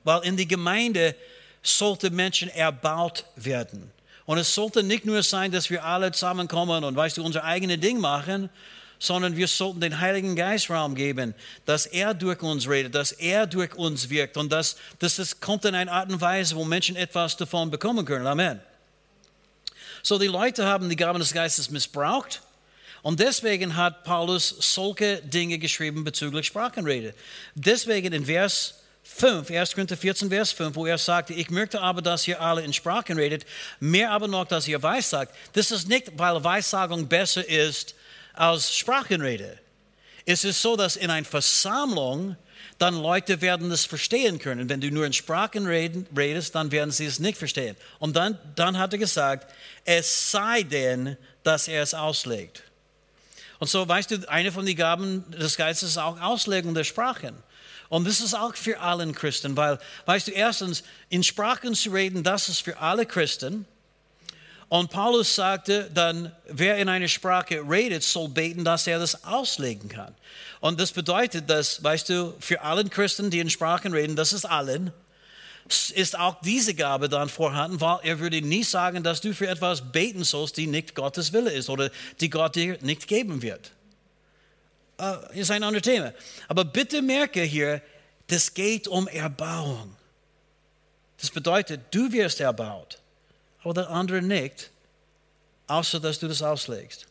Weil 0.04 0.22
in 0.22 0.36
die 0.36 0.46
Gemeinde 0.46 1.16
sollte 1.60 2.10
Menschen 2.10 2.50
erbaut 2.50 3.24
werden. 3.34 3.90
Und 4.24 4.38
es 4.38 4.54
sollte 4.54 4.84
nicht 4.84 5.04
nur 5.04 5.24
sein, 5.24 5.50
dass 5.50 5.68
wir 5.70 5.84
alle 5.84 6.12
zusammenkommen 6.12 6.84
und, 6.84 6.94
weißt 6.94 7.16
du, 7.16 7.24
unser 7.24 7.42
eigenes 7.42 7.80
Ding 7.80 7.98
machen, 7.98 8.48
sondern 8.98 9.36
wir 9.36 9.48
sollten 9.48 9.80
den 9.80 10.00
Heiligen 10.00 10.36
Geist 10.36 10.70
Raum 10.70 10.94
geben, 10.94 11.34
dass 11.64 11.86
er 11.86 12.14
durch 12.14 12.42
uns 12.42 12.68
redet, 12.68 12.94
dass 12.94 13.12
er 13.12 13.46
durch 13.46 13.74
uns 13.74 14.08
wirkt 14.10 14.36
und 14.36 14.50
dass, 14.50 14.76
dass 14.98 15.18
es 15.18 15.40
kommt 15.40 15.64
in 15.64 15.74
eine 15.74 15.90
Art 15.90 16.10
und 16.10 16.20
Weise, 16.20 16.56
wo 16.56 16.64
Menschen 16.64 16.96
etwas 16.96 17.36
davon 17.36 17.70
bekommen 17.70 18.04
können. 18.04 18.26
Amen. 18.26 18.60
So, 20.02 20.18
die 20.18 20.28
Leute 20.28 20.64
haben 20.66 20.88
die 20.88 20.96
Gaben 20.96 21.18
des 21.18 21.32
Geistes 21.32 21.68
missbraucht 21.70 22.40
und 23.02 23.18
deswegen 23.18 23.76
hat 23.76 24.04
Paulus 24.04 24.54
solche 24.60 25.16
Dinge 25.22 25.58
geschrieben 25.58 26.04
bezüglich 26.04 26.46
Sprachenrede. 26.46 27.12
Deswegen 27.54 28.12
in 28.12 28.26
Vers 28.26 28.74
5, 29.02 29.50
1. 29.50 29.74
Korinther 29.74 29.96
14, 29.96 30.28
Vers 30.28 30.52
5, 30.52 30.76
wo 30.76 30.86
er 30.86 30.98
sagte, 30.98 31.32
ich 31.32 31.50
möchte 31.50 31.80
aber, 31.80 32.02
dass 32.02 32.28
ihr 32.28 32.40
alle 32.40 32.62
in 32.62 32.72
Sprachen 32.72 33.18
redet, 33.18 33.46
mehr 33.80 34.12
aber 34.12 34.28
noch, 34.28 34.44
dass 34.44 34.68
ihr 34.68 34.80
weissagt. 34.82 35.34
Das 35.54 35.72
ist 35.72 35.88
nicht, 35.88 36.12
weil 36.16 36.42
Weissagung 36.44 37.08
besser 37.08 37.48
ist 37.48 37.95
als 38.38 38.76
Sprachenrede. 38.76 39.58
Es 40.24 40.44
ist 40.44 40.60
so, 40.60 40.76
dass 40.76 40.96
in 40.96 41.10
einer 41.10 41.26
Versammlung 41.26 42.36
dann 42.78 43.00
Leute 43.00 43.40
werden 43.40 43.70
das 43.70 43.84
verstehen 43.84 44.38
können. 44.38 44.68
Wenn 44.68 44.80
du 44.80 44.90
nur 44.90 45.06
in 45.06 45.12
Sprachen 45.12 45.66
redest, 45.66 46.54
dann 46.54 46.70
werden 46.70 46.90
sie 46.90 47.06
es 47.06 47.18
nicht 47.18 47.38
verstehen. 47.38 47.76
Und 47.98 48.16
dann, 48.16 48.38
dann 48.54 48.76
hat 48.76 48.92
er 48.92 48.98
gesagt, 48.98 49.50
es 49.84 50.30
sei 50.30 50.62
denn, 50.62 51.16
dass 51.42 51.68
er 51.68 51.82
es 51.82 51.94
auslegt. 51.94 52.64
Und 53.58 53.68
so, 53.68 53.88
weißt 53.88 54.10
du, 54.10 54.28
eine 54.28 54.52
von 54.52 54.66
den 54.66 54.76
Gaben 54.76 55.24
des 55.30 55.56
Geistes 55.56 55.90
ist 55.90 55.98
auch 55.98 56.20
Auslegung 56.20 56.74
der 56.74 56.84
Sprachen. 56.84 57.34
Und 57.88 58.06
das 58.06 58.20
ist 58.20 58.34
auch 58.34 58.54
für 58.54 58.80
alle 58.80 59.10
Christen, 59.12 59.56
weil, 59.56 59.78
weißt 60.06 60.28
du, 60.28 60.32
erstens, 60.32 60.82
in 61.08 61.22
Sprachen 61.22 61.74
zu 61.74 61.90
reden, 61.90 62.22
das 62.22 62.48
ist 62.48 62.60
für 62.60 62.78
alle 62.78 63.06
Christen. 63.06 63.64
Und 64.68 64.90
Paulus 64.90 65.34
sagte 65.34 65.88
dann, 65.94 66.32
wer 66.48 66.78
in 66.78 66.88
einer 66.88 67.08
Sprache 67.08 67.62
redet, 67.68 68.02
soll 68.02 68.28
beten, 68.28 68.64
dass 68.64 68.86
er 68.86 68.98
das 68.98 69.24
auslegen 69.24 69.88
kann. 69.88 70.14
Und 70.60 70.80
das 70.80 70.90
bedeutet, 70.90 71.48
dass, 71.48 71.84
weißt 71.84 72.08
du, 72.08 72.34
für 72.40 72.62
alle 72.62 72.84
Christen, 72.84 73.30
die 73.30 73.38
in 73.38 73.48
Sprachen 73.50 73.92
reden, 73.92 74.16
das 74.16 74.32
ist 74.32 74.44
allen, 74.44 74.92
ist 75.94 76.18
auch 76.18 76.40
diese 76.42 76.74
Gabe 76.74 77.08
dann 77.08 77.28
vorhanden, 77.28 77.80
weil 77.80 77.98
er 78.02 78.18
würde 78.18 78.42
nie 78.42 78.64
sagen, 78.64 79.02
dass 79.02 79.20
du 79.20 79.34
für 79.34 79.48
etwas 79.48 79.92
beten 79.92 80.24
sollst, 80.24 80.56
die 80.56 80.66
nicht 80.66 80.94
Gottes 80.94 81.32
Wille 81.32 81.52
ist 81.52 81.68
oder 81.68 81.90
die 82.20 82.30
Gott 82.30 82.56
dir 82.56 82.78
nicht 82.82 83.06
geben 83.06 83.42
wird 83.42 83.72
uh, 85.00 85.16
ist 85.34 85.50
ein 85.50 85.62
anderes 85.62 85.82
Thema. 85.82 86.12
Aber 86.48 86.64
bitte 86.64 87.02
merke 87.02 87.42
hier, 87.42 87.82
das 88.28 88.52
geht 88.52 88.88
um 88.88 89.08
Erbauung. 89.08 89.94
Das 91.20 91.30
bedeutet, 91.30 91.82
du 91.90 92.12
wirst 92.12 92.40
erbaut, 92.40 92.98
aber 93.66 93.82
der 93.82 93.90
andere 93.90 94.22
nicht, 94.22 94.70
außer 95.66 95.98
dass 95.98 96.20
du 96.20 96.28
das 96.28 96.40
auslegst. 96.40 97.08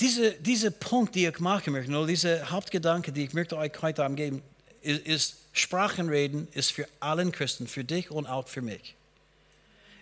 Diese, 0.00 0.32
diese 0.32 0.72
Punkt, 0.72 1.14
die 1.14 1.24
ich 1.24 1.38
machen 1.38 1.72
möchte, 1.72 1.92
oder 1.92 2.08
diese 2.08 2.50
Hauptgedanke, 2.50 3.12
die 3.12 3.22
ich 3.22 3.32
möchte 3.32 3.56
euch 3.56 3.70
heute 3.80 4.04
angeben, 4.04 4.42
ist, 4.82 5.06
ist 5.06 5.36
Sprachenreden 5.52 6.48
ist 6.50 6.72
für 6.72 6.88
allen 6.98 7.30
Christen, 7.30 7.68
für 7.68 7.84
dich 7.84 8.10
und 8.10 8.26
auch 8.26 8.48
für 8.48 8.60
mich. 8.60 8.96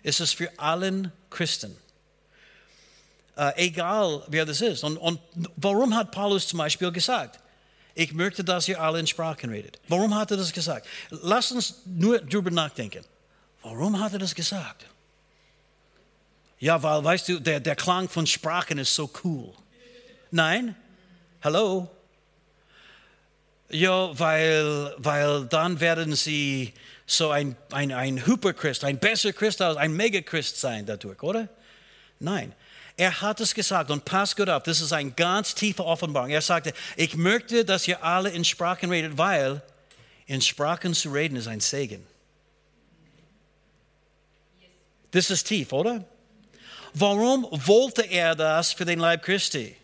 Es 0.01 0.19
ist 0.19 0.33
für 0.33 0.51
allen 0.57 1.11
Christen 1.29 1.77
äh, 3.37 3.67
egal 3.67 4.23
wer 4.29 4.45
das 4.45 4.61
ist. 4.61 4.83
Und, 4.83 4.97
und 4.97 5.19
warum 5.57 5.95
hat 5.95 6.09
Paulus 6.09 6.47
zum 6.47 6.57
Beispiel 6.57 6.91
gesagt, 6.91 7.39
ich 7.93 8.13
möchte, 8.13 8.43
dass 8.43 8.67
ihr 8.67 8.81
alle 8.81 8.99
in 8.99 9.05
Sprachen 9.05 9.51
redet? 9.51 9.79
Warum 9.87 10.15
hat 10.15 10.31
er 10.31 10.37
das 10.37 10.51
gesagt? 10.51 10.87
Lass 11.11 11.51
uns 11.51 11.81
nur 11.85 12.19
darüber 12.19 12.49
nachdenken. 12.49 13.05
Warum 13.63 13.99
hat 13.99 14.13
er 14.13 14.19
das 14.19 14.35
gesagt? 14.35 14.85
Ja, 16.59 16.81
weil, 16.83 17.03
weißt 17.03 17.29
du, 17.29 17.39
der, 17.39 17.59
der 17.59 17.75
Klang 17.75 18.09
von 18.09 18.27
Sprachen 18.27 18.77
ist 18.77 18.93
so 18.93 19.09
cool. 19.23 19.53
Nein? 20.31 20.75
Hallo? 21.41 21.89
Ja, 23.69 24.17
weil, 24.19 24.93
weil 24.97 25.45
dann 25.45 25.79
werden 25.79 26.15
sie 26.15 26.73
so 27.05 27.31
ein, 27.31 27.55
ein, 27.71 27.91
ein 27.91 28.25
Hyperchrist, 28.25 28.83
ein 28.83 28.99
besser 28.99 29.33
Christ 29.33 29.61
ein 29.61 29.93
Megachrist 29.93 30.59
sein 30.59 30.85
dadurch, 30.85 31.21
oder? 31.23 31.49
Nein. 32.19 32.53
Er 32.95 33.21
hat 33.21 33.39
es 33.39 33.53
gesagt 33.53 33.89
und 33.89 34.05
passt 34.05 34.37
gut 34.37 34.49
auf, 34.49 34.63
das 34.63 34.79
ist 34.79 34.93
eine 34.93 35.11
ganz 35.11 35.55
tiefe 35.55 35.83
Offenbarung. 35.83 36.29
Er 36.29 36.41
sagte, 36.41 36.73
ich 36.95 37.15
möchte, 37.15 37.65
dass 37.65 37.87
ihr 37.87 38.03
alle 38.03 38.29
in 38.29 38.45
Sprachen 38.45 38.91
redet, 38.91 39.17
weil 39.17 39.61
in 40.27 40.41
Sprachen 40.41 40.93
zu 40.93 41.11
reden 41.11 41.35
ist 41.37 41.47
ein 41.47 41.59
Segen. 41.59 42.05
Das 45.13 45.29
ist 45.29 45.45
tief, 45.45 45.71
oder? 45.71 46.03
Warum 46.93 47.47
wollte 47.51 48.01
er 48.01 48.35
das 48.35 48.73
für 48.73 48.83
den 48.83 48.99
Leib 48.99 49.23
Christi? 49.23 49.75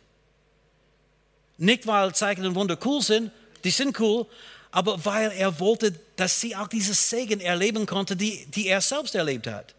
Nicht, 1.58 1.88
weil 1.88 2.14
Zeichen 2.14 2.46
und 2.46 2.56
Wunder 2.56 2.78
cool 2.84 3.02
sind, 3.02 3.32
die 3.64 3.70
sind 3.70 4.00
cool, 4.00 4.26
aber 4.72 5.04
weil 5.06 5.32
er 5.32 5.60
wollte, 5.60 5.94
dass 6.16 6.42
sie 6.42 6.56
auch 6.56 6.68
dieses 6.68 7.10
Segen 7.10 7.42
erleben 7.42 7.86
konnte, 7.86 8.16
die, 8.16 8.46
die 8.48 8.68
er 8.68 8.82
selbst 8.82 9.14
erlebt 9.16 9.48
hat. 9.48 9.76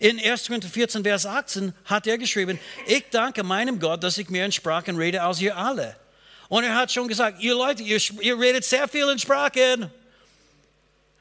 In 0.00 0.18
1. 0.18 0.46
Korinther 0.46 0.68
14, 0.68 1.02
Vers 1.02 1.26
18 1.26 1.74
hat 1.84 2.06
er 2.06 2.18
geschrieben, 2.18 2.58
ich 2.86 3.04
danke 3.10 3.42
meinem 3.42 3.78
Gott, 3.78 4.02
dass 4.02 4.18
ich 4.18 4.28
mehr 4.28 4.46
in 4.46 4.52
Sprachen 4.52 4.96
rede 4.96 5.22
als 5.22 5.40
ihr 5.40 5.56
alle. 5.56 5.96
Und 6.48 6.64
er 6.64 6.74
hat 6.74 6.90
schon 6.90 7.08
gesagt, 7.08 7.42
ihr 7.42 7.54
Leute, 7.54 7.82
ihr, 7.82 8.00
ihr 8.20 8.38
redet 8.38 8.64
sehr 8.64 8.88
viel 8.88 9.08
in 9.08 9.18
Sprachen. 9.18 9.90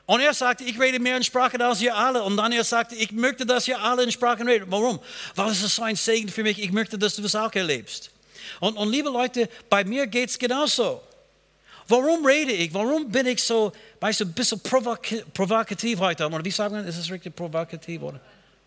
Und 0.10 0.22
er 0.22 0.34
sagte, 0.34 0.64
ich 0.64 0.80
rede 0.80 1.00
mehr 1.00 1.18
in 1.18 1.24
Sprachen 1.24 1.62
als 1.62 1.80
ihr 1.82 1.96
alle. 1.96 2.24
Und 2.24 2.36
dann 2.36 2.52
er 2.52 2.64
sagte, 2.64 2.96
ich 2.96 3.12
möchte, 3.12 3.46
dass 3.46 3.68
ihr 3.68 3.80
alle 3.80 4.02
in 4.02 4.12
Sprachen 4.12 4.48
redet. 4.48 4.72
Warum? 4.72 5.00
Weil 5.36 5.52
es 5.52 5.62
ist 5.62 5.76
so 5.76 5.84
ein 5.84 5.96
Segen 5.96 6.30
für 6.30 6.42
mich. 6.42 6.58
Ich 6.58 6.72
möchte, 6.72 6.98
dass 6.98 7.16
du 7.16 7.22
das 7.22 7.36
auch 7.36 7.54
erlebst. 7.54 8.10
Und, 8.60 8.76
und 8.76 8.90
liebe 8.90 9.08
Leute, 9.08 9.48
bei 9.70 9.84
mir 9.84 10.08
geht 10.08 10.32
es 10.32 10.40
genauso. 10.40 11.04
Warum 11.88 12.26
rede 12.26 12.52
ich? 12.54 12.74
Warum 12.74 13.12
bin 13.12 13.28
ich 13.28 13.44
so, 13.44 13.72
weißt 14.00 14.22
du, 14.22 14.26
ein 14.26 14.34
bisschen 14.34 14.60
provokativ 14.62 16.00
heute? 16.00 16.26
Oder 16.26 16.44
wie 16.44 16.50
sagen 16.50 16.74
wir, 16.74 16.86
ist 16.86 16.98
es 16.98 17.12
richtig 17.12 17.36
provokativ? 17.36 18.02
Oder? 18.02 18.20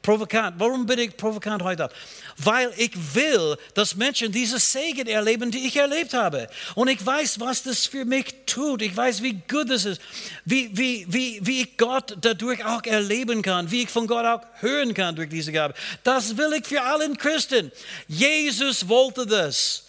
Provokant. 0.02 0.58
Warum 0.58 0.84
bin 0.84 0.98
ich 0.98 1.16
provokant 1.16 1.62
heute? 1.62 1.88
Weil 2.36 2.72
ich 2.76 2.92
will, 3.14 3.56
dass 3.74 3.94
Menschen 3.94 4.32
diese 4.32 4.58
Segen 4.58 5.06
erleben, 5.06 5.52
die 5.52 5.64
ich 5.66 5.76
erlebt 5.76 6.12
habe. 6.12 6.48
Und 6.74 6.88
ich 6.88 7.04
weiß, 7.04 7.38
was 7.38 7.62
das 7.62 7.86
für 7.86 8.04
mich 8.04 8.34
tut. 8.44 8.82
Ich 8.82 8.96
weiß, 8.96 9.22
wie 9.22 9.34
gut 9.48 9.70
das 9.70 9.84
ist. 9.84 10.00
Wie, 10.44 10.76
wie, 10.76 11.06
wie, 11.08 11.38
wie 11.46 11.62
ich 11.62 11.76
Gott 11.76 12.16
dadurch 12.20 12.64
auch 12.64 12.82
erleben 12.82 13.42
kann. 13.42 13.70
Wie 13.70 13.82
ich 13.82 13.90
von 13.90 14.08
Gott 14.08 14.26
auch 14.26 14.40
hören 14.60 14.92
kann 14.92 15.14
durch 15.14 15.28
diese 15.28 15.52
Gabe. 15.52 15.74
Das 16.02 16.36
will 16.36 16.52
ich 16.54 16.66
für 16.66 16.82
allen 16.82 17.16
Christen. 17.16 17.70
Jesus 18.08 18.88
wollte 18.88 19.24
das. 19.24 19.84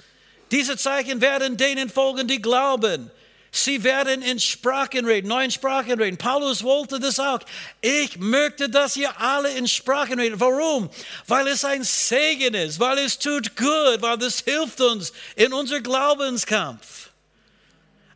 Diese 0.51 0.77
Zeichen 0.77 1.21
werden 1.21 1.57
denen 1.57 1.89
folgen, 1.89 2.27
die 2.27 2.39
glauben. 2.39 3.09
Sie 3.55 3.83
werden 3.83 4.23
in 4.23 4.39
Sprachen 4.39 5.05
reden, 5.05 5.27
neuen 5.27 5.51
Sprachen 5.51 6.01
reden. 6.01 6.17
Paulus 6.17 6.63
wollte 6.63 6.99
das 6.99 7.19
auch. 7.19 7.39
Ich 7.81 8.17
möchte, 8.17 8.67
dass 8.67 8.97
ihr 8.97 9.15
alle 9.21 9.51
in 9.51 9.67
Sprachen 9.67 10.19
reden. 10.19 10.39
Warum? 10.39 10.89
Weil 11.27 11.47
es 11.49 11.63
ein 11.63 11.83
Segen 11.83 12.55
ist, 12.55 12.79
weil 12.79 12.97
es 12.97 13.19
tut 13.19 13.55
gut, 13.55 14.01
weil 14.01 14.19
es 14.23 14.39
hilft 14.39 14.81
uns 14.81 15.13
in 15.35 15.53
unser 15.53 15.81
Glaubenskampf. 15.81 17.11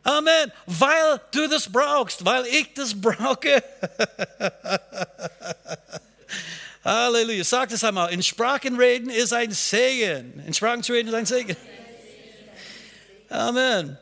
Amen. 0.02 0.52
Weil 0.66 1.20
du 1.30 1.46
das 1.46 1.70
brauchst, 1.70 2.24
weil 2.24 2.44
ich 2.46 2.74
das 2.74 3.00
brauche. 3.00 3.62
Halleluja. 6.84 7.44
Sag 7.44 7.68
das 7.68 7.84
einmal. 7.84 8.12
In 8.12 8.24
Sprachen 8.24 8.76
reden 8.76 9.08
ist 9.08 9.32
ein 9.32 9.52
Segen. 9.52 10.42
In 10.44 10.52
Sprachen 10.52 10.82
zu 10.82 10.94
reden 10.94 11.10
ist 11.10 11.14
ein 11.14 11.26
Segen. 11.26 11.56
Amen. 13.28 13.98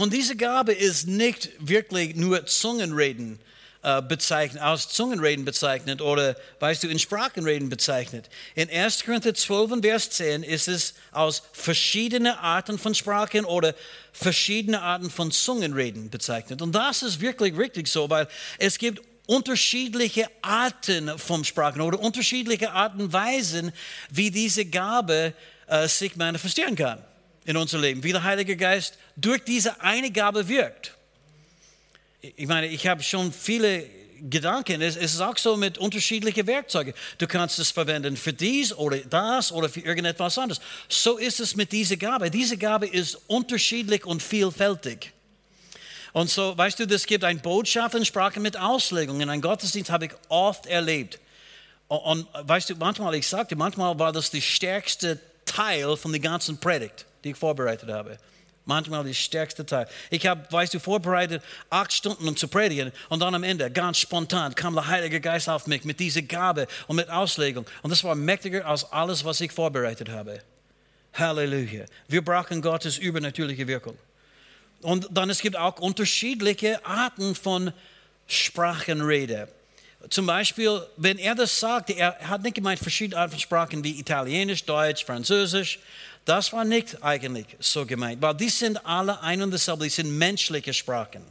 Und 0.00 0.14
diese 0.14 0.34
Gabe 0.34 0.72
ist 0.72 1.06
nicht 1.08 1.50
wirklich 1.58 2.16
nur 2.16 2.46
Zungenreden, 2.46 3.38
äh, 3.82 4.00
bezeichnet, 4.00 4.62
aus 4.62 4.88
Zungenreden 4.88 5.44
bezeichnet 5.44 6.00
oder, 6.00 6.36
weißt 6.58 6.84
du, 6.84 6.88
in 6.88 6.98
Sprachenreden 6.98 7.68
bezeichnet. 7.68 8.30
In 8.54 8.70
1. 8.70 9.04
Korinther 9.04 9.34
12, 9.34 9.82
Vers 9.82 10.08
10 10.08 10.42
ist 10.42 10.68
es 10.68 10.94
aus 11.12 11.42
verschiedenen 11.52 12.32
Arten 12.32 12.78
von 12.78 12.94
Sprachen 12.94 13.44
oder 13.44 13.74
verschiedene 14.14 14.80
Arten 14.80 15.10
von 15.10 15.32
Zungenreden 15.32 16.08
bezeichnet. 16.08 16.62
Und 16.62 16.72
das 16.72 17.02
ist 17.02 17.20
wirklich 17.20 17.54
richtig 17.58 17.86
so, 17.86 18.08
weil 18.08 18.26
es 18.58 18.78
gibt 18.78 19.02
unterschiedliche 19.26 20.30
Arten 20.40 21.18
von 21.18 21.44
Sprachen 21.44 21.82
oder 21.82 22.00
unterschiedliche 22.00 22.72
Arten 22.72 23.02
und 23.02 23.12
Weisen, 23.12 23.70
wie 24.08 24.30
diese 24.30 24.64
Gabe 24.64 25.34
äh, 25.66 25.86
sich 25.88 26.16
manifestieren 26.16 26.74
kann 26.74 27.04
in 27.44 27.56
unser 27.56 27.78
Leben, 27.78 28.02
wie 28.04 28.12
der 28.12 28.22
Heilige 28.22 28.56
Geist 28.56 28.98
durch 29.16 29.42
diese 29.44 29.80
eine 29.80 30.10
Gabe 30.10 30.48
wirkt. 30.48 30.94
Ich 32.20 32.46
meine, 32.46 32.66
ich 32.66 32.86
habe 32.86 33.02
schon 33.02 33.32
viele 33.32 33.86
Gedanken. 34.28 34.82
Es 34.82 34.96
ist 34.96 35.20
auch 35.20 35.38
so 35.38 35.56
mit 35.56 35.78
unterschiedlichen 35.78 36.46
Werkzeugen. 36.46 36.92
Du 37.18 37.26
kannst 37.26 37.58
es 37.58 37.70
verwenden 37.70 38.16
für 38.16 38.32
dies 38.32 38.72
oder 38.72 38.98
das 38.98 39.52
oder 39.52 39.68
für 39.68 39.80
irgendetwas 39.80 40.36
anderes. 40.36 40.60
So 40.88 41.16
ist 41.16 41.40
es 41.40 41.56
mit 41.56 41.72
dieser 41.72 41.96
Gabe. 41.96 42.30
Diese 42.30 42.58
Gabe 42.58 42.86
ist 42.86 43.18
unterschiedlich 43.26 44.04
und 44.04 44.22
vielfältig. 44.22 45.12
Und 46.12 46.28
so, 46.28 46.56
weißt 46.58 46.80
du, 46.80 46.84
es 46.84 47.06
gibt 47.06 47.24
eine 47.24 47.38
Botschaft 47.38 47.94
in 47.94 48.04
Sprache 48.04 48.40
mit 48.40 48.56
Auslegung. 48.58 49.20
In 49.20 49.30
einem 49.30 49.40
Gottesdienst 49.42 49.90
habe 49.90 50.06
ich 50.06 50.12
oft 50.28 50.66
erlebt. 50.66 51.18
Und 51.88 52.26
weißt 52.32 52.70
du, 52.70 52.76
manchmal, 52.76 53.14
ich 53.14 53.26
sagte, 53.26 53.56
manchmal 53.56 53.98
war 53.98 54.12
das 54.12 54.30
der 54.30 54.40
stärkste 54.40 55.18
Teil 55.44 55.96
von 55.96 56.12
der 56.12 56.20
ganzen 56.20 56.58
Predigt, 56.58 57.04
die 57.24 57.30
ich 57.30 57.36
vorbereitet 57.36 57.90
habe. 57.90 58.18
Manchmal 58.66 59.02
der 59.04 59.14
stärkste 59.14 59.64
Teil. 59.64 59.88
Ich 60.10 60.26
habe, 60.26 60.46
weißt 60.50 60.74
du, 60.74 60.78
vorbereitet 60.78 61.42
acht 61.70 61.92
Stunden, 61.92 62.28
um 62.28 62.36
zu 62.36 62.46
predigen. 62.46 62.92
Und 63.08 63.20
dann 63.20 63.34
am 63.34 63.42
Ende, 63.42 63.70
ganz 63.70 63.98
spontan, 63.98 64.54
kam 64.54 64.74
der 64.74 64.86
Heilige 64.86 65.20
Geist 65.20 65.48
auf 65.48 65.66
mich 65.66 65.84
mit 65.84 65.98
dieser 65.98 66.22
Gabe 66.22 66.66
und 66.86 66.96
mit 66.96 67.08
Auslegung. 67.10 67.66
Und 67.82 67.90
das 67.90 68.04
war 68.04 68.14
mächtiger 68.14 68.66
als 68.66 68.84
alles, 68.92 69.24
was 69.24 69.40
ich 69.40 69.50
vorbereitet 69.50 70.10
habe. 70.10 70.42
Halleluja. 71.14 71.86
Wir 72.06 72.22
brauchen 72.22 72.62
Gottes 72.62 72.98
übernatürliche 72.98 73.66
Wirkung. 73.66 73.98
Und 74.82 75.08
dann 75.10 75.30
es 75.30 75.40
gibt 75.40 75.56
auch 75.56 75.78
unterschiedliche 75.78 76.84
Arten 76.84 77.34
von 77.34 77.72
Sprachenrede. 78.26 79.48
Zum 80.08 80.24
Beispiel, 80.24 80.80
wenn 80.96 81.18
er 81.18 81.34
das 81.34 81.60
sagt, 81.60 81.90
er 81.90 82.16
hat 82.20 82.42
nicht 82.42 82.54
gemeint 82.54 82.80
verschiedene 82.80 83.20
Arten 83.20 83.32
von 83.32 83.40
Sprachen 83.40 83.84
wie 83.84 83.98
Italienisch, 83.98 84.64
Deutsch, 84.64 85.04
Französisch. 85.04 85.78
Das 86.30 86.52
war 86.52 86.64
nicht 86.64 87.02
eigentlich 87.02 87.56
so 87.58 87.84
gemeint, 87.84 88.22
weil 88.22 88.36
die 88.36 88.50
sind 88.50 88.86
alle 88.86 89.20
ein 89.20 89.42
und 89.42 89.50
dasselbe, 89.50 89.82
die 89.82 89.90
sind 89.90 90.16
menschliche 90.16 90.72
Sprachen, 90.72 91.22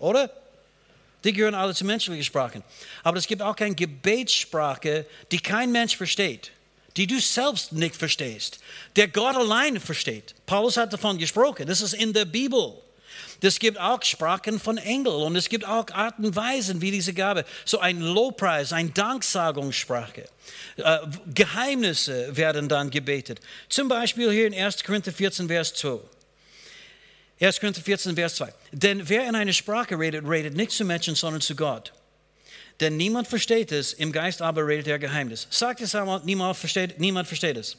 oder? 0.00 0.28
Die 1.22 1.32
gehören 1.32 1.54
alle 1.54 1.76
zu 1.76 1.84
menschlichen 1.84 2.24
Sprachen. 2.24 2.64
Aber 3.04 3.18
es 3.18 3.28
gibt 3.28 3.40
auch 3.40 3.54
eine 3.54 3.76
Gebetssprache, 3.76 5.06
die 5.30 5.38
kein 5.38 5.70
Mensch 5.70 5.96
versteht, 5.96 6.50
die 6.96 7.06
du 7.06 7.20
selbst 7.20 7.70
nicht 7.70 7.94
verstehst, 7.94 8.58
der 8.96 9.06
Gott 9.06 9.36
allein 9.36 9.78
versteht. 9.78 10.34
Paulus 10.44 10.76
hat 10.76 10.92
davon 10.92 11.18
gesprochen, 11.18 11.64
das 11.68 11.80
ist 11.80 11.94
in 11.94 12.12
der 12.12 12.24
Bibel. 12.24 12.72
Es 13.40 13.58
gibt 13.58 13.78
auch 13.78 14.02
Sprachen 14.02 14.58
von 14.58 14.78
Engeln 14.78 15.22
und 15.22 15.36
es 15.36 15.48
gibt 15.48 15.64
auch 15.64 15.86
Arten 15.92 16.26
und 16.26 16.34
Weisen, 16.34 16.80
wie 16.80 16.90
diese 16.90 17.14
Gabe, 17.14 17.44
so 17.64 17.78
ein 17.78 18.00
Lobpreis, 18.00 18.72
eine 18.72 18.90
Danksagungssprache. 18.90 20.24
Äh, 20.76 20.98
Geheimnisse 21.32 22.36
werden 22.36 22.68
dann 22.68 22.90
gebetet. 22.90 23.40
Zum 23.68 23.88
Beispiel 23.88 24.30
hier 24.32 24.46
in 24.46 24.54
1. 24.54 24.82
Korinther 24.82 25.12
14, 25.12 25.46
Vers 25.46 25.74
2. 25.74 26.00
1. 27.40 27.60
Korinther 27.60 27.82
14, 27.82 28.14
Vers 28.16 28.34
2. 28.36 28.52
Denn 28.72 29.08
wer 29.08 29.28
in 29.28 29.36
einer 29.36 29.52
Sprache 29.52 29.96
redet, 29.96 30.28
redet 30.28 30.56
nicht 30.56 30.72
zu 30.72 30.84
Menschen, 30.84 31.14
sondern 31.14 31.40
zu 31.40 31.54
Gott. 31.54 31.92
Denn 32.80 32.96
niemand 32.96 33.28
versteht 33.28 33.70
es, 33.72 33.92
im 33.92 34.12
Geist 34.12 34.42
aber 34.42 34.66
redet 34.66 34.88
er 34.88 34.98
Geheimnis. 34.98 35.46
Sagt 35.50 35.80
es 35.80 35.94
einmal, 35.94 36.20
niemand 36.24 36.56
versteht, 36.56 36.98
niemand 36.98 37.28
versteht 37.28 37.56
es. 37.56 37.76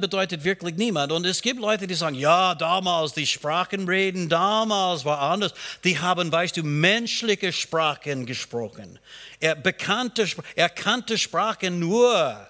Bedeutet 0.00 0.44
wirklich 0.44 0.76
niemand. 0.76 1.12
Und 1.12 1.26
es 1.26 1.42
gibt 1.42 1.60
Leute, 1.60 1.86
die 1.86 1.94
sagen, 1.94 2.16
ja, 2.16 2.54
damals, 2.54 3.12
die 3.12 3.26
Sprachen 3.26 3.88
reden, 3.88 4.28
damals 4.28 5.04
war 5.04 5.20
anders. 5.20 5.54
Die 5.84 5.98
haben, 5.98 6.30
weißt 6.30 6.56
du, 6.56 6.62
menschliche 6.62 7.52
Sprachen 7.52 8.26
gesprochen. 8.26 8.98
Er, 9.40 9.54
bekannte, 9.54 10.26
er 10.54 10.68
kannte 10.68 11.18
Sprachen 11.18 11.78
nur. 11.78 12.48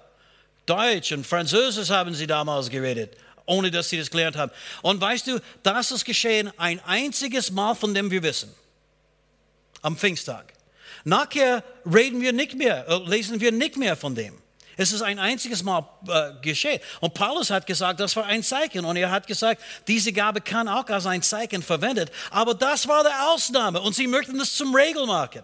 Deutsch 0.65 1.11
und 1.13 1.25
Französisch 1.25 1.89
haben 1.89 2.13
sie 2.13 2.27
damals 2.27 2.69
geredet, 2.69 3.17
ohne 3.45 3.71
dass 3.71 3.89
sie 3.89 3.97
das 3.97 4.11
gelernt 4.11 4.35
haben. 4.35 4.51
Und 4.81 4.99
weißt 4.99 5.27
du, 5.27 5.39
das 5.63 5.91
ist 5.91 6.05
geschehen 6.05 6.51
ein 6.57 6.79
einziges 6.83 7.51
Mal, 7.51 7.73
von 7.73 7.93
dem 7.93 8.11
wir 8.11 8.21
wissen. 8.21 8.53
Am 9.81 9.97
Pfingsttag. 9.97 10.53
Nachher 11.03 11.63
reden 11.85 12.21
wir 12.21 12.33
nicht 12.33 12.55
mehr, 12.55 12.85
äh, 12.87 12.97
lesen 13.09 13.39
wir 13.39 13.51
nicht 13.53 13.77
mehr 13.77 13.95
von 13.95 14.13
dem. 14.13 14.33
Es 14.77 14.91
ist 14.91 15.01
ein 15.01 15.17
einziges 15.17 15.63
Mal 15.63 15.89
äh, 16.07 16.39
geschehen. 16.41 16.79
Und 17.01 17.15
Paulus 17.15 17.49
hat 17.49 17.65
gesagt, 17.65 17.99
das 17.99 18.15
war 18.15 18.25
ein 18.25 18.43
Zeichen. 18.43 18.85
Und 18.85 18.95
er 18.95 19.09
hat 19.09 19.25
gesagt, 19.25 19.61
diese 19.87 20.13
Gabe 20.13 20.39
kann 20.39 20.67
auch 20.67 20.87
als 20.87 21.07
ein 21.07 21.23
Zeichen 21.23 21.63
verwendet. 21.63 22.11
Aber 22.29 22.53
das 22.53 22.87
war 22.87 23.03
der 23.03 23.29
Ausnahme. 23.29 23.81
Und 23.81 23.95
sie 23.95 24.05
möchten 24.05 24.37
das 24.37 24.53
zum 24.55 24.75
Regel 24.75 25.07
machen. 25.07 25.41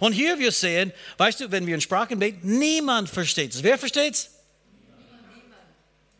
Und 0.00 0.12
hier 0.12 0.36
wir 0.38 0.50
sehen, 0.50 0.92
weißt 1.16 1.40
du, 1.40 1.50
wenn 1.52 1.64
wir 1.64 1.76
in 1.76 1.80
Sprachen 1.80 2.18
beten, 2.18 2.58
niemand 2.58 3.08
versteht 3.08 3.54
es. 3.54 3.62
Wer 3.62 3.78
versteht 3.78 4.14
es? 4.14 4.30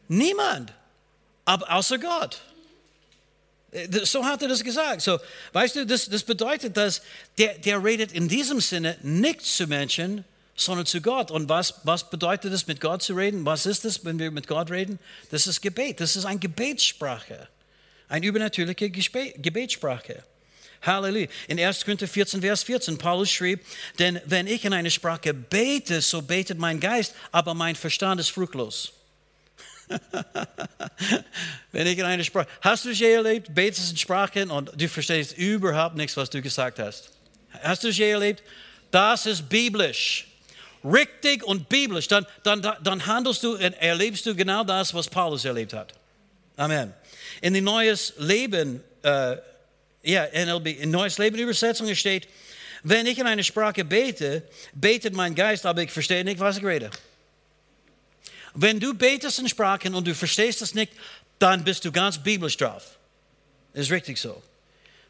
Niemand. 0.06 0.72
Aber 1.44 1.68
außer 1.72 1.98
Gott. 1.98 2.40
Äh, 3.72 3.88
so 4.04 4.24
hat 4.24 4.40
er 4.42 4.48
das 4.48 4.62
gesagt. 4.62 5.02
So, 5.02 5.18
weißt 5.52 5.76
du, 5.76 5.86
das, 5.86 6.08
das 6.08 6.22
bedeutet, 6.22 6.76
dass 6.76 7.02
der, 7.38 7.58
der 7.58 7.82
redet 7.82 8.12
in 8.12 8.28
diesem 8.28 8.60
Sinne 8.60 8.96
nicht 9.02 9.42
zu 9.42 9.66
Menschen, 9.66 10.24
sondern 10.56 10.86
zu 10.86 11.02
Gott. 11.02 11.30
Und 11.30 11.48
was, 11.48 11.74
was 11.84 12.08
bedeutet 12.10 12.52
es, 12.52 12.66
mit 12.66 12.80
Gott 12.80 13.02
zu 13.02 13.14
reden? 13.14 13.44
Was 13.44 13.66
ist 13.66 13.84
es, 13.84 14.04
wenn 14.04 14.18
wir 14.18 14.30
mit 14.30 14.48
Gott 14.48 14.70
reden? 14.70 14.98
Das 15.30 15.46
ist 15.46 15.60
Gebet. 15.60 16.00
Das 16.00 16.16
ist 16.16 16.24
eine 16.24 16.40
Gebetssprache. 16.40 17.48
Eine 18.08 18.26
übernatürliche 18.26 18.90
Gebetssprache. 18.90 20.22
Halleluja. 20.82 21.28
In 21.48 21.60
1. 21.60 21.84
Korinther 21.84 22.08
14, 22.08 22.40
Vers 22.40 22.62
14, 22.62 22.98
Paulus 22.98 23.30
schrieb, 23.30 23.64
denn 23.98 24.20
wenn 24.24 24.46
ich 24.46 24.64
in 24.64 24.72
eine 24.72 24.90
Sprache 24.90 25.34
bete, 25.34 26.00
so 26.00 26.22
betet 26.22 26.58
mein 26.58 26.80
Geist, 26.80 27.14
aber 27.32 27.54
mein 27.54 27.76
Verstand 27.76 28.20
ist 28.20 28.30
fruchtlos. 28.30 28.92
wenn 31.72 31.86
ich 31.86 31.98
in 31.98 32.04
eine 32.04 32.24
Sprache, 32.24 32.48
hast 32.60 32.84
du 32.84 32.90
es 32.90 32.98
je 32.98 33.12
erlebt, 33.12 33.54
betest 33.54 33.90
in 33.90 33.96
Sprachen 33.96 34.50
und 34.50 34.70
du 34.74 34.88
verstehst 34.88 35.36
überhaupt 35.36 35.96
nichts, 35.96 36.16
was 36.16 36.30
du 36.30 36.42
gesagt 36.42 36.78
hast? 36.78 37.10
Hast 37.62 37.84
du 37.84 37.88
es 37.88 37.96
je 37.96 38.10
erlebt? 38.10 38.42
Das 38.90 39.26
ist 39.26 39.48
biblisch 39.48 40.26
richtig 40.84 41.44
und 41.44 41.68
biblisch, 41.68 42.08
dann, 42.08 42.26
dann, 42.42 42.62
dann 42.82 43.06
handelst 43.06 43.42
du 43.42 43.54
und 43.54 43.60
erlebst 43.60 44.26
du 44.26 44.34
genau 44.34 44.64
das, 44.64 44.94
was 44.94 45.08
Paulus 45.08 45.44
erlebt 45.44 45.72
hat. 45.72 45.92
Amen. 46.56 46.94
In 47.40 47.54
die 47.54 47.60
Neues 47.60 48.14
Leben, 48.18 48.82
äh, 49.02 49.36
ja, 50.02 50.26
NLB, 50.32 50.80
in 50.80 50.90
Neues 50.90 51.18
Leben 51.18 51.38
Übersetzung 51.38 51.92
steht, 51.94 52.28
wenn 52.82 53.06
ich 53.06 53.18
in 53.18 53.26
eine 53.26 53.42
Sprache 53.42 53.84
bete, 53.84 54.42
betet 54.72 55.14
mein 55.14 55.34
Geist, 55.34 55.66
aber 55.66 55.82
ich 55.82 55.90
verstehe 55.90 56.24
nicht, 56.24 56.38
was 56.38 56.58
ich 56.58 56.64
rede. 56.64 56.90
Wenn 58.54 58.80
du 58.80 58.94
betest 58.94 59.38
in 59.38 59.48
Sprachen 59.48 59.94
und 59.94 60.06
du 60.06 60.14
verstehst 60.14 60.62
es 60.62 60.74
nicht, 60.74 60.92
dann 61.38 61.64
bist 61.64 61.84
du 61.84 61.92
ganz 61.92 62.16
biblisch 62.16 62.56
drauf. 62.56 62.96
Ist 63.74 63.90
richtig 63.90 64.18
so. 64.18 64.42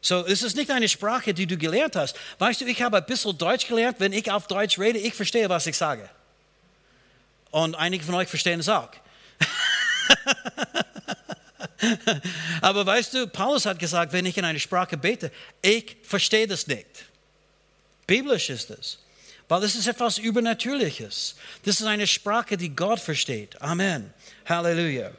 So, 0.01 0.25
es 0.25 0.43
ist 0.43 0.55
nicht 0.55 0.71
eine 0.71 0.87
Sprache, 0.87 1.33
die 1.33 1.47
du 1.47 1.57
gelernt 1.57 1.95
hast. 1.95 2.15
Weißt 2.39 2.61
du, 2.61 2.65
ich 2.65 2.81
habe 2.81 2.97
ein 2.97 3.05
bisschen 3.05 3.37
Deutsch 3.37 3.67
gelernt. 3.67 3.99
Wenn 3.99 4.13
ich 4.13 4.31
auf 4.31 4.47
Deutsch 4.47 4.79
rede, 4.79 4.99
ich 4.99 5.13
verstehe, 5.13 5.49
was 5.49 5.67
ich 5.67 5.75
sage. 5.75 6.09
Und 7.51 7.75
einige 7.75 8.03
von 8.03 8.15
euch 8.15 8.27
verstehen 8.27 8.59
es 8.59 8.69
auch. 8.69 8.89
Aber 12.61 12.85
weißt 12.85 13.13
du, 13.13 13.27
Paulus 13.27 13.65
hat 13.65 13.79
gesagt, 13.79 14.13
wenn 14.13 14.25
ich 14.25 14.37
in 14.37 14.45
eine 14.45 14.59
Sprache 14.59 14.97
bete, 14.97 15.31
ich 15.61 15.97
verstehe 16.03 16.47
das 16.47 16.67
nicht. 16.67 17.05
Biblisch 18.05 18.49
ist 18.49 18.69
es. 18.69 18.99
Weil 19.49 19.61
das 19.61 19.75
ist 19.75 19.87
etwas 19.87 20.17
Übernatürliches. 20.17 21.35
Das 21.63 21.79
ist 21.79 21.85
eine 21.85 22.05
Sprache, 22.05 22.57
die 22.57 22.75
Gott 22.75 22.99
versteht. 22.99 23.61
Amen. 23.61 24.13
Halleluja. 24.45 25.11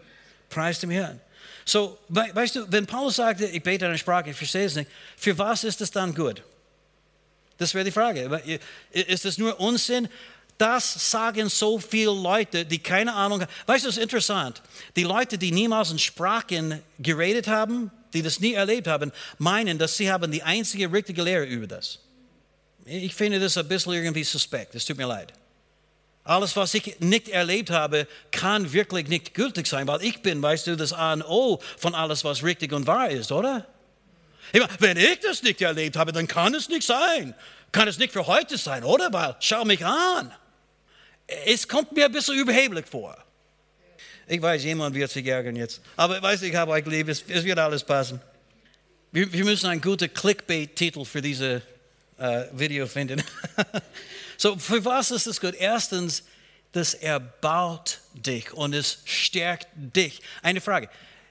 Preis 0.51 0.81
dem 0.81 0.91
Herrn. 0.91 1.19
So, 1.69 1.99
weißt 2.09 2.57
du, 2.57 2.73
wenn 2.73 2.87
Paulus 2.87 3.17
sagte, 3.17 3.45
ich 3.45 3.63
bete 3.63 3.85
eine 3.85 3.99
Sprache, 3.99 4.31
ich 4.31 4.37
verstehe 4.37 4.65
es 4.65 4.75
nicht, 4.75 4.91
für 5.19 5.37
was 5.37 5.65
ist 5.65 5.83
es 5.83 5.91
dann 5.91 6.15
gut? 6.15 6.43
Das 7.59 7.75
wäre 7.75 7.85
die 7.85 7.91
Frage. 7.91 8.61
Ist 8.91 9.27
es 9.27 9.37
nur 9.37 9.61
Unsinn? 9.61 10.09
Das 10.57 11.11
sagen 11.11 11.51
so 11.51 11.79
viele 11.79 12.13
Leute, 12.13 12.65
die 12.65 12.79
keine 12.79 13.13
Ahnung 13.13 13.43
haben. 13.43 13.51
Weißt 13.67 13.85
du, 13.85 13.91
es 13.91 13.99
ist 13.99 14.03
interessant. 14.03 14.63
Die 14.97 15.03
Leute, 15.03 15.37
die 15.37 15.53
niemals 15.53 15.91
in 15.91 15.99
Sprachen 15.99 16.83
geredet 16.99 17.49
haben, 17.49 17.91
die 18.15 18.23
das 18.23 18.41
nie 18.41 18.55
erlebt 18.55 18.87
haben, 18.87 19.13
meinen, 19.37 19.79
dass 19.79 19.99
sie 19.99 20.11
haben 20.11 20.33
die 20.33 20.43
einzige 20.43 20.91
richtige 20.91 21.23
Lehre 21.23 21.45
über 21.45 21.67
das. 21.67 21.99
Ich 22.87 23.15
finde 23.15 23.41
das 23.41 23.59
ein 23.59 23.69
bisschen 23.69 23.93
irgendwie 23.93 24.25
suspekt. 24.25 24.75
Es 24.75 24.87
tut 24.87 24.97
mir 24.97 25.07
leid. 25.07 25.35
Alles, 26.29 26.55
was 26.57 26.75
ich 26.75 27.01
nicht 27.01 27.31
erlebt 27.31 27.71
habe, 27.71 28.07
kann 28.31 28.75
wirklich 28.75 29.09
nicht 29.09 29.33
gültig 29.33 29.67
sein, 29.67 29.87
weil 29.87 30.03
ich 30.03 30.21
bin, 30.21 30.43
weißt 30.43 30.67
du, 30.67 30.77
das 30.77 30.93
A 30.93 31.15
und 31.15 31.23
O 31.23 31.59
von 31.79 31.95
alles, 31.95 32.23
was 32.23 32.45
richtig 32.45 32.75
und 32.75 32.87
wahr 32.87 33.09
ist, 33.09 33.33
oder? 33.33 33.65
Ich 34.53 34.61
meine, 34.61 34.73
wenn 34.79 34.97
ich 34.99 35.21
das 35.21 35.43
nicht 35.43 35.63
erlebt 35.63 35.97
habe, 35.97 36.13
dann 36.13 36.29
kann 36.29 36.55
es 36.55 36.69
nicht 36.69 36.83
sein. 36.83 37.35
Kann 37.73 37.89
es 37.89 37.97
nicht 37.97 38.13
für 38.13 38.27
heute 38.27 38.59
sein, 38.59 38.85
oder? 38.85 39.11
Weil, 39.11 39.37
schau 39.41 39.65
mich 39.65 39.83
an. 39.87 40.31
Es 41.47 41.67
kommt 41.67 41.93
mir 41.93 42.05
ein 42.05 42.13
bisschen 42.13 42.35
überheblich 42.35 42.85
vor. 42.85 43.17
Ich 44.27 44.43
weiß, 44.43 44.65
jemand 44.65 44.95
wird 44.95 45.11
sich 45.11 45.25
ärgern 45.25 45.57
jetzt. 45.57 45.81
Aber 45.97 46.21
weißt 46.21 46.43
ich 46.43 46.55
habe 46.55 46.73
euch 46.73 46.85
lieb, 46.85 47.09
es, 47.09 47.25
es 47.27 47.43
wird 47.43 47.59
alles 47.59 47.83
passen. 47.83 48.21
Wir, 49.13 49.33
wir 49.33 49.45
müssen 49.47 49.71
einen 49.71 49.81
guten 49.81 50.13
Clickbait-Titel 50.13 51.07
für 51.07 51.23
dieses 51.23 51.63
äh, 52.19 52.45
Video 52.53 52.87
finden. 52.87 53.23
so, 54.39 54.57
für 54.57 54.85
was 54.85 55.11
ist 55.11 55.27
das 55.27 55.41
gut? 55.41 55.55
Erstens, 55.55 56.23
das 56.71 56.95
erbaut 56.95 57.99
dich 58.15 58.53
und 58.53 58.73
es 58.73 58.99
stärkt 59.05 59.67
dich. 59.75 60.21
Eine 60.43 60.61
Frage. 60.61 60.89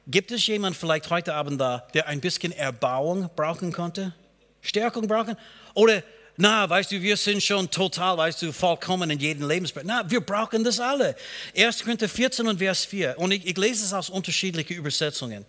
Gibt 0.07 0.31
es 0.31 0.45
jemand 0.45 0.75
vielleicht 0.75 1.09
heute 1.09 1.33
Abend 1.33 1.59
da, 1.59 1.87
der 1.93 2.07
ein 2.07 2.19
bisschen 2.19 2.51
Erbauung 2.51 3.29
brauchen 3.33 3.71
konnte? 3.71 4.13
Stärkung 4.61 5.07
brauchen? 5.07 5.37
Oder, 5.73 6.03
na, 6.35 6.69
weißt 6.69 6.91
du, 6.91 7.01
wir 7.01 7.15
sind 7.15 7.41
schon 7.41 7.71
total, 7.71 8.17
weißt 8.17 8.41
du, 8.41 8.51
vollkommen 8.51 9.09
in 9.09 9.19
jedem 9.19 9.47
Lebensbereich. 9.47 9.87
Na, 9.87 10.09
wir 10.09 10.19
brauchen 10.19 10.65
das 10.65 10.79
alle. 10.79 11.15
1. 11.55 11.83
Korinther 11.83 12.09
14 12.09 12.45
und 12.45 12.57
Vers 12.57 12.83
4. 12.83 13.17
Und 13.17 13.31
ich, 13.31 13.45
ich 13.45 13.57
lese 13.57 13.85
es 13.85 13.93
aus 13.93 14.09
unterschiedlichen 14.09 14.75
Übersetzungen. 14.75 15.45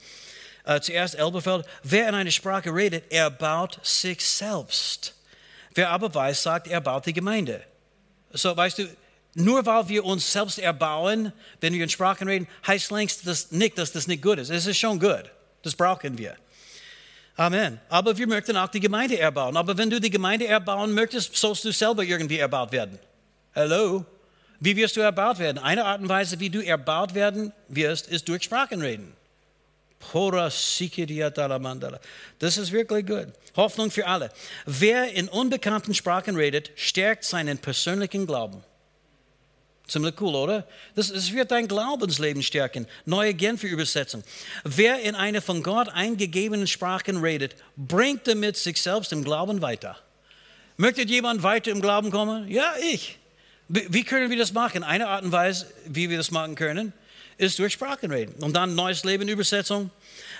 Äh, 0.65 0.81
zuerst 0.81 1.17
Elberfeld. 1.17 1.67
Wer 1.83 2.09
in 2.09 2.15
einer 2.15 2.31
Sprache 2.31 2.73
redet, 2.73 3.11
erbaut 3.11 3.81
sich 3.83 4.25
selbst. 4.25 5.18
Wer 5.75 5.91
aber 5.91 6.15
weiß, 6.15 6.43
sagt, 6.43 6.69
er 6.69 6.81
baut 6.81 7.07
die 7.07 7.13
Gemeinde. 7.13 7.63
So, 8.33 8.57
weißt 8.57 8.79
du, 8.79 8.89
nur 9.35 9.65
weil 9.67 9.89
wir 9.89 10.05
uns 10.05 10.33
selbst 10.33 10.59
erbauen, 10.59 11.33
wenn 11.61 11.73
wir 11.73 11.83
in 11.83 11.89
Sprachen 11.89 12.29
reden, 12.29 12.49
heißt 12.67 12.91
längst 12.91 13.27
das 13.27 13.53
nicht, 13.53 13.79
dass 13.79 13.93
das 13.93 14.07
nicht 14.07 14.23
gut 14.23 14.39
ist. 14.39 14.51
Es 14.51 14.67
ist 14.67 14.79
schon 14.79 14.99
gut. 14.99 15.25
Das 15.63 15.75
brauchen 15.75 16.19
wir. 16.19 16.37
Amen. 17.37 17.81
Aber 17.89 18.19
wir 18.19 18.27
möchten 18.27 18.57
auch 18.57 18.69
die 18.69 18.81
Gemeinde 18.81 19.19
erbauen. 19.19 19.57
Aber 19.57 19.77
wenn 19.79 19.91
du 19.91 20.01
die 20.01 20.11
Gemeinde 20.11 20.47
erbauen 20.47 20.93
möchtest, 20.93 21.37
sollst 21.37 21.65
du 21.65 21.73
selber 21.73 22.03
irgendwie 22.03 22.39
erbaut 22.39 22.73
werden. 22.73 22.99
Hallo? 23.55 24.05
Wie 24.61 24.75
wirst 24.75 24.97
du 24.97 25.01
erbaut 25.01 25.39
werden? 25.39 25.59
Eine 25.59 25.85
Art 25.85 26.01
und 26.01 26.09
Weise, 26.09 26.41
wie 26.41 26.51
du 26.51 26.65
erbaut 26.65 27.15
werden 27.15 27.53
wirst, 27.69 28.09
ist 28.09 28.29
durch 28.29 28.43
Sprachen 28.43 28.83
reden. 28.83 29.15
Das 32.39 32.57
ist 32.57 32.73
wirklich 32.73 33.07
gut. 33.07 33.29
Hoffnung 33.57 33.91
für 33.91 34.07
alle. 34.07 34.31
Wer 34.67 35.13
in 35.13 35.29
unbekannten 35.29 35.95
Sprachen 35.95 36.37
redet, 36.37 36.71
stärkt 36.77 37.25
seinen 37.25 37.59
persönlichen 37.59 38.27
Glauben. 38.27 38.63
Ziemlich 39.89 40.21
cool, 40.21 40.35
oder? 40.35 40.69
Das, 40.95 41.11
das 41.11 41.33
wird 41.33 41.51
dein 41.51 41.67
Glaubensleben 41.67 42.43
stärken. 42.43 42.87
Neue 43.07 43.33
Genfer 43.33 43.69
Übersetzung. 43.69 44.23
Wer 44.63 45.01
in 45.01 45.15
einer 45.15 45.41
von 45.41 45.63
Gott 45.63 45.89
eingegebenen 45.89 46.67
Sprachen 46.67 47.17
redet, 47.19 47.57
bringt 47.77 48.29
damit 48.29 48.59
sich 48.59 48.83
selbst 48.83 49.13
im 49.13 49.25
Glauben 49.25 49.63
weiter. 49.63 49.97
Möchte 50.77 51.03
jemand 51.03 51.43
weiter 51.43 51.71
im 51.71 51.81
Glauben 51.81 52.11
kommen? 52.11 52.49
Ja, 52.49 52.75
ich. 52.93 53.19
Wie 53.69 54.05
können 54.05 54.31
wir 54.31 54.39
das 54.39 54.53
machen? 54.53 54.85
Eine 54.85 55.09
Art 55.09 55.25
und 55.25 55.33
Weise, 55.33 55.67
wie 55.87 56.11
wir 56.11 56.19
das 56.19 56.31
machen 56.31 56.55
können, 56.55 56.93
ist 57.39 57.59
durch 57.59 57.73
Sprachen 57.73 58.11
reden. 58.11 58.35
Und 58.43 58.55
dann 58.55 58.75
Neues 58.75 59.05
Leben 59.05 59.29
Übersetzung. 59.29 59.91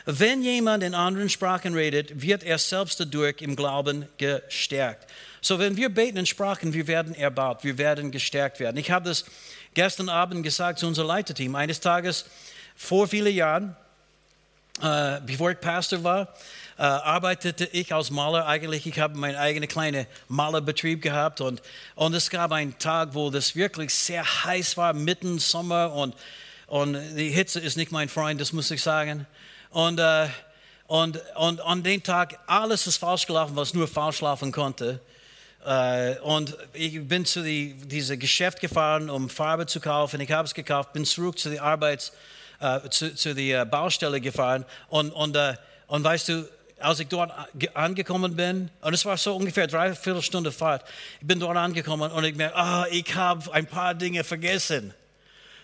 Wenn 0.05 0.43
jemand 0.43 0.83
in 0.83 0.95
anderen 0.95 1.29
Sprachen 1.31 1.75
redet, 1.75 2.21
wird 2.21 2.43
er 2.43 2.59
selbst 2.59 2.99
dadurch 3.01 3.41
im 3.41 3.57
Glauben 3.57 4.07
gestärkt. 4.19 5.09
So, 5.41 5.59
wenn 5.59 5.77
wir 5.77 5.89
beten 5.89 6.19
in 6.19 6.27
Sprachen, 6.27 6.75
wir 6.75 6.87
werden 6.89 7.15
erbaut, 7.15 7.63
wir 7.63 7.79
werden 7.79 8.11
gestärkt 8.11 8.59
werden. 8.59 8.77
Ich 8.77 8.91
habe 8.91 9.09
das 9.09 9.25
gestern 9.75 10.09
Abend 10.09 10.43
gesagt 10.43 10.81
zu 10.81 10.87
unserem 10.87 11.09
Leiterteam. 11.09 11.55
Eines 11.55 11.79
Tages 11.79 12.25
vor 12.75 13.07
vielen 13.07 13.35
Jahren, 13.35 13.77
äh, 14.83 15.21
bevor 15.25 15.53
ich 15.53 15.61
Pastor 15.61 16.03
war, 16.03 16.35
äh, 16.79 16.83
arbeitete 16.83 17.67
ich 17.67 17.93
als 17.93 18.11
Maler 18.11 18.47
eigentlich. 18.47 18.87
Ich 18.87 18.99
habe 18.99 19.17
meinen 19.17 19.37
eigenen 19.37 19.69
kleinen 19.69 20.07
Malerbetrieb 20.29 21.03
gehabt 21.03 21.41
und, 21.41 21.63
und 21.95 22.15
es 22.15 22.31
gab 22.31 22.51
einen 22.51 22.77
Tag, 22.79 23.11
wo 23.13 23.31
das 23.31 23.55
wirklich 23.55 23.95
sehr 23.95 24.25
heiß 24.45 24.77
war, 24.77 24.93
mitten 24.95 25.39
Sommer 25.39 25.93
und, 25.93 26.15
und 26.69 26.99
die 27.17 27.31
Hitze 27.31 27.61
ist 27.61 27.77
nicht 27.79 27.93
mein 27.93 28.11
Freund, 28.11 28.41
das 28.41 28.53
muss 28.53 28.71
ich 28.71 28.83
sagen. 28.83 29.27
Und, 29.71 29.99
äh, 29.99 30.29
und, 30.87 31.21
und 31.35 31.61
an 31.63 31.83
dem 31.83 32.03
Tag, 32.03 32.39
alles 32.47 32.87
ist 32.87 32.99
falsch 32.99 33.27
gelaufen, 33.27 33.57
was 33.57 33.73
nur 33.73 33.89
falsch 33.89 34.21
laufen 34.21 34.53
konnte. 34.53 35.01
Äh, 35.65 36.19
und 36.21 36.57
ich 36.75 37.03
bin 37.09 37.25
zu 37.25 37.43
die, 37.43 37.73
diesem 37.73 38.19
Geschäft 38.19 38.61
gefahren, 38.61 39.09
um 39.09 39.31
Farbe 39.31 39.67
zu 39.67 39.81
kaufen. 39.81 40.21
Ich 40.21 40.31
habe 40.31 40.45
es 40.45 40.53
gekauft, 40.53 40.93
bin 40.93 41.07
zurück 41.07 41.39
zu 41.39 41.49
der 41.49 41.63
Arbeits, 41.63 42.13
äh, 42.61 42.87
zu, 42.91 43.15
zu 43.15 43.35
der 43.35 43.65
Baustelle 43.65 44.21
gefahren. 44.21 44.67
Und, 44.89 45.11
und, 45.13 45.37
äh, 45.37 45.55
und 45.87 46.05
weißt 46.05 46.29
du, 46.29 46.49
als 46.81 47.01
ich 47.01 47.09
dort 47.09 47.33
angekommen 47.75 48.37
bin, 48.37 48.71
und 48.83 48.93
es 48.93 49.07
war 49.07 49.17
so 49.17 49.35
ungefähr 49.35 49.67
drei 49.67 49.95
Viertelstunde 49.95 50.53
Fahrt, 50.53 50.85
ich 51.19 51.27
bin 51.27 51.41
dort 51.41 51.57
angekommen 51.57 52.13
und 52.13 52.25
ich 52.25 52.37
merke, 52.37 52.57
ah, 52.57 52.87
ich 52.91 53.15
habe 53.15 53.53
ein 53.55 53.67
paar 53.67 53.95
Dinge 53.95 54.23
vergessen. 54.23 54.93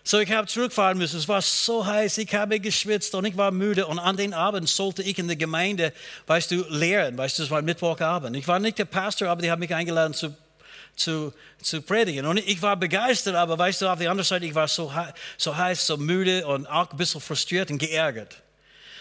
So, 0.07 0.19
ich 0.21 0.31
habe 0.31 0.47
zurückfahren 0.47 0.99
müssen. 0.99 1.19
Es 1.19 1.29
war 1.29 1.41
so 1.41 1.87
heiß, 1.87 2.19
ich 2.19 2.35
habe 2.35 2.61
geschwitzt 2.61 3.15
und 3.15 3.25
ich 3.25 3.39
war 3.39 3.51
müde. 3.51 3.87
Und 3.87 3.99
an 3.99 4.19
den 4.19 4.35
Abend 4.35 4.69
sollte 4.69 5.03
ich 5.03 5.19
in 5.19 5.29
der 5.29 5.37
Gemeinde, 5.37 5.95
weißt 6.27 6.51
du, 6.51 6.67
lehren. 6.69 7.17
Weißt 7.17 7.39
du, 7.39 7.43
es 7.43 7.51
war 7.51 7.63
Mittwochabend. 7.63 8.37
Ich 8.37 8.47
war 8.47 8.59
nicht 8.59 8.79
der 8.79 8.85
Pastor, 8.85 9.29
aber 9.29 9.41
die 9.41 9.51
haben 9.51 9.61
mich 9.61 9.75
eingeladen 9.75 10.13
zu, 10.13 10.37
zu, 10.95 11.33
zu 11.63 11.81
predigen. 11.81 12.27
Und 12.27 12.37
ich 12.37 12.61
war 12.61 12.77
begeistert, 12.77 13.35
aber 13.35 13.59
weißt 13.59 13.81
du, 13.81 13.89
auf 13.89 13.99
der 13.99 14.11
anderen 14.11 14.27
Seite, 14.27 14.45
ich 14.45 14.55
war 14.55 14.69
so, 14.69 14.93
so 15.39 15.57
heiß, 15.57 15.87
so 15.87 15.97
müde 15.97 16.47
und 16.47 16.67
auch 16.67 16.91
ein 16.91 16.99
bisschen 16.99 17.23
frustriert 17.23 17.71
und 17.71 17.79
geärgert. 17.79 18.43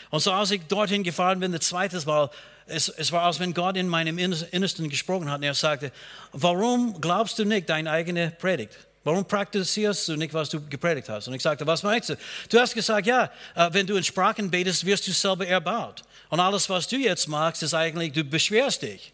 Und 0.09 0.21
so, 0.21 0.31
als 0.31 0.51
ich 0.51 0.61
dorthin 0.69 1.03
gefahren 1.03 1.41
bin, 1.41 1.51
das 1.51 1.67
zweite 1.67 1.99
Mal, 2.05 2.29
es, 2.65 2.87
es 2.87 3.11
war, 3.11 3.23
als 3.23 3.41
wenn 3.41 3.53
Gott 3.53 3.75
in 3.75 3.89
meinem 3.89 4.17
Innersten 4.17 4.87
gesprochen 4.89 5.29
hat. 5.29 5.39
Und 5.39 5.43
er 5.43 5.53
sagte, 5.53 5.91
warum 6.31 7.01
glaubst 7.01 7.37
du 7.39 7.43
nicht 7.43 7.67
deine 7.67 7.91
eigene 7.91 8.31
Predigt? 8.31 8.77
Warum 9.03 9.25
praktizierst 9.25 10.07
du 10.07 10.15
nicht, 10.15 10.33
was 10.33 10.49
du 10.49 10.61
gepredigt 10.65 11.09
hast? 11.09 11.27
Und 11.27 11.33
ich 11.33 11.41
sagte, 11.41 11.67
was 11.67 11.83
meinst 11.83 12.09
du? 12.09 12.17
Du 12.49 12.59
hast 12.59 12.73
gesagt, 12.73 13.05
ja, 13.05 13.29
äh, 13.55 13.69
wenn 13.71 13.85
du 13.85 13.95
in 13.95 14.03
Sprachen 14.03 14.49
betest, 14.49 14.85
wirst 14.85 15.05
du 15.07 15.11
selber 15.11 15.45
erbaut. 15.45 16.03
Und 16.29 16.39
alles, 16.39 16.69
was 16.69 16.87
du 16.87 16.95
jetzt 16.95 17.27
machst, 17.27 17.63
ist 17.63 17.73
eigentlich, 17.73 18.13
du 18.13 18.23
beschwerst 18.23 18.81
dich. 18.81 19.13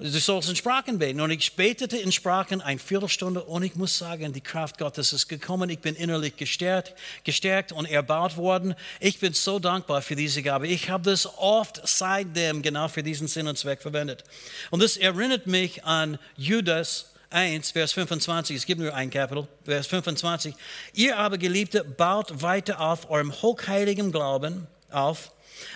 Du 0.00 0.20
sollst 0.20 0.48
in 0.48 0.54
Sprachen 0.54 1.00
beten. 1.00 1.20
Und 1.20 1.32
ich 1.32 1.56
betete 1.56 1.96
in 1.96 2.12
Sprachen 2.12 2.60
eine 2.60 2.78
Viertelstunde 2.78 3.42
und 3.42 3.64
ich 3.64 3.74
muss 3.74 3.98
sagen, 3.98 4.32
die 4.32 4.40
Kraft 4.40 4.78
Gottes 4.78 5.12
ist 5.12 5.26
gekommen. 5.26 5.68
Ich 5.70 5.80
bin 5.80 5.96
innerlich 5.96 6.36
gestärkt, 6.36 6.94
gestärkt 7.24 7.72
und 7.72 7.86
erbaut 7.86 8.36
worden. 8.36 8.76
Ich 9.00 9.18
bin 9.18 9.32
so 9.32 9.58
dankbar 9.58 10.00
für 10.00 10.14
diese 10.14 10.40
Gabe. 10.44 10.68
Ich 10.68 10.88
habe 10.88 11.10
das 11.10 11.26
oft 11.38 11.80
seitdem 11.84 12.62
genau 12.62 12.86
für 12.86 13.02
diesen 13.02 13.26
Sinn 13.26 13.48
und 13.48 13.58
Zweck 13.58 13.82
verwendet. 13.82 14.22
Und 14.70 14.80
das 14.80 14.96
erinnert 14.96 15.48
mich 15.48 15.84
an 15.84 16.20
Judas 16.36 17.06
1, 17.30 17.72
Vers 17.72 17.92
25, 17.92 18.56
es 18.56 18.64
gibt 18.64 18.80
nur 18.80 18.94
ein 18.94 19.10
Kapitel, 19.10 19.46
Vers 19.64 19.86
25. 19.86 20.54
Ihr 20.94 21.18
aber, 21.18 21.36
Geliebte, 21.36 21.84
baut 21.84 22.42
weiter 22.42 22.80
auf 22.80 23.10
eurem 23.10 23.32
hochheiligen 23.32 24.12
Glauben 24.12 24.66
auf, 24.90 25.30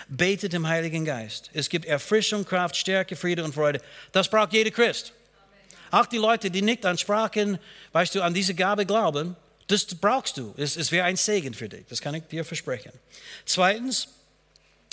betet 0.07 0.53
im 0.55 0.67
Heiligen 0.67 1.05
Geist. 1.05 1.51
Es 1.53 1.69
gibt 1.69 1.85
Erfrischung, 1.85 2.45
Kraft, 2.45 2.75
Stärke, 2.75 3.15
Friede 3.15 3.43
und 3.43 3.53
Freude. 3.53 3.81
Das 4.11 4.29
braucht 4.29 4.53
jeder 4.53 4.71
Christ. 4.71 5.13
Auch 5.91 6.07
die 6.07 6.17
Leute, 6.17 6.49
die 6.49 6.63
nicht 6.63 6.85
an 6.87 6.97
Sprachen, 6.97 7.59
weißt 7.91 8.15
du, 8.15 8.23
an 8.23 8.33
diese 8.33 8.55
Gabe 8.55 8.87
glauben, 8.87 9.35
das 9.67 9.85
brauchst 9.85 10.37
du. 10.37 10.55
Es, 10.57 10.75
es 10.75 10.91
wäre 10.91 11.05
ein 11.05 11.17
Segen 11.17 11.53
für 11.53 11.69
dich. 11.69 11.85
Das 11.87 12.01
kann 12.01 12.15
ich 12.15 12.23
dir 12.23 12.43
versprechen. 12.43 12.91
Zweitens, 13.45 14.07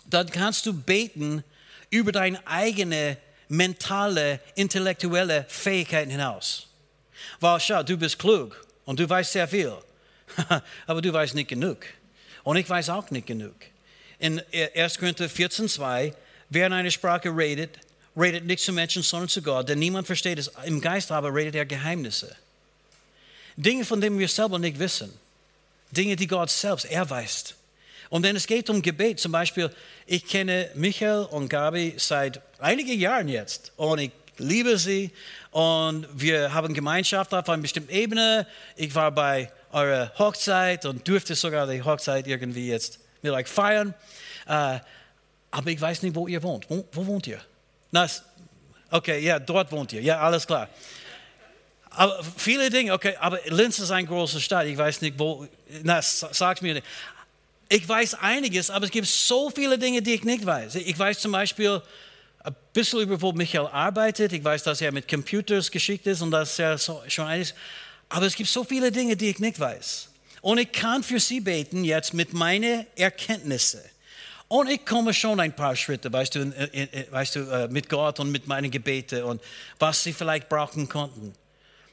dann 0.06 0.30
kannst 0.30 0.66
du 0.66 0.74
beten 0.74 1.42
über 1.88 2.12
deine 2.12 2.46
eigene 2.46 3.16
mentale, 3.50 4.40
intellektuelle 4.54 5.44
Fähigkeiten 5.48 6.10
hinaus. 6.10 6.68
Weil 7.40 7.60
schau, 7.60 7.82
du 7.82 7.96
bist 7.96 8.18
klug 8.18 8.64
und 8.84 8.98
du 8.98 9.08
weißt 9.08 9.32
sehr 9.32 9.48
viel, 9.48 9.74
aber 10.86 11.02
du 11.02 11.12
weißt 11.12 11.34
nicht 11.34 11.48
genug. 11.48 11.78
Und 12.44 12.56
ich 12.56 12.68
weiß 12.68 12.88
auch 12.90 13.10
nicht 13.10 13.26
genug. 13.26 13.54
In 14.18 14.40
1. 14.52 14.98
Korinther 14.98 15.28
14, 15.28 15.68
2, 15.68 16.14
wer 16.48 16.66
in 16.66 16.72
einer 16.72 16.90
Sprache 16.90 17.36
redet, 17.36 17.78
redet 18.16 18.44
nicht 18.44 18.62
zu 18.62 18.72
Menschen, 18.72 19.02
sondern 19.02 19.28
zu 19.28 19.42
Gott, 19.42 19.68
denn 19.68 19.78
niemand 19.78 20.06
versteht 20.06 20.38
es. 20.38 20.50
Im 20.64 20.80
Geist 20.80 21.10
aber 21.10 21.34
redet 21.34 21.56
er 21.56 21.66
Geheimnisse. 21.66 22.34
Dinge, 23.56 23.84
von 23.84 24.00
denen 24.00 24.18
wir 24.18 24.28
selber 24.28 24.58
nicht 24.58 24.78
wissen. 24.78 25.12
Dinge, 25.90 26.16
die 26.16 26.26
Gott 26.26 26.50
selbst, 26.50 26.84
er 26.84 27.08
weiß. 27.08 27.54
Und 28.10 28.24
wenn 28.24 28.36
es 28.36 28.46
geht 28.46 28.68
um 28.68 28.82
Gebet, 28.82 29.20
zum 29.20 29.32
Beispiel, 29.32 29.70
ich 30.04 30.26
kenne 30.26 30.68
Michael 30.74 31.26
und 31.30 31.48
Gabi 31.48 31.94
seit 31.96 32.42
einigen 32.58 32.98
Jahren 32.98 33.28
jetzt 33.28 33.72
und 33.76 34.00
ich 34.00 34.10
liebe 34.36 34.78
sie 34.78 35.12
und 35.52 36.08
wir 36.12 36.52
haben 36.52 36.74
Gemeinschaft 36.74 37.32
auf 37.32 37.48
einer 37.48 37.62
bestimmten 37.62 37.92
Ebene. 37.92 38.46
Ich 38.74 38.94
war 38.94 39.12
bei 39.12 39.50
eurer 39.70 40.12
Hochzeit 40.18 40.86
und 40.86 41.06
durfte 41.06 41.36
sogar 41.36 41.68
die 41.68 41.82
Hochzeit 41.82 42.26
irgendwie 42.26 42.68
jetzt 42.68 42.98
mit 43.22 43.32
euch 43.32 43.46
feiern. 43.46 43.94
Äh, 44.46 44.80
aber 45.52 45.70
ich 45.70 45.80
weiß 45.80 46.02
nicht, 46.02 46.16
wo 46.16 46.26
ihr 46.26 46.42
wohnt. 46.42 46.68
Wo, 46.68 46.84
wo 46.92 47.06
wohnt 47.06 47.26
ihr? 47.28 47.40
Okay, 48.90 49.20
ja, 49.20 49.38
dort 49.38 49.70
wohnt 49.70 49.92
ihr. 49.92 50.02
Ja, 50.02 50.18
alles 50.18 50.46
klar. 50.46 50.68
Aber 51.90 52.20
viele 52.36 52.70
Dinge, 52.70 52.92
okay, 52.92 53.16
aber 53.20 53.38
Linz 53.46 53.78
ist 53.78 53.90
eine 53.90 54.06
große 54.06 54.40
Stadt. 54.40 54.66
Ich 54.66 54.78
weiß 54.78 55.00
nicht, 55.00 55.18
wo. 55.18 55.46
Na, 55.82 56.00
sag's 56.02 56.60
mir 56.62 56.74
nicht. 56.74 56.86
Ich 57.72 57.88
weiß 57.88 58.14
einiges, 58.14 58.68
aber 58.68 58.86
es 58.86 58.90
gibt 58.90 59.06
so 59.06 59.48
viele 59.48 59.78
Dinge, 59.78 60.02
die 60.02 60.14
ich 60.14 60.24
nicht 60.24 60.44
weiß. 60.44 60.74
Ich 60.74 60.98
weiß 60.98 61.20
zum 61.20 61.30
Beispiel 61.30 61.80
ein 62.42 62.56
bisschen 62.72 62.98
über, 62.98 63.22
wo 63.22 63.30
Michael 63.30 63.68
arbeitet. 63.68 64.32
Ich 64.32 64.42
weiß, 64.42 64.64
dass 64.64 64.80
er 64.80 64.90
mit 64.90 65.06
Computers 65.06 65.70
geschickt 65.70 66.04
ist 66.08 66.20
und 66.20 66.32
dass 66.32 66.58
er 66.58 66.76
so, 66.78 67.00
schon 67.06 67.28
einiges. 67.28 67.54
Aber 68.08 68.26
es 68.26 68.34
gibt 68.34 68.48
so 68.48 68.64
viele 68.64 68.90
Dinge, 68.90 69.16
die 69.16 69.30
ich 69.30 69.38
nicht 69.38 69.60
weiß. 69.60 70.08
Und 70.42 70.58
ich 70.58 70.72
kann 70.72 71.04
für 71.04 71.20
sie 71.20 71.38
beten 71.38 71.84
jetzt 71.84 72.12
mit 72.12 72.32
meinen 72.32 72.86
Erkenntnissen. 72.96 73.82
Und 74.48 74.68
ich 74.68 74.84
komme 74.84 75.14
schon 75.14 75.38
ein 75.38 75.54
paar 75.54 75.76
Schritte, 75.76 76.12
weißt 76.12 76.34
du, 76.34 76.52
weißt 77.12 77.36
du, 77.36 77.40
äh, 77.52 77.68
mit 77.68 77.88
Gott 77.88 78.18
und 78.18 78.32
mit 78.32 78.48
meinen 78.48 78.72
Gebeten 78.72 79.22
und 79.22 79.40
was 79.78 80.02
sie 80.02 80.12
vielleicht 80.12 80.48
brauchen 80.48 80.88
konnten. 80.88 81.34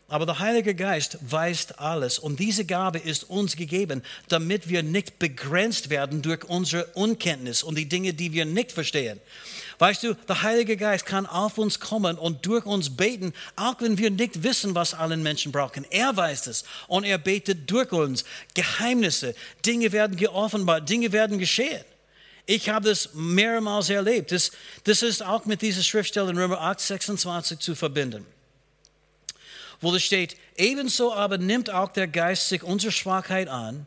Aber 0.09 0.25
der 0.25 0.39
Heilige 0.39 0.73
Geist 0.73 1.17
weiß 1.19 1.73
alles 1.79 2.17
und 2.17 2.39
diese 2.39 2.63
Gabe 2.63 2.97
ist 2.97 3.29
uns 3.29 3.57
gegeben, 3.57 4.01
damit 4.29 4.69
wir 4.69 4.81
nicht 4.81 5.19
begrenzt 5.19 5.89
werden 5.89 6.21
durch 6.21 6.45
unsere 6.45 6.85
Unkenntnis 6.93 7.61
und 7.61 7.77
die 7.77 7.89
Dinge, 7.89 8.13
die 8.13 8.31
wir 8.31 8.45
nicht 8.45 8.71
verstehen. 8.71 9.19
Weißt 9.79 10.03
du, 10.03 10.13
der 10.13 10.43
Heilige 10.43 10.77
Geist 10.77 11.05
kann 11.05 11.25
auf 11.25 11.57
uns 11.57 11.81
kommen 11.81 12.17
und 12.17 12.45
durch 12.45 12.65
uns 12.65 12.95
beten, 12.95 13.33
auch 13.57 13.75
wenn 13.81 13.97
wir 13.97 14.09
nicht 14.09 14.43
wissen, 14.43 14.75
was 14.75 14.93
allen 14.93 15.23
Menschen 15.23 15.51
brauchen. 15.51 15.85
Er 15.89 16.15
weiß 16.15 16.47
es 16.47 16.63
und 16.87 17.03
er 17.03 17.17
betet 17.17 17.69
durch 17.69 17.91
uns. 17.91 18.23
Geheimnisse, 18.53 19.35
Dinge 19.65 19.91
werden 19.91 20.15
geoffenbart, 20.15 20.87
Dinge 20.87 21.11
werden 21.11 21.37
geschehen. 21.37 21.83
Ich 22.45 22.69
habe 22.69 22.87
das 22.87 23.09
mehrmals 23.13 23.89
erlebt. 23.89 24.31
Das, 24.31 24.51
das 24.85 25.01
ist 25.01 25.21
auch 25.21 25.43
mit 25.43 25.61
dieser 25.61 25.83
Schriftstelle 25.83 26.29
in 26.29 26.37
Römer 26.37 26.61
8, 26.61 26.79
26 26.79 27.59
zu 27.59 27.75
verbinden. 27.75 28.25
Wo 29.81 29.93
es 29.95 30.03
steht, 30.03 30.37
ebenso 30.55 31.13
aber 31.13 31.37
nimmt 31.37 31.69
auch 31.69 31.91
der 31.91 32.07
Geist 32.07 32.49
sich 32.49 32.63
unsere 32.63 32.91
Schwachheit 32.91 33.47
an, 33.47 33.85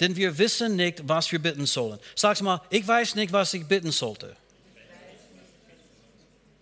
denn 0.00 0.16
wir 0.16 0.38
wissen 0.38 0.76
nicht, 0.76 1.06
was 1.06 1.30
wir 1.30 1.38
bitten 1.38 1.66
sollen. 1.66 1.98
Sag 2.14 2.40
mal, 2.40 2.60
ich 2.70 2.86
weiß 2.86 3.14
nicht, 3.14 3.32
was 3.32 3.54
ich 3.54 3.64
bitten 3.66 3.92
sollte. 3.92 4.36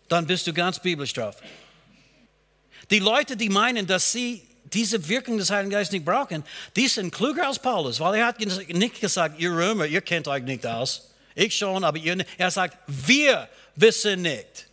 Dann 0.09 0.27
bist 0.27 0.47
du 0.47 0.53
ganz 0.53 0.79
biblisch 0.81 1.13
drauf. 1.13 1.37
Die 2.91 2.99
Leute, 2.99 3.37
die 3.37 3.49
meinen, 3.49 3.87
dass 3.87 4.13
sie 4.13 4.43
diese 4.73 5.09
Wirkung 5.09 5.39
des 5.39 5.51
Heiligen 5.51 5.71
Geistes 5.71 5.93
nicht 5.93 6.05
brauchen, 6.05 6.45
die 6.75 6.89
sind 6.89 7.13
klüger 7.13 7.49
als 7.49 7.59
Paulus, 7.59 7.99
weil 8.01 8.17
er 8.17 8.27
hat 8.27 8.41
nicht 8.41 9.01
gesagt, 9.01 9.39
ihr 9.41 9.51
Römer, 9.51 9.87
ihr 9.87 10.01
kennt 10.01 10.29
euch 10.29 10.43
nicht 10.43 10.67
aus. 10.67 11.11
Ich 11.35 11.57
schon, 11.57 11.85
aber 11.85 11.99
ihr 11.99 12.17
nicht. 12.17 12.29
Er 12.39 12.51
sagt, 12.51 12.77
wir 12.87 13.49
wissen 13.75 14.23
nicht. 14.23 14.67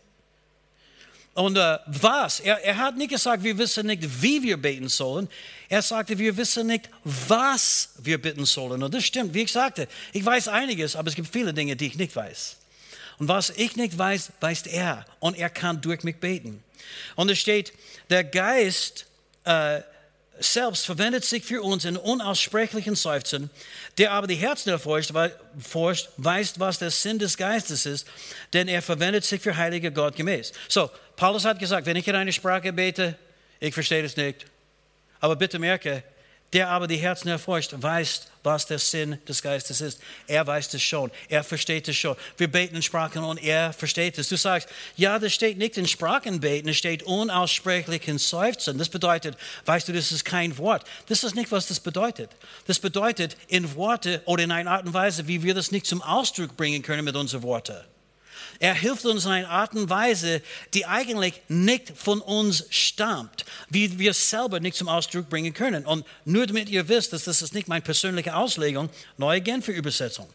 Und 1.34 1.56
äh, 1.56 1.78
was? 1.86 2.40
Er, 2.40 2.64
er 2.64 2.78
hat 2.78 2.96
nicht 2.96 3.10
gesagt, 3.10 3.42
wir 3.42 3.58
wissen 3.58 3.86
nicht, 3.86 4.22
wie 4.22 4.42
wir 4.42 4.56
beten 4.56 4.88
sollen. 4.88 5.28
Er 5.68 5.82
sagte, 5.82 6.16
wir 6.16 6.36
wissen 6.36 6.68
nicht, 6.68 6.88
was 7.02 7.90
wir 7.98 8.22
bitten 8.22 8.44
sollen. 8.44 8.82
Und 8.82 8.94
das 8.94 9.04
stimmt, 9.04 9.34
wie 9.34 9.42
ich 9.42 9.52
sagte, 9.52 9.88
ich 10.12 10.24
weiß 10.24 10.48
einiges, 10.48 10.94
aber 10.94 11.08
es 11.08 11.16
gibt 11.16 11.28
viele 11.32 11.52
Dinge, 11.52 11.74
die 11.74 11.88
ich 11.88 11.96
nicht 11.96 12.14
weiß. 12.14 12.56
Und 13.18 13.28
was 13.28 13.50
ich 13.50 13.74
nicht 13.76 13.98
weiß, 13.98 14.30
weiß 14.40 14.66
er. 14.66 15.04
Und 15.18 15.36
er 15.36 15.50
kann 15.50 15.80
durch 15.80 16.04
mich 16.04 16.16
beten. 16.16 16.62
Und 17.16 17.30
es 17.30 17.38
steht, 17.38 17.72
der 18.10 18.22
Geist 18.22 19.06
äh, 19.44 19.80
selbst 20.38 20.86
verwendet 20.86 21.24
sich 21.24 21.44
für 21.44 21.62
uns 21.62 21.84
in 21.84 21.96
unaussprechlichen 21.96 22.96
Seufzen, 22.96 23.50
der 23.98 24.12
aber 24.12 24.26
die 24.26 24.34
Herzen 24.34 24.70
erforscht, 24.70 25.12
forscht, 25.58 26.08
weiß, 26.16 26.58
was 26.58 26.78
der 26.78 26.90
Sinn 26.90 27.18
des 27.18 27.36
Geistes 27.36 27.86
ist, 27.86 28.06
denn 28.52 28.68
er 28.68 28.82
verwendet 28.82 29.24
sich 29.24 29.40
für 29.40 29.56
heilige 29.56 29.92
Gott 29.92 30.16
gemäß. 30.16 30.52
So, 30.68 30.90
Paulus 31.16 31.44
hat 31.44 31.58
gesagt, 31.58 31.86
wenn 31.86 31.96
ich 31.96 32.06
in 32.08 32.14
eine 32.14 32.32
Sprache 32.32 32.72
bete, 32.72 33.16
ich 33.60 33.72
verstehe 33.72 34.02
das 34.02 34.16
nicht. 34.16 34.46
Aber 35.20 35.36
bitte 35.36 35.58
merke, 35.58 36.02
der 36.54 36.68
aber 36.68 36.86
die 36.86 36.96
Herzen 36.96 37.28
erforscht, 37.28 37.74
weiß, 37.76 38.28
was 38.44 38.66
der 38.66 38.78
Sinn 38.78 39.18
des 39.26 39.42
Geistes 39.42 39.80
ist. 39.80 40.00
Er 40.28 40.46
weiß 40.46 40.72
es 40.74 40.82
schon. 40.82 41.10
Er 41.28 41.42
versteht 41.42 41.88
es 41.88 41.96
schon. 41.96 42.16
Wir 42.36 42.46
beten 42.46 42.76
in 42.76 42.82
Sprachen 42.82 43.24
und 43.24 43.42
er 43.42 43.72
versteht 43.72 44.18
es. 44.18 44.28
Du 44.28 44.36
sagst, 44.36 44.68
ja, 44.96 45.18
das 45.18 45.34
steht 45.34 45.58
nicht 45.58 45.76
in 45.76 45.88
Sprachen 45.88 46.38
beten, 46.38 46.68
es 46.68 46.76
steht 46.76 47.02
unaussprechlich 47.02 48.06
in 48.06 48.18
Seufzen. 48.18 48.78
Das 48.78 48.88
bedeutet, 48.88 49.36
weißt 49.64 49.88
du, 49.88 49.92
das 49.92 50.12
ist 50.12 50.24
kein 50.24 50.56
Wort. 50.56 50.84
Das 51.08 51.24
ist 51.24 51.34
nicht, 51.34 51.50
was 51.50 51.66
das 51.66 51.80
bedeutet. 51.80 52.30
Das 52.66 52.78
bedeutet 52.78 53.36
in 53.48 53.74
Worte 53.74 54.22
oder 54.24 54.44
in 54.44 54.52
einer 54.52 54.70
Art 54.70 54.86
und 54.86 54.94
Weise, 54.94 55.26
wie 55.26 55.42
wir 55.42 55.54
das 55.54 55.72
nicht 55.72 55.86
zum 55.86 56.02
Ausdruck 56.02 56.56
bringen 56.56 56.82
können 56.82 57.04
mit 57.04 57.16
unseren 57.16 57.42
Worten. 57.42 57.78
Er 58.58 58.74
hilft 58.74 59.04
uns 59.04 59.24
in 59.24 59.32
einer 59.32 59.50
Art 59.50 59.74
und 59.74 59.90
Weise, 59.90 60.42
die 60.72 60.86
eigentlich 60.86 61.40
nicht 61.48 61.92
von 61.96 62.20
uns 62.20 62.66
stammt, 62.70 63.44
wie 63.68 63.98
wir 63.98 64.14
selber 64.14 64.60
nicht 64.60 64.76
zum 64.76 64.88
Ausdruck 64.88 65.28
bringen 65.28 65.54
können. 65.54 65.84
Und 65.84 66.06
nur 66.24 66.46
damit 66.46 66.68
ihr 66.68 66.88
wisst, 66.88 67.12
dass 67.12 67.24
das 67.24 67.42
ist 67.42 67.54
nicht 67.54 67.68
meine 67.68 67.82
persönliche 67.82 68.34
Auslegung, 68.36 68.88
neue 69.16 69.40
Genfer 69.40 69.72
Übersetzung. 69.72 70.28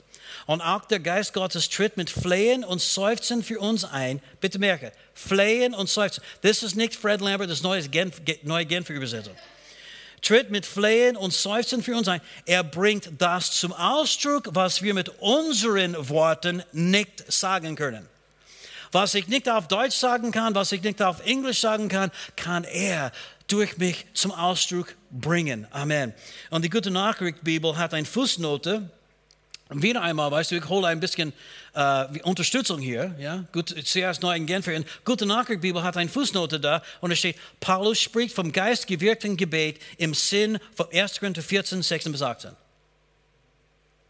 Und 0.46 0.62
auch 0.62 0.86
der 0.86 1.00
Geist 1.00 1.34
Gottes 1.34 1.70
tritt 1.70 1.98
mit 1.98 2.10
Flehen 2.10 2.64
und 2.64 2.82
Seufzen 2.82 3.44
für 3.44 3.60
uns 3.60 3.84
ein. 3.84 4.22
Bitte 4.42 4.60
merke, 4.60 4.92
Flehen 5.14 5.74
und 5.74 5.90
Seufzen. 5.90 6.24
Das 6.42 6.64
ist 6.64 6.76
nicht 6.76 6.96
Fred 6.96 7.22
Lambert, 7.22 7.50
das 7.50 7.64
neue 7.64 7.88
Genfer 7.90 8.94
Übersetzung 8.94 9.36
tritt 10.22 10.50
mit 10.52 10.66
Flehen 10.66 11.16
und 11.16 11.34
Seufzen 11.34 11.84
für 11.84 11.96
uns 11.96 12.08
ein. 12.08 12.22
Er 12.46 12.64
bringt 12.64 13.10
das 13.18 13.52
zum 13.52 13.74
Ausdruck, 13.74 14.50
was 14.52 14.82
wir 14.82 14.94
mit 14.94 15.10
unseren 15.20 16.10
Worten 16.10 16.64
nicht 16.72 17.32
sagen 17.32 17.76
können. 17.76 18.08
Was 18.92 19.14
ich 19.14 19.28
nicht 19.28 19.48
auf 19.48 19.68
Deutsch 19.68 19.96
sagen 19.96 20.32
kann, 20.32 20.56
was 20.56 20.72
ich 20.72 20.82
nicht 20.82 21.02
auf 21.02 21.24
Englisch 21.26 21.62
sagen 21.62 21.90
kann, 21.90 22.12
kann 22.36 22.64
er 22.64 23.12
durch 23.48 23.78
mich 23.78 24.06
zum 24.14 24.32
Ausdruck 24.32 24.96
bringen. 25.12 25.68
Amen. 25.72 26.14
Und 26.50 26.64
die 26.64 26.70
Gute 26.70 26.92
Nachricht 26.92 27.44
Bibel 27.44 27.78
hat 27.78 27.94
eine 27.94 28.06
Fußnote, 28.06 28.90
wieder 29.70 30.02
einmal, 30.02 30.32
weißt 30.32 30.52
du, 30.52 30.56
ich 30.56 30.68
hole 30.68 30.88
ein 30.88 31.00
bisschen 31.00 31.32
äh, 31.76 32.06
Unterstützung 32.24 32.80
hier. 32.80 33.16
Ja? 33.20 33.46
Gut, 33.52 33.76
zuerst 33.86 34.22
neu 34.24 34.36
in 34.36 34.48
Genfer. 34.48 34.74
In 34.74 34.86
Gute 35.06 35.28
Nachricht 35.28 35.62
Bibel 35.62 35.84
hat 35.84 35.96
eine 35.96 36.10
Fußnote 36.10 36.60
da 36.60 36.82
und 37.02 37.12
es 37.12 37.20
steht, 37.20 37.38
Paulus 37.60 38.02
spricht 38.02 38.34
vom 38.34 38.52
geistgewirkten 38.52 39.38
Gebet 39.38 39.80
im 39.98 40.16
Sinn 40.16 40.58
von 40.76 40.88
1. 40.92 41.20
Korinther 41.20 41.44
14, 41.44 41.84
16 41.84 42.12
bis 42.12 42.22
18. 42.22 42.52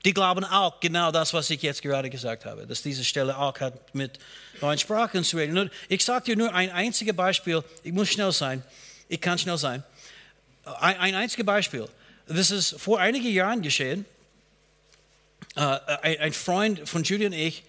Die 0.05 0.13
glauben 0.13 0.45
auch 0.45 0.79
genau 0.79 1.11
das, 1.11 1.33
was 1.33 1.49
ich 1.49 1.61
jetzt 1.61 1.81
gerade 1.81 2.09
gesagt 2.09 2.45
habe, 2.45 2.65
dass 2.65 2.81
diese 2.81 3.03
Stelle 3.03 3.37
auch 3.37 3.59
hat 3.59 3.93
mit 3.93 4.17
neuen 4.61 4.79
Sprachen 4.79 5.25
zu 5.25 5.35
reden. 5.35 5.69
Ich 5.89 6.05
sage 6.05 6.23
dir 6.23 6.37
nur 6.37 6.53
ein 6.53 6.71
einziges 6.71 7.13
Beispiel. 7.13 7.61
Ich 7.83 7.91
muss 7.91 8.07
schnell 8.07 8.31
sein. 8.31 8.63
Ich 9.09 9.19
kann 9.19 9.37
schnell 9.37 9.57
sein. 9.57 9.83
Ein, 10.63 10.97
ein 10.99 11.15
einziges 11.15 11.45
Beispiel. 11.45 11.85
Das 12.27 12.49
ist 12.49 12.79
vor 12.79 12.99
einigen 12.99 13.27
Jahren 13.27 13.61
geschehen. 13.61 14.05
Äh, 15.59 16.17
ein 16.19 16.31
Freund 16.31 16.87
von 16.87 17.03
Julie 17.03 17.27
und 17.27 17.33
ich, 17.33 17.63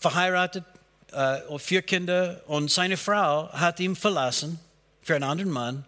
verheiratet, 0.00 0.64
äh, 1.12 1.38
vier 1.58 1.80
Kinder 1.80 2.42
und 2.46 2.70
seine 2.70 2.98
Frau 2.98 3.50
hat 3.52 3.80
ihn 3.80 3.96
verlassen 3.96 4.60
für 5.00 5.14
einen 5.14 5.24
anderen 5.24 5.50
Mann 5.50 5.84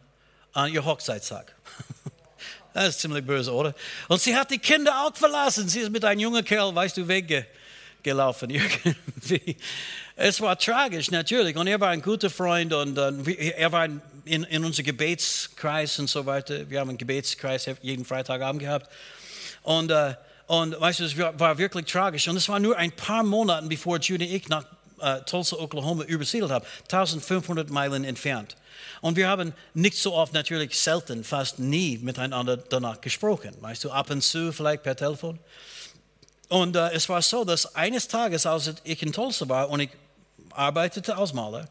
an 0.55 0.73
ihr 0.73 0.85
Hochzeitstag. 0.85 1.55
Das 2.75 2.91
ist 2.91 3.01
ziemlich 3.01 3.27
böse, 3.27 3.53
oder? 3.53 3.75
Und 4.07 4.21
sie 4.21 4.37
hat 4.37 4.53
die 4.53 4.59
Kinder 4.59 5.05
auch 5.05 5.17
verlassen. 5.17 5.69
Sie 5.69 5.81
ist 5.81 5.91
mit 5.91 6.05
einem 6.05 6.21
jungen 6.21 6.45
Kerl, 6.45 6.73
weißt 6.73 6.99
du, 6.99 7.09
weggelaufen 7.09 8.51
irgendwie. 8.51 9.57
Es 10.15 10.41
war 10.41 10.57
tragisch, 10.57 11.11
natürlich. 11.11 11.57
Und 11.57 11.67
er 11.67 11.81
war 11.81 11.89
ein 11.89 12.03
guter 12.03 12.31
Freund 12.31 12.73
und 12.73 12.97
uh, 12.97 13.11
er 13.27 13.73
war 13.73 13.87
in, 13.87 14.45
in 14.45 14.65
unserem 14.65 14.85
Gebetskreis 14.85 15.99
und 15.99 16.09
so 16.09 16.25
weiter. 16.25 16.71
Wir 16.71 16.79
haben 16.79 16.91
einen 16.91 16.99
Gebetskreis 16.99 17.69
jeden 17.83 18.05
Freitagabend 18.05 18.63
gehabt. 18.63 18.93
Und 19.65 19.91
uh, 19.91 20.15
und 20.49 20.81
weißt 20.81 21.01
du, 21.01 21.05
es 21.05 21.17
war 21.19 21.59
wirklich 21.59 21.85
tragisch. 21.85 22.27
Und 22.27 22.37
es 22.37 22.49
war 22.49 22.59
nur 22.59 22.75
ein 22.77 22.91
paar 22.91 23.23
Monate, 23.23 23.67
bevor 23.67 23.99
Judy 23.99 24.25
und 24.25 24.33
ich 24.33 24.49
nach 24.49 24.65
äh, 24.99 25.21
Tulsa, 25.21 25.57
Oklahoma 25.59 26.05
übersiedelt 26.05 26.51
haben. 26.51 26.65
1500 26.91 27.69
Meilen 27.69 28.03
entfernt. 28.03 28.57
Und 29.03 29.17
wir 29.17 29.29
haben 29.29 29.53
nicht 29.75 29.99
so 29.99 30.15
oft, 30.15 30.33
natürlich 30.33 30.79
selten, 30.79 31.23
fast 31.23 31.59
nie 31.59 31.99
miteinander 31.99 32.57
danach 32.57 33.03
gesprochen. 33.03 33.55
Weißt 33.61 33.85
du, 33.85 33.91
ab 33.91 34.09
und 34.09 34.23
zu 34.23 34.51
vielleicht 34.51 34.85
per 34.85 34.97
Telefon. 34.97 35.39
Und 36.49 36.77
äh, 36.77 36.93
es 36.93 37.11
war 37.11 37.21
so, 37.21 37.45
dass 37.45 37.75
eines 37.75 38.09
Tages, 38.09 38.47
als 38.47 38.73
ich 38.85 39.03
in 39.03 39.13
Tulsa 39.13 39.47
war 39.51 39.69
und 39.69 39.81
ich 39.81 39.91
arbeitete 40.53 41.15
als 41.15 41.35
Maler, 41.35 41.69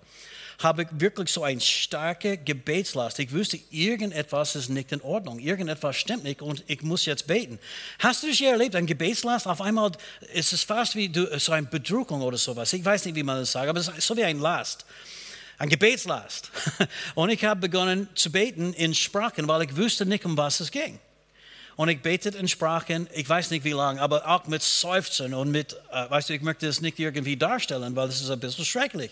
habe 0.59 0.83
ich 0.83 0.87
wirklich 0.91 1.29
so 1.29 1.43
eine 1.43 1.61
starke 1.61 2.37
Gebetslast. 2.37 3.19
Ich 3.19 3.31
wusste, 3.31 3.59
irgendetwas 3.69 4.55
ist 4.55 4.69
nicht 4.69 4.91
in 4.91 5.01
Ordnung, 5.01 5.39
irgendetwas 5.39 5.95
stimmt 5.97 6.23
nicht 6.23 6.41
und 6.41 6.63
ich 6.67 6.81
muss 6.81 7.05
jetzt 7.05 7.27
beten. 7.27 7.59
Hast 7.99 8.23
du 8.23 8.27
das 8.27 8.39
je 8.39 8.47
erlebt, 8.47 8.75
eine 8.75 8.87
Gebetslast? 8.87 9.47
Auf 9.47 9.61
einmal 9.61 9.91
ist 10.33 10.53
es 10.53 10.63
fast 10.63 10.95
wie 10.95 11.11
so 11.37 11.51
eine 11.51 11.67
Bedrückung 11.67 12.21
oder 12.21 12.37
sowas. 12.37 12.73
Ich 12.73 12.83
weiß 12.83 13.05
nicht, 13.05 13.15
wie 13.15 13.23
man 13.23 13.39
das 13.39 13.51
sagt, 13.51 13.69
aber 13.69 13.79
es 13.79 13.87
ist 13.87 14.07
so 14.07 14.17
wie 14.17 14.23
ein 14.23 14.39
Last. 14.39 14.85
Ein 15.59 15.69
Gebetslast. 15.69 16.51
Und 17.15 17.29
ich 17.29 17.43
habe 17.43 17.61
begonnen 17.61 18.07
zu 18.13 18.31
beten 18.31 18.73
in 18.73 18.93
Sprachen, 18.93 19.47
weil 19.47 19.63
ich 19.63 19.75
wusste 19.75 20.05
nicht, 20.05 20.25
um 20.25 20.37
was 20.37 20.59
es 20.59 20.71
ging. 20.71 20.99
Und 21.75 21.89
ich 21.89 22.01
betete 22.01 22.37
in 22.39 22.47
Sprachen, 22.47 23.07
ich 23.13 23.29
weiß 23.29 23.51
nicht 23.51 23.63
wie 23.63 23.71
lange, 23.71 24.01
aber 24.01 24.27
auch 24.27 24.47
mit 24.47 24.63
Seufzen 24.63 25.35
und 25.35 25.51
mit, 25.51 25.73
äh, 25.91 26.09
weißt 26.09 26.29
du, 26.29 26.33
ich 26.33 26.41
möchte 26.41 26.65
das 26.65 26.81
nicht 26.81 26.97
irgendwie 26.97 27.37
darstellen, 27.37 27.95
weil 27.95 28.07
das 28.07 28.19
ist 28.19 28.31
ein 28.31 28.39
bisschen 28.39 28.65
schrecklich. 28.65 29.11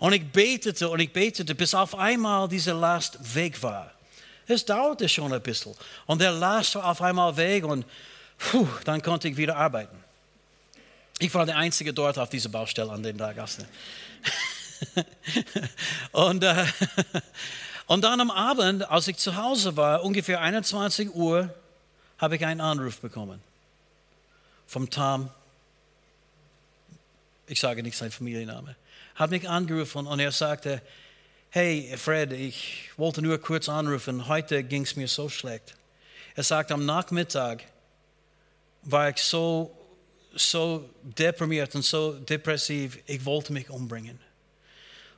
Und 0.00 0.12
ich 0.12 0.26
betete 0.32 0.88
und 0.88 0.98
ich 0.98 1.12
betete, 1.12 1.54
bis 1.54 1.74
auf 1.74 1.96
einmal 1.96 2.48
diese 2.48 2.72
Last 2.72 3.18
weg 3.36 3.62
war. 3.62 3.92
Es 4.48 4.64
dauerte 4.64 5.08
schon 5.08 5.32
ein 5.32 5.40
bisschen. 5.40 5.76
Und 6.06 6.20
der 6.20 6.32
Last 6.32 6.74
war 6.74 6.86
auf 6.86 7.00
einmal 7.00 7.36
weg 7.36 7.64
und 7.64 7.84
Puh, 8.40 8.66
dann 8.84 9.02
konnte 9.02 9.28
ich 9.28 9.36
wieder 9.36 9.56
arbeiten. 9.56 9.96
Ich 11.18 11.32
war 11.34 11.44
der 11.44 11.56
Einzige 11.58 11.92
dort 11.92 12.18
auf 12.18 12.30
dieser 12.30 12.48
Baustelle 12.48 12.90
an 12.90 13.02
dem 13.02 13.18
Tag. 13.18 13.36
und, 16.12 16.42
äh, 16.42 16.64
und 17.86 18.02
dann 18.02 18.20
am 18.20 18.30
Abend, 18.30 18.90
als 18.90 19.06
ich 19.06 19.18
zu 19.18 19.36
Hause 19.36 19.76
war, 19.76 20.02
ungefähr 20.02 20.40
21 20.40 21.14
Uhr, 21.14 21.54
habe 22.18 22.36
ich 22.36 22.44
einen 22.44 22.62
Anruf 22.62 23.00
bekommen 23.00 23.40
vom 24.66 24.88
Tom. 24.88 25.28
Ich 27.46 27.60
sage 27.60 27.82
nicht 27.82 27.96
seinen 27.96 28.12
Familienname. 28.12 28.76
Hat 29.20 29.30
mich 29.30 29.46
angerufen 29.46 30.06
und 30.06 30.18
er 30.18 30.32
sagte, 30.32 30.80
hey 31.50 31.92
Fred, 31.98 32.32
ich 32.32 32.88
wollte 32.96 33.20
nur 33.20 33.36
kurz 33.36 33.68
anrufen, 33.68 34.28
heute 34.28 34.64
ging 34.64 34.84
es 34.84 34.96
mir 34.96 35.08
so 35.08 35.28
schlecht. 35.28 35.74
Er 36.36 36.42
sagt, 36.42 36.72
am 36.72 36.86
Nachmittag 36.86 37.64
war 38.80 39.10
ich 39.10 39.18
so, 39.18 39.76
so 40.34 40.88
deprimiert 41.02 41.74
und 41.74 41.84
so 41.84 42.14
depressiv, 42.14 42.98
ich 43.04 43.22
wollte 43.26 43.52
mich 43.52 43.68
umbringen. 43.68 44.18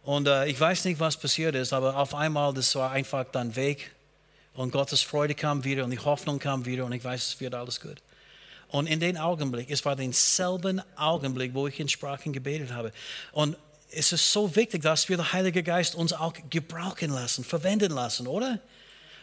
Und 0.03 0.27
äh, 0.27 0.47
ich 0.47 0.59
weiß 0.59 0.85
nicht, 0.87 0.99
was 0.99 1.17
passiert 1.17 1.55
ist, 1.55 1.73
aber 1.73 1.97
auf 1.97 2.13
einmal, 2.13 2.53
das 2.53 2.75
war 2.75 2.91
einfach 2.91 3.25
dann 3.31 3.55
weg. 3.55 3.93
Und 4.55 4.73
Gottes 4.73 5.03
Freude 5.03 5.37
kam 5.37 5.63
wieder 5.63 5.85
und 5.85 5.93
die 5.93 6.01
Hoffnung 6.01 6.41
kam 6.41 6.65
wieder 6.65 6.87
und 6.87 6.93
ich 6.93 7.05
weiß, 7.05 7.35
es 7.35 7.41
wird 7.41 7.55
alles 7.55 7.81
gut. 7.81 8.03
Und 8.67 8.89
in 8.89 8.99
den 8.99 9.17
Augenblick, 9.17 9.71
es 9.71 9.85
war 9.85 9.95
denselben 9.95 10.83
Augenblick, 10.97 11.55
wo 11.55 11.69
ich 11.69 11.79
in 11.79 11.89
Sprachen 11.89 12.33
gebetet 12.33 12.73
habe. 12.73 12.91
Und 13.31 13.57
es 13.95 14.13
ist 14.13 14.33
so 14.33 14.55
wichtig, 14.57 14.83
dass 14.83 15.09
wir 15.09 15.17
den 15.17 15.33
Heiligen 15.33 15.65
Geist 15.65 15.95
uns 15.95 16.13
auch 16.13 16.33
gebrauchen 16.51 17.11
lassen, 17.11 17.45
verwenden 17.45 17.93
lassen, 17.93 18.27
oder? 18.27 18.59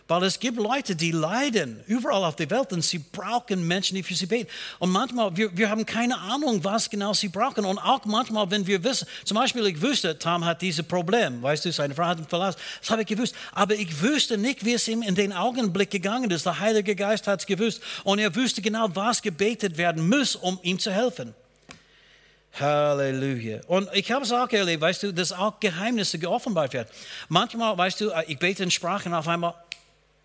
Weil 0.08 0.24
es 0.24 0.40
gibt 0.40 0.58
Leute, 0.58 0.96
die 0.96 1.12
leiden 1.12 1.84
überall 1.86 2.24
auf 2.24 2.36
der 2.36 2.50
Welt 2.50 2.74
und 2.74 2.84
sie 2.84 2.98
brauchen 2.98 3.68
Menschen, 3.68 3.94
die 3.94 4.02
für 4.02 4.16
sie 4.16 4.26
beten. 4.26 4.50
Und 4.80 4.90
manchmal, 4.90 5.38
wir, 5.38 5.56
wir 5.56 5.70
haben 5.70 5.86
keine 5.86 6.18
Ahnung, 6.18 6.64
was 6.64 6.90
genau 6.90 7.14
sie 7.14 7.28
brauchen. 7.28 7.64
Und 7.64 7.78
auch 7.78 8.04
manchmal, 8.06 8.50
wenn 8.50 8.66
wir 8.66 8.84
wissen, 8.84 9.08
zum 9.24 9.38
Beispiel, 9.38 9.68
ich 9.68 9.80
wusste, 9.80 10.18
Tom 10.18 10.44
hat 10.46 10.64
dieses 10.64 10.84
Problem, 10.84 11.44
weißt 11.44 11.66
du, 11.66 11.72
seine 11.72 11.94
Frau 11.94 12.06
hat 12.06 12.18
ihn 12.18 12.26
verlassen. 12.26 12.60
Das 12.82 12.90
habe 12.90 13.04
ich 13.04 13.08
gewusst. 13.08 13.36
Aber 13.52 13.76
ich 13.76 14.02
wusste 14.02 14.40
nicht, 14.40 14.66
wie 14.66 14.74
es 14.74 14.88
ihm 14.88 15.04
in 15.04 15.14
den 15.14 15.32
Augenblick 15.32 15.92
gegangen 15.92 16.32
ist. 16.32 16.48
Der 16.48 16.60
Heilige 16.60 16.96
Geist 16.96 17.28
hat 17.28 17.42
es 17.42 17.46
gewusst. 17.46 17.80
Und 18.04 18.18
er 18.18 18.36
wusste 18.36 18.64
genau, 18.64 18.88
was 18.96 19.22
gebetet 19.22 19.78
werden 19.78 20.10
muss, 20.10 20.36
um 20.36 20.58
ihm 20.64 20.80
zu 20.80 20.92
helfen. 20.92 21.36
Halleluja. 22.60 23.62
Und 23.68 23.90
ich 23.94 24.12
habe 24.12 24.26
es 24.26 24.32
auch 24.32 24.50
erlebt, 24.50 24.82
weißt 24.82 25.04
du, 25.04 25.14
dass 25.14 25.32
auch 25.32 25.60
Geheimnisse 25.60 26.20
geoffenbart 26.20 26.74
werden. 26.74 26.90
Manchmal, 27.28 27.78
weißt 27.78 28.02
du, 28.02 28.12
ich 28.28 28.40
bete 28.40 28.64
in 28.64 28.72
Sprachen 28.72 29.14
auf 29.14 29.28
einmal, 29.28 29.54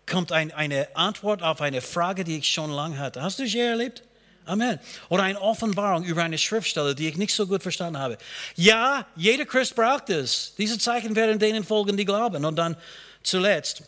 kommt 0.05 0.31
ein, 0.31 0.51
eine 0.51 0.87
Antwort 0.95 1.41
auf 1.41 1.61
eine 1.61 1.81
Frage, 1.81 2.23
die 2.23 2.37
ich 2.37 2.51
schon 2.51 2.71
lange 2.71 2.99
hatte. 2.99 3.21
Hast 3.21 3.39
du 3.39 3.43
das 3.43 3.53
je 3.53 3.61
erlebt? 3.61 4.03
Amen. 4.45 4.79
Oder 5.09 5.23
eine 5.23 5.41
Offenbarung 5.41 6.03
über 6.03 6.23
eine 6.23 6.37
Schriftstelle, 6.37 6.93
die 6.93 7.07
ich 7.07 7.17
nicht 7.17 7.33
so 7.33 7.47
gut 7.47 7.63
verstanden 7.63 7.99
habe. 7.99 8.17
Ja, 8.55 9.07
jeder 9.15 9.45
Christ 9.45 9.75
braucht 9.75 10.09
es. 10.09 10.53
Diese 10.57 10.77
Zeichen 10.77 11.15
werden 11.15 11.39
denen 11.39 11.63
folgen, 11.63 11.97
die 11.97 12.05
glauben. 12.05 12.45
Und 12.45 12.55
dann 12.55 12.77
zuletzt 13.23 13.83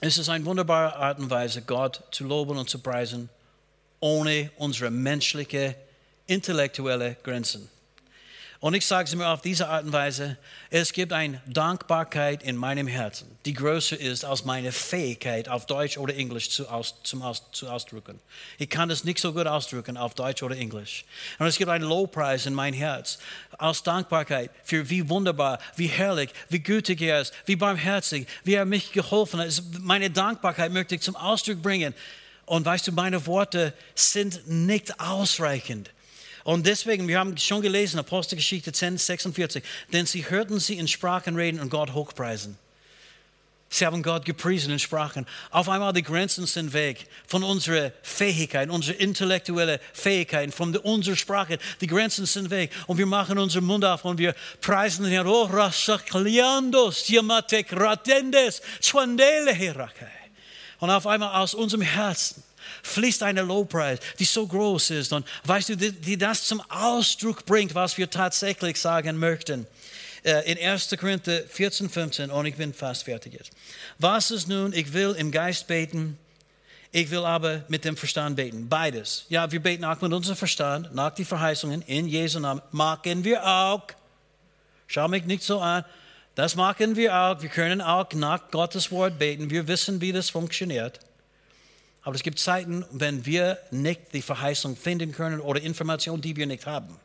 ist 0.00 0.18
es 0.18 0.28
eine 0.28 0.44
wunderbare 0.46 0.96
Art 0.96 1.18
und 1.18 1.28
Weise, 1.28 1.62
Gott 1.62 2.02
zu 2.10 2.24
loben 2.24 2.56
und 2.56 2.70
zu 2.70 2.78
preisen, 2.78 3.28
ohne 4.00 4.50
unsere 4.56 4.90
menschliche, 4.90 5.76
intellektuelle 6.26 7.16
Grenzen. 7.22 7.68
Und 8.62 8.74
ich 8.74 8.86
sage 8.86 9.08
es 9.08 9.14
mir 9.16 9.26
auf 9.26 9.40
diese 9.40 9.66
Art 9.66 9.84
und 9.84 9.92
Weise, 9.92 10.36
es 10.70 10.92
gibt 10.92 11.12
eine 11.12 11.42
Dankbarkeit 11.48 12.44
in 12.44 12.54
meinem 12.54 12.86
Herzen, 12.86 13.26
die 13.44 13.54
größer 13.54 13.98
ist 13.98 14.24
als 14.24 14.44
meine 14.44 14.70
Fähigkeit, 14.70 15.48
auf 15.48 15.66
Deutsch 15.66 15.98
oder 15.98 16.14
Englisch 16.14 16.48
zu, 16.48 16.68
aus, 16.68 16.94
zum 17.02 17.22
aus, 17.22 17.42
zu 17.50 17.68
ausdrücken. 17.68 18.20
Ich 18.58 18.70
kann 18.70 18.88
es 18.88 19.02
nicht 19.02 19.18
so 19.18 19.32
gut 19.32 19.48
ausdrücken 19.48 19.96
auf 19.96 20.14
Deutsch 20.14 20.44
oder 20.44 20.56
Englisch. 20.56 21.04
Und 21.40 21.48
es 21.48 21.58
gibt 21.58 21.72
einen 21.72 21.88
Lobpreis 21.88 22.46
in 22.46 22.54
mein 22.54 22.72
Herz 22.72 23.18
aus 23.58 23.82
Dankbarkeit 23.82 24.48
für 24.62 24.88
wie 24.88 25.08
wunderbar, 25.08 25.58
wie 25.74 25.88
herrlich, 25.88 26.30
wie 26.48 26.60
gütig 26.60 27.00
er 27.00 27.20
ist, 27.20 27.34
wie 27.46 27.56
barmherzig, 27.56 28.28
wie 28.44 28.54
er 28.54 28.64
mich 28.64 28.92
geholfen 28.92 29.40
hat. 29.40 29.60
Meine 29.80 30.08
Dankbarkeit 30.08 30.70
möchte 30.70 30.94
ich 30.94 31.00
zum 31.00 31.16
Ausdruck 31.16 31.60
bringen. 31.62 31.94
Und 32.46 32.64
weißt 32.64 32.86
du, 32.86 32.92
meine 32.92 33.26
Worte 33.26 33.74
sind 33.96 34.46
nicht 34.46 35.00
ausreichend. 35.00 35.90
Und 36.44 36.66
deswegen, 36.66 37.08
wir 37.08 37.18
haben 37.18 37.36
schon 37.36 37.62
gelesen, 37.62 37.98
Apostelgeschichte 37.98 38.72
10, 38.72 38.98
46, 38.98 39.62
denn 39.92 40.06
sie 40.06 40.28
hörten 40.28 40.58
sie 40.58 40.78
in 40.78 40.88
Sprachen 40.88 41.36
reden 41.36 41.60
und 41.60 41.70
Gott 41.70 41.92
hochpreisen. 41.92 42.58
Sie 43.72 43.86
haben 43.86 44.02
Gott 44.02 44.26
gepriesen 44.26 44.70
in 44.70 44.78
Sprachen. 44.78 45.26
Auf 45.50 45.70
einmal 45.70 45.94
die 45.94 46.02
Grenzen 46.02 46.44
sind 46.44 46.74
weg 46.74 47.06
von 47.26 47.42
unserer 47.42 47.92
Fähigkeit, 48.02 48.68
unserer 48.68 49.00
intellektuellen 49.00 49.78
Fähigkeit, 49.94 50.52
von 50.52 50.76
unserer 50.76 51.16
Sprache. 51.16 51.58
Die 51.80 51.86
Grenzen 51.86 52.26
sind 52.26 52.50
weg 52.50 52.70
und 52.86 52.98
wir 52.98 53.06
machen 53.06 53.38
unseren 53.38 53.64
Mund 53.64 53.82
auf 53.86 54.04
und 54.04 54.18
wir 54.18 54.34
preisen 54.60 55.04
den 55.04 55.12
Herrn. 55.12 55.26
Oh. 55.26 55.48
Und 60.80 60.90
auf 60.90 61.06
einmal 61.06 61.40
aus 61.40 61.54
unserem 61.54 61.82
Herzen 61.82 62.42
fließt 62.82 63.22
eine 63.22 63.42
Lobpreis, 63.42 63.98
die 64.18 64.24
so 64.24 64.46
groß 64.46 64.90
ist 64.90 65.12
und 65.12 65.26
weißt 65.44 65.70
du, 65.70 65.76
die, 65.76 65.92
die 65.92 66.16
das 66.16 66.44
zum 66.44 66.60
Ausdruck 66.70 67.44
bringt, 67.46 67.74
was 67.74 67.98
wir 67.98 68.10
tatsächlich 68.10 68.80
sagen 68.80 69.16
möchten. 69.16 69.66
Äh, 70.24 70.52
in 70.52 70.58
1. 70.58 70.94
Korinther 70.98 71.42
14, 71.48 71.90
15, 71.90 72.30
und 72.30 72.46
ich 72.46 72.56
bin 72.56 72.72
fast 72.72 73.04
fertig 73.04 73.34
jetzt. 73.34 73.50
Was 73.98 74.30
ist 74.30 74.48
nun, 74.48 74.72
ich 74.72 74.92
will 74.92 75.14
im 75.18 75.30
Geist 75.32 75.66
beten, 75.66 76.16
ich 76.94 77.10
will 77.10 77.24
aber 77.24 77.64
mit 77.68 77.84
dem 77.86 77.96
Verstand 77.96 78.36
beten. 78.36 78.68
Beides. 78.68 79.24
Ja, 79.30 79.50
wir 79.50 79.60
beten 79.60 79.84
auch 79.84 80.00
mit 80.02 80.12
unserem 80.12 80.36
Verstand, 80.36 80.94
nach 80.94 81.14
die 81.14 81.24
Verheißungen 81.24 81.80
in 81.82 82.06
Jesu 82.06 82.38
Namen. 82.38 82.60
Machen 82.70 83.24
wir 83.24 83.44
auch. 83.46 83.82
Schau 84.86 85.08
mich 85.08 85.24
nicht 85.24 85.42
so 85.42 85.58
an. 85.60 85.86
Das 86.34 86.54
machen 86.54 86.94
wir 86.94 87.16
auch. 87.16 87.40
Wir 87.40 87.48
können 87.48 87.80
auch 87.80 88.12
nach 88.12 88.50
Gottes 88.50 88.90
Wort 88.90 89.18
beten. 89.18 89.48
Wir 89.50 89.66
wissen, 89.68 90.02
wie 90.02 90.12
das 90.12 90.28
funktioniert. 90.28 91.00
Aber 92.02 92.16
es 92.16 92.22
gibt 92.22 92.38
Zeiten, 92.38 92.84
wenn 92.90 93.24
wir 93.26 93.58
nicht 93.70 94.12
die 94.12 94.22
Verheißung 94.22 94.76
finden 94.76 95.12
können 95.12 95.40
oder 95.40 95.60
Informationen, 95.60 96.20
die 96.20 96.36
wir 96.36 96.46
nicht 96.46 96.66
haben. 96.66 96.98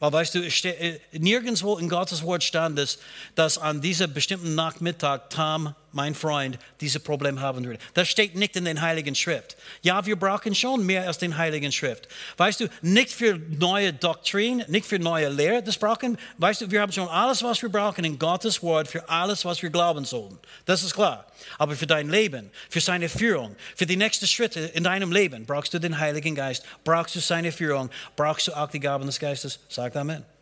Weil 0.00 0.12
weißt 0.12 0.34
du, 0.36 0.44
äh, 0.44 1.00
nirgendwo 1.12 1.76
in 1.76 1.88
Gottes 1.88 2.22
Wort 2.22 2.44
stand 2.44 2.78
es, 2.78 2.98
dass 3.34 3.58
an 3.58 3.80
diesem 3.80 4.12
bestimmten 4.12 4.54
Nachmittag 4.54 5.30
Tom 5.30 5.74
mein 5.92 6.14
Freund, 6.14 6.58
dieses 6.80 7.02
Problem 7.02 7.40
haben 7.40 7.64
würde. 7.64 7.78
Das 7.94 8.08
steht 8.08 8.34
nicht 8.34 8.56
in 8.56 8.64
den 8.64 8.80
Heiligen 8.80 9.14
Schrift. 9.14 9.56
Ja, 9.82 10.04
wir 10.04 10.16
brauchen 10.16 10.54
schon 10.54 10.84
mehr 10.84 11.06
als 11.06 11.18
den 11.18 11.36
Heiligen 11.36 11.72
Schrift. 11.72 12.08
Weißt 12.36 12.60
du, 12.60 12.68
nicht 12.82 13.10
für 13.10 13.38
neue 13.38 13.92
Doktrin, 13.92 14.64
nicht 14.68 14.86
für 14.86 14.98
neue 14.98 15.28
Lehre, 15.28 15.62
das 15.62 15.76
brauchen, 15.76 16.18
weißt 16.38 16.62
du, 16.62 16.70
wir 16.70 16.80
haben 16.80 16.92
schon 16.92 17.08
alles, 17.08 17.42
was 17.42 17.62
wir 17.62 17.68
brauchen 17.68 18.04
in 18.04 18.18
Gottes 18.18 18.62
Wort 18.62 18.88
für 18.88 19.08
alles, 19.08 19.44
was 19.44 19.62
wir 19.62 19.70
glauben 19.70 20.04
sollen. 20.04 20.38
Das 20.64 20.82
ist 20.82 20.94
klar. 20.94 21.26
Aber 21.58 21.76
für 21.76 21.86
dein 21.86 22.08
Leben, 22.08 22.50
für 22.68 22.80
seine 22.80 23.08
Führung, 23.08 23.56
für 23.76 23.86
die 23.86 23.96
nächsten 23.96 24.26
Schritte 24.26 24.60
in 24.60 24.84
deinem 24.84 25.12
Leben 25.12 25.46
brauchst 25.46 25.72
du 25.74 25.78
den 25.78 25.98
Heiligen 25.98 26.34
Geist, 26.34 26.64
brauchst 26.84 27.14
du 27.14 27.20
seine 27.20 27.52
Führung, 27.52 27.90
brauchst 28.16 28.48
du 28.48 28.52
auch 28.52 28.70
die 28.70 28.80
Gaben 28.80 29.06
des 29.06 29.18
Geistes. 29.18 29.60
Sag 29.68 29.96
Amen. 29.96 30.37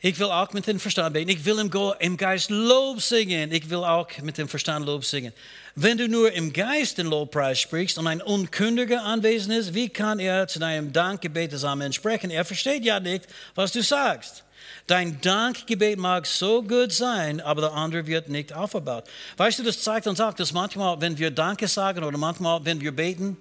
Ich 0.00 0.16
will 0.20 0.26
auch 0.26 0.52
mit 0.52 0.64
dem 0.68 0.78
Verstand 0.78 1.12
beten. 1.14 1.28
Ich 1.28 1.44
will 1.44 1.58
im 1.58 2.16
Geist 2.16 2.50
Lob 2.50 3.02
singen. 3.02 3.50
Ich 3.50 3.68
will 3.68 3.78
auch 3.78 4.06
mit 4.22 4.38
dem 4.38 4.46
Verstand 4.46 4.86
Lob 4.86 5.04
singen. 5.04 5.32
Wenn 5.74 5.98
du 5.98 6.08
nur 6.08 6.30
im 6.32 6.52
Geist 6.52 6.98
den 6.98 7.08
Lobpreis 7.08 7.58
sprichst 7.58 7.98
und 7.98 8.06
ein 8.06 8.22
Unkündiger 8.22 9.02
anwesend 9.02 9.54
ist, 9.54 9.74
wie 9.74 9.88
kann 9.88 10.20
er 10.20 10.46
zu 10.46 10.60
deinem 10.60 10.92
Dankgebet 10.92 11.50
zusammen 11.50 11.82
entsprechen? 11.82 12.30
Er 12.30 12.44
versteht 12.44 12.84
ja 12.84 13.00
nicht, 13.00 13.26
was 13.56 13.72
du 13.72 13.82
sagst. 13.82 14.44
Dein 14.86 15.20
Dankgebet 15.20 15.98
mag 15.98 16.26
so 16.26 16.62
gut 16.62 16.92
sein, 16.92 17.40
aber 17.40 17.62
der 17.62 17.72
andere 17.72 18.06
wird 18.06 18.28
nicht 18.28 18.52
aufgebaut. 18.52 19.04
Weißt 19.36 19.58
du, 19.58 19.64
das 19.64 19.82
zeigt 19.82 20.06
uns 20.06 20.20
auch, 20.20 20.32
dass 20.32 20.52
manchmal, 20.52 21.00
wenn 21.00 21.18
wir 21.18 21.32
Danke 21.32 21.66
sagen 21.66 22.04
oder 22.04 22.18
manchmal, 22.18 22.64
wenn 22.64 22.80
wir 22.80 22.92
beten, 22.92 23.36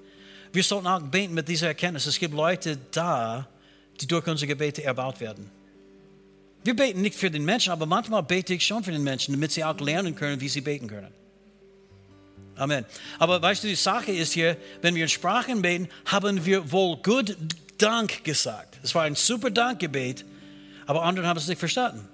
wir 0.51 0.63
sollten 0.63 0.87
auch 0.87 1.01
beten 1.01 1.35
mit 1.35 1.47
dieser 1.47 1.67
Erkenntnis. 1.67 2.07
Es 2.07 2.17
gibt 2.17 2.33
Leute 2.33 2.79
da, 2.91 3.47
die 4.01 4.07
durch 4.07 4.25
unsere 4.25 4.47
Gebete 4.47 4.83
erbaut 4.83 5.19
werden. 5.19 5.56
Wir 6.67 6.75
beten 6.75 7.01
nicht 7.01 7.15
für 7.15 7.31
den 7.31 7.45
Menschen, 7.45 7.71
aber 7.71 7.85
manchmal 7.85 8.23
bete 8.23 8.53
ich 8.53 8.65
schon 8.65 8.83
für 8.83 8.91
den 8.91 9.01
Menschen, 9.01 9.33
damit 9.33 9.53
sie 9.53 9.63
auch 9.63 9.79
lernen 9.79 10.15
können, 10.15 10.41
wie 10.41 10.49
sie 10.49 10.59
beten 10.59 10.89
können. 10.89 11.13
Amen. 12.57 12.83
Aber 13.19 13.41
weißt 13.41 13.63
du, 13.63 13.69
die 13.69 13.75
Sache 13.75 14.11
ist 14.11 14.33
hier, 14.33 14.57
wenn 14.81 14.93
wir 14.93 15.03
in 15.03 15.07
Sprachen 15.07 15.61
beten, 15.61 15.87
haben 16.03 16.45
wir 16.45 16.69
wohl 16.69 16.97
gut 16.97 17.37
Dank 17.77 18.21
gesagt. 18.25 18.79
Es 18.83 18.93
war 18.93 19.03
ein 19.03 19.15
super 19.15 19.49
Dankgebet, 19.49 20.25
aber 20.87 21.03
andere 21.03 21.25
haben 21.25 21.37
es 21.37 21.47
nicht 21.47 21.57
verstanden. 21.57 22.05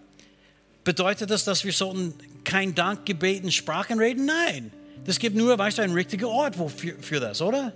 Bedeutet 0.83 1.31
das, 1.31 1.45
dass 1.45 1.65
wir 1.65 1.73
sollten 1.73 2.13
kein 2.43 2.75
Dankgebet 2.75 3.43
in 3.43 3.51
Sprachen 3.51 3.97
reden? 3.97 4.27
Nein. 4.27 4.71
Es 5.07 5.17
gibt 5.17 5.35
nur, 5.35 5.57
weißt 5.57 5.79
du, 5.79 5.81
einen 5.81 5.95
richtigen 5.95 6.25
Ort 6.25 6.55
für, 6.55 6.93
für 7.01 7.19
das, 7.19 7.41
oder? 7.41 7.73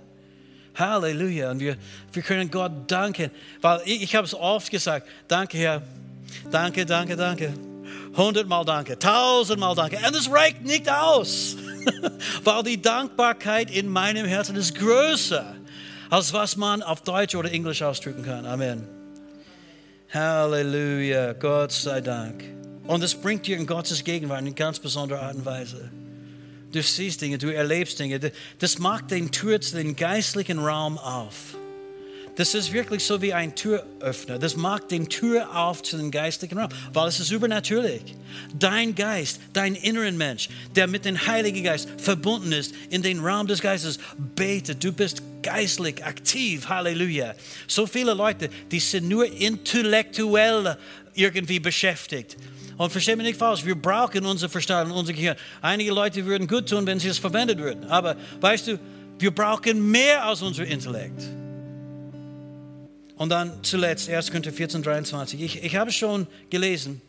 Halleluja. 0.76 1.50
Und 1.50 1.58
wir, 1.58 1.76
wir 2.12 2.22
können 2.22 2.52
Gott 2.52 2.70
danken. 2.86 3.32
Weil 3.62 3.80
ich, 3.84 4.00
ich 4.00 4.14
habe 4.14 4.28
es 4.28 4.34
oft 4.34 4.70
gesagt, 4.70 5.08
danke 5.26 5.58
Herr 5.58 5.82
Danke, 6.50 6.86
danke, 6.86 7.16
danke. 7.16 7.52
Hundertmal 8.16 8.64
danke, 8.64 8.98
tausendmal 8.98 9.74
danke. 9.74 9.96
Und 9.96 10.16
es 10.16 10.30
reicht 10.30 10.64
nicht 10.64 10.90
aus. 10.90 11.56
Weil 12.44 12.62
die 12.64 12.80
Dankbarkeit 12.80 13.70
in 13.70 13.88
meinem 13.88 14.26
Herzen 14.26 14.56
ist 14.56 14.74
größer, 14.74 15.54
als 16.10 16.32
was 16.32 16.56
man 16.56 16.82
auf 16.82 17.02
Deutsch 17.02 17.34
oder 17.34 17.50
Englisch 17.52 17.82
ausdrücken 17.82 18.24
kann. 18.24 18.46
Amen. 18.46 18.86
Halleluja, 20.12 21.34
Gott 21.34 21.72
sei 21.72 22.00
Dank. 22.00 22.42
Und 22.86 23.04
es 23.04 23.14
bringt 23.14 23.46
dir 23.46 23.58
in 23.58 23.66
Gottes 23.66 24.02
Gegenwart 24.02 24.40
in 24.40 24.54
ganz 24.54 24.78
besonderer 24.78 25.22
Art 25.22 25.34
und 25.36 25.44
Weise. 25.44 25.90
Du 26.72 26.82
siehst 26.82 27.20
Dinge, 27.20 27.36
du 27.36 27.54
erlebst 27.54 27.98
Dinge. 27.98 28.18
Das 28.58 28.78
macht 28.78 29.10
den 29.10 29.30
Tür 29.30 29.60
zu 29.60 29.76
den 29.76 29.96
geistlichen 29.96 30.58
Raum 30.58 30.96
auf. 30.96 31.57
Das 32.38 32.54
ist 32.54 32.72
wirklich 32.72 33.02
so 33.02 33.20
wie 33.20 33.34
ein 33.34 33.56
Türöffner. 33.56 34.38
Das 34.38 34.54
macht 34.54 34.92
den 34.92 35.08
Tür 35.08 35.56
auf 35.56 35.82
zu 35.82 35.96
dem 35.96 36.12
geistlichen 36.12 36.56
Raum, 36.56 36.68
weil 36.92 37.08
es 37.08 37.18
ist 37.18 37.32
übernatürlich. 37.32 38.14
Dein 38.56 38.94
Geist, 38.94 39.40
dein 39.52 39.74
inneren 39.74 40.16
Mensch, 40.16 40.48
der 40.76 40.86
mit 40.86 41.04
dem 41.04 41.26
Heiligen 41.26 41.64
Geist 41.64 41.88
verbunden 41.98 42.52
ist, 42.52 42.72
in 42.90 43.02
den 43.02 43.18
Raum 43.18 43.48
des 43.48 43.60
Geistes 43.60 43.98
betet. 44.36 44.84
Du 44.84 44.92
bist 44.92 45.20
geistlich 45.42 46.04
aktiv. 46.04 46.68
Halleluja. 46.68 47.34
So 47.66 47.88
viele 47.88 48.14
Leute, 48.14 48.50
die 48.70 48.78
sind 48.78 49.08
nur 49.08 49.26
intellektuell 49.26 50.76
irgendwie 51.14 51.58
beschäftigt. 51.58 52.36
Und 52.76 52.92
versteh 52.92 53.16
mich 53.16 53.26
nicht 53.26 53.38
falsch, 53.40 53.64
wir 53.64 53.74
brauchen 53.74 54.24
unser 54.24 54.48
Verstand 54.48 54.92
und 54.92 54.96
unser 54.96 55.12
Gehirn. 55.12 55.36
Einige 55.60 55.90
Leute 55.90 56.24
würden 56.24 56.46
gut 56.46 56.68
tun, 56.68 56.86
wenn 56.86 57.00
sie 57.00 57.08
es 57.08 57.18
verwendet 57.18 57.58
würden. 57.58 57.84
Aber 57.86 58.14
weißt 58.40 58.68
du, 58.68 58.78
wir 59.18 59.32
brauchen 59.32 59.90
mehr 59.90 60.24
als 60.24 60.40
unser 60.40 60.64
Intellekt. 60.64 61.28
Und 63.18 63.30
dann 63.30 63.64
zuletzt 63.64 64.08
1. 64.08 64.28
Korinther 64.28 64.52
14, 64.52 64.82
23. 64.82 65.42
Ich, 65.42 65.64
ich 65.64 65.76
habe 65.76 65.90
schon 65.90 66.28
gelesen, 66.50 67.02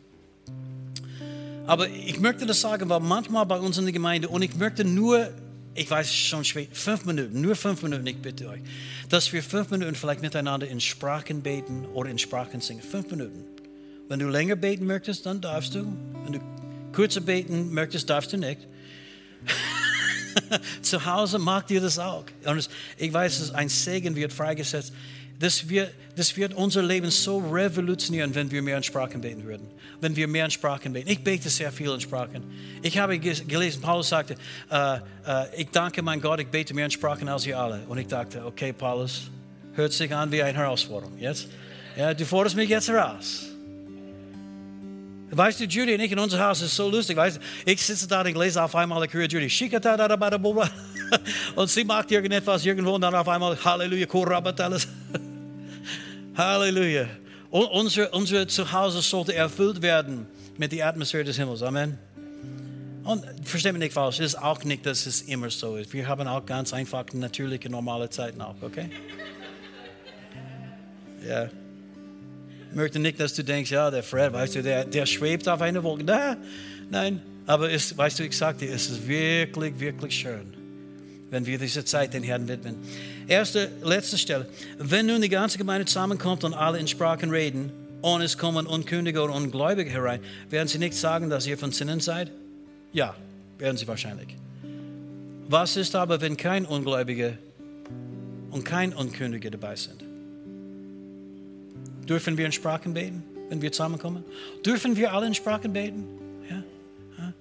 aber 1.66 1.88
ich 1.88 2.18
möchte 2.18 2.46
das 2.46 2.60
sagen, 2.60 2.88
weil 2.88 2.98
manchmal 2.98 3.46
bei 3.46 3.60
uns 3.60 3.78
in 3.78 3.84
der 3.84 3.92
Gemeinde, 3.92 4.28
und 4.28 4.42
ich 4.42 4.56
möchte 4.56 4.84
nur, 4.84 5.30
ich 5.72 5.88
weiß 5.88 6.12
schon 6.12 6.44
schwer, 6.44 6.66
fünf 6.72 7.04
Minuten, 7.04 7.40
nur 7.40 7.54
fünf 7.54 7.84
Minuten, 7.84 8.04
ich 8.08 8.16
bitte 8.16 8.48
euch, 8.48 8.60
dass 9.08 9.32
wir 9.32 9.40
fünf 9.40 9.70
Minuten 9.70 9.94
vielleicht 9.94 10.20
miteinander 10.20 10.66
in 10.66 10.80
Sprachen 10.80 11.42
beten 11.42 11.86
oder 11.94 12.10
in 12.10 12.18
Sprachen 12.18 12.60
singen. 12.60 12.82
Fünf 12.82 13.08
Minuten. 13.12 13.44
Wenn 14.08 14.18
du 14.18 14.28
länger 14.28 14.56
beten 14.56 14.86
möchtest, 14.86 15.26
dann 15.26 15.40
darfst 15.40 15.76
du. 15.76 15.86
Wenn 16.24 16.32
du 16.32 16.40
kürzer 16.90 17.20
beten 17.20 17.72
möchtest, 17.72 18.10
darfst 18.10 18.32
du 18.32 18.36
nicht. 18.36 18.66
Zu 20.82 21.04
Hause 21.06 21.38
mag 21.38 21.68
dir 21.68 21.80
das 21.80 22.00
auch. 22.00 22.24
Und 22.46 22.68
ich 22.96 23.12
weiß, 23.12 23.52
ein 23.52 23.68
Segen 23.68 24.16
wird 24.16 24.32
freigesetzt 24.32 24.92
das 25.40 25.66
wird, 25.70 25.90
das 26.16 26.36
wird 26.36 26.52
unser 26.52 26.82
Leben 26.82 27.10
so 27.10 27.38
revolutionieren, 27.38 28.34
wenn 28.34 28.50
wir 28.50 28.60
mehr 28.60 28.76
in 28.76 28.82
Sprachen 28.82 29.22
beten 29.22 29.42
würden. 29.44 29.66
Wenn 29.98 30.14
wir 30.14 30.28
mehr 30.28 30.44
in 30.44 30.50
Sprachen 30.50 30.92
beten. 30.92 31.08
Ich 31.08 31.24
bete 31.24 31.48
sehr 31.48 31.72
viel 31.72 31.90
in 31.90 32.00
Sprachen. 32.00 32.42
Ich 32.82 32.98
habe 32.98 33.18
gelesen, 33.18 33.80
Paulus 33.80 34.10
sagte, 34.10 34.34
äh, 34.70 34.96
äh, 34.96 35.00
ich 35.56 35.70
danke 35.70 36.02
mein 36.02 36.20
Gott, 36.20 36.40
ich 36.40 36.48
bete 36.48 36.74
mehr 36.74 36.84
in 36.84 36.90
Sprachen 36.90 37.26
als 37.26 37.46
ihr 37.46 37.58
alle. 37.58 37.80
Und 37.88 37.96
ich 37.96 38.06
dachte, 38.06 38.44
okay, 38.44 38.74
Paulus, 38.74 39.30
hört 39.72 39.94
sich 39.94 40.14
an 40.14 40.30
wie 40.30 40.42
eine 40.42 40.58
Herausforderung. 40.58 41.18
Jetzt? 41.18 41.48
Ja, 41.96 42.12
du 42.12 42.26
forderst 42.26 42.54
mich 42.54 42.68
jetzt 42.68 42.88
heraus. 42.88 43.46
Weißt 45.30 45.58
du, 45.58 45.64
Judy 45.64 45.94
und 45.94 46.00
ich 46.00 46.12
in 46.12 46.18
unser 46.18 46.44
Haus 46.44 46.60
ist 46.60 46.76
so 46.76 46.90
lustig. 46.90 47.16
Weißt 47.16 47.38
du, 47.38 47.40
ich 47.64 47.82
sitze 47.82 48.06
da 48.06 48.20
und 48.20 48.36
lese 48.36 48.62
auf 48.62 48.74
einmal, 48.76 49.02
ich 49.06 49.12
höre 49.14 49.26
Judy, 49.26 49.48
und 51.56 51.70
sie 51.70 51.84
macht 51.84 52.10
irgendetwas 52.10 52.66
irgendwo 52.66 52.94
und 52.96 53.00
dann 53.00 53.14
auf 53.14 53.28
einmal, 53.28 53.56
Halleluja, 53.64 54.04
Korabateles. 54.04 54.86
Halleluja. 56.36 57.06
Unser, 57.50 58.14
unser 58.14 58.46
Zuhause 58.46 59.02
sollte 59.02 59.34
erfüllt 59.34 59.82
werden 59.82 60.26
mit 60.56 60.72
der 60.72 60.86
Atmosphäre 60.86 61.24
des 61.24 61.36
Himmels. 61.36 61.62
Amen. 61.62 61.98
Und 63.02 63.24
versteht 63.42 63.72
mich 63.72 63.80
nicht 63.80 63.92
falsch, 63.92 64.20
es 64.20 64.34
ist 64.34 64.42
auch 64.42 64.62
nicht, 64.62 64.86
dass 64.86 65.06
es 65.06 65.22
immer 65.22 65.50
so 65.50 65.76
ist. 65.76 65.92
Wir 65.92 66.06
haben 66.06 66.28
auch 66.28 66.44
ganz 66.46 66.72
einfach 66.72 67.04
natürliche, 67.12 67.68
normale 67.68 68.08
Zeiten 68.10 68.40
auch, 68.40 68.54
okay? 68.60 68.90
Ja. 71.26 71.46
Ich 72.70 72.76
möchte 72.76 73.00
nicht, 73.00 73.18
dass 73.18 73.34
du 73.34 73.42
denkst, 73.42 73.70
ja, 73.70 73.90
der 73.90 74.02
Fred, 74.02 74.32
weißt 74.32 74.54
du, 74.54 74.62
der, 74.62 74.84
der 74.84 75.06
schwebt 75.06 75.48
auf 75.48 75.60
einer 75.60 75.82
Wolke. 75.82 76.04
Nein, 76.04 76.36
nein. 76.90 77.22
Aber 77.46 77.72
es, 77.72 77.96
weißt 77.96 78.20
du, 78.20 78.24
ich 78.24 78.36
sagte, 78.36 78.66
es 78.66 78.88
ist 78.90 79.08
wirklich, 79.08 79.80
wirklich 79.80 80.14
schön 80.14 80.60
wenn 81.30 81.46
wir 81.46 81.58
diese 81.58 81.84
Zeit 81.84 82.12
den 82.12 82.22
Herrn 82.22 82.48
widmen. 82.48 82.76
Erste, 83.26 83.70
letzte 83.82 84.18
Stelle. 84.18 84.46
Wenn 84.78 85.06
nun 85.06 85.20
die 85.20 85.28
ganze 85.28 85.58
Gemeinde 85.58 85.86
zusammenkommt 85.86 86.44
und 86.44 86.54
alle 86.54 86.78
in 86.78 86.88
Sprachen 86.88 87.30
reden, 87.30 87.72
und 88.02 88.22
es 88.22 88.38
kommen 88.38 88.66
Unkündige 88.66 89.22
oder 89.22 89.34
Ungläubige 89.34 89.90
herein, 89.90 90.20
werden 90.48 90.68
sie 90.68 90.78
nicht 90.78 90.94
sagen, 90.94 91.30
dass 91.30 91.46
ihr 91.46 91.58
von 91.58 91.72
Sinnen 91.72 92.00
seid? 92.00 92.30
Ja, 92.92 93.14
werden 93.58 93.76
sie 93.76 93.86
wahrscheinlich. 93.86 94.36
Was 95.48 95.76
ist 95.76 95.94
aber, 95.94 96.20
wenn 96.20 96.36
kein 96.36 96.64
Ungläubige 96.64 97.38
und 98.50 98.64
kein 98.64 98.92
Unkündige 98.92 99.50
dabei 99.50 99.76
sind? 99.76 100.04
Dürfen 102.08 102.38
wir 102.38 102.46
in 102.46 102.52
Sprachen 102.52 102.94
beten, 102.94 103.22
wenn 103.48 103.60
wir 103.60 103.70
zusammenkommen? 103.70 104.24
Dürfen 104.64 104.96
wir 104.96 105.12
alle 105.12 105.26
in 105.26 105.34
Sprachen 105.34 105.72
beten? 105.72 106.04
Ja? 106.48 107.32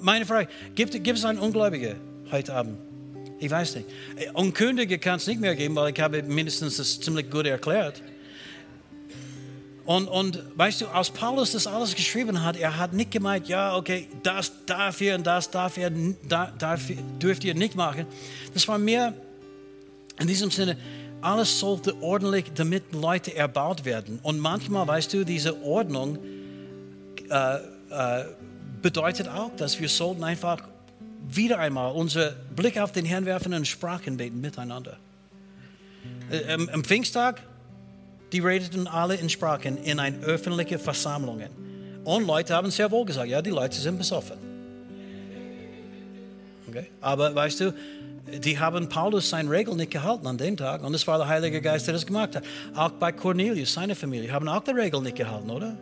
Meine 0.00 0.26
Frage, 0.26 0.48
gibt, 0.74 0.92
gibt 0.92 1.18
es 1.18 1.24
einen 1.24 1.38
Ungläubige 1.38 1.96
heute 2.30 2.54
Abend? 2.54 2.78
Ich 3.40 3.50
weiß 3.50 3.76
nicht. 3.76 3.88
Unkündige 4.34 4.98
kann 4.98 5.16
es 5.16 5.26
nicht 5.26 5.40
mehr 5.40 5.54
geben, 5.54 5.76
weil 5.76 5.92
ich 5.92 6.00
habe 6.00 6.22
mindestens 6.22 6.76
das 6.76 7.00
ziemlich 7.00 7.30
gut 7.30 7.46
erklärt. 7.46 8.02
Und, 9.84 10.06
und 10.06 10.42
weißt 10.54 10.82
du, 10.82 10.88
als 10.88 11.08
Paulus 11.08 11.52
das 11.52 11.66
alles 11.66 11.94
geschrieben 11.94 12.44
hat, 12.44 12.56
er 12.56 12.76
hat 12.76 12.92
nicht 12.92 13.10
gemeint, 13.10 13.48
ja, 13.48 13.74
okay, 13.74 14.06
das 14.22 14.52
darf 14.66 15.00
ihr 15.00 15.14
und 15.14 15.26
das 15.26 15.50
darf 15.50 15.78
ihr, 15.78 15.90
da, 16.28 16.52
darf, 16.58 16.82
dürft 17.22 17.42
ihr 17.44 17.54
nicht 17.54 17.74
machen. 17.74 18.04
Das 18.52 18.68
war 18.68 18.76
mehr 18.76 19.14
in 20.18 20.26
diesem 20.26 20.50
Sinne, 20.50 20.76
alles 21.20 21.58
sollte 21.58 22.00
ordentlich, 22.02 22.52
damit 22.54 22.92
Leute 22.92 23.34
erbaut 23.34 23.84
werden. 23.84 24.18
Und 24.22 24.38
manchmal, 24.38 24.86
weißt 24.86 25.14
du, 25.14 25.24
diese 25.24 25.62
Ordnung 25.62 26.18
äh, 27.30 27.56
äh, 27.90 28.24
bedeutet 28.82 29.28
auch, 29.28 29.54
dass 29.56 29.80
wir 29.80 29.88
sollten 29.88 30.22
einfach 30.22 30.62
wieder 31.30 31.58
einmal 31.58 31.92
unser 31.92 32.32
Blick 32.54 32.78
auf 32.78 32.92
den 32.92 33.04
Herrn 33.04 33.26
werfen 33.26 33.52
und 33.54 33.66
Sprachen 33.66 34.16
beten 34.16 34.40
miteinander. 34.40 34.96
Äh, 36.30 36.52
am, 36.52 36.84
Pfingsttag, 36.84 37.42
die 38.32 38.40
redeten 38.40 38.86
alle 38.86 39.14
in 39.14 39.28
Sprachen 39.28 39.78
in 39.78 40.00
eine 40.00 40.18
öffentliche 40.18 40.78
Versammlung. 40.78 41.42
Und 42.04 42.26
Leute 42.26 42.54
haben 42.54 42.70
sehr 42.70 42.90
wohl 42.90 43.04
gesagt, 43.04 43.28
ja, 43.28 43.42
die 43.42 43.50
Leute 43.50 43.78
sind 43.78 43.98
besoffen. 43.98 44.36
Okay? 46.68 46.86
Aber 47.00 47.34
weißt 47.34 47.60
du, 47.60 47.74
die 48.44 48.58
haben 48.58 48.88
Paulus 48.88 49.30
seine 49.30 49.50
Regel 49.50 49.74
nicht 49.74 49.90
gehalten 49.90 50.26
an 50.26 50.36
dem 50.36 50.56
Tag 50.56 50.82
und 50.84 50.94
es 50.94 51.06
war 51.06 51.18
der 51.18 51.28
Heilige 51.28 51.62
Geist, 51.62 51.86
der 51.86 51.94
das 51.94 52.06
gemacht 52.06 52.36
hat. 52.36 52.44
Auch 52.74 52.90
bei 52.90 53.12
Cornelius, 53.12 53.72
seine 53.72 53.94
Familie, 53.94 54.32
haben 54.32 54.48
auch 54.48 54.62
die 54.62 54.72
Regel 54.72 55.00
nicht 55.00 55.16
gehalten, 55.16 55.48
oder? 55.50 55.76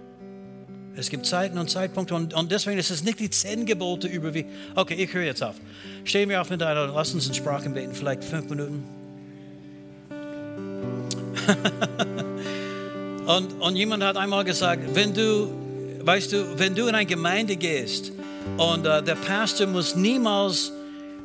Es 0.99 1.11
gibt 1.11 1.27
Zeiten 1.27 1.59
und 1.59 1.69
Zeitpunkte 1.69 2.15
und, 2.15 2.33
und 2.33 2.51
deswegen 2.51 2.79
ist 2.79 2.91
es 2.91 3.05
nicht 3.05 3.21
die 3.21 3.29
zehn 3.29 3.67
Gebote 3.67 4.09
über 4.09 4.33
wie. 4.33 4.47
Okay, 4.75 4.95
ich 4.95 5.13
höre 5.13 5.25
jetzt 5.25 5.43
auf. 5.43 5.57
Stehen 6.05 6.31
wir 6.31 6.41
auf 6.41 6.49
mit 6.49 6.63
einer, 6.63 6.87
lass 6.87 7.13
uns 7.13 7.27
in 7.27 7.35
Sprachen 7.35 7.75
beten, 7.75 7.95
vielleicht 7.95 8.25
fünf 8.25 8.49
Minuten. 8.49 8.83
und, 13.27 13.53
und 13.61 13.77
jemand 13.77 14.03
hat 14.03 14.17
einmal 14.17 14.45
gesagt, 14.45 14.95
wenn 14.95 15.13
du, 15.13 15.51
weißt 16.01 16.33
du, 16.33 16.59
wenn 16.59 16.75
du 16.75 16.87
in 16.87 16.95
eine 16.95 17.07
Gemeinde 17.07 17.57
gehst 17.57 18.13
und 18.57 18.87
uh, 18.87 19.03
der 19.03 19.17
Pastor 19.17 19.67
muss 19.67 19.95
niemals 19.95 20.73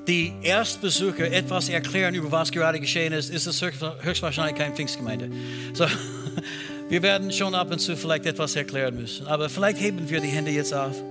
die 0.07 0.33
Erstbesucher 0.41 1.31
etwas 1.31 1.69
erklären 1.69 2.13
über 2.15 2.31
was 2.31 2.51
gerade 2.51 2.79
geschehen 2.79 3.13
ist, 3.13 3.29
ist 3.29 3.45
es 3.45 3.61
höchstwahrscheinlich 3.61 4.55
keine 4.55 4.75
Pfingstgemeinde. 4.75 5.29
So, 5.73 5.85
Wir 6.91 7.01
werden 7.01 7.31
schon 7.31 7.55
ab 7.55 7.71
und 7.71 7.79
zu 7.79 7.95
vielleicht 7.95 8.25
etwas 8.25 8.53
erklären 8.57 8.97
müssen, 8.97 9.25
aber 9.25 9.47
vielleicht 9.47 9.79
heben 9.79 10.09
wir 10.09 10.19
die 10.19 10.27
Hände 10.27 10.51
jetzt 10.51 10.73
auf. 10.73 11.01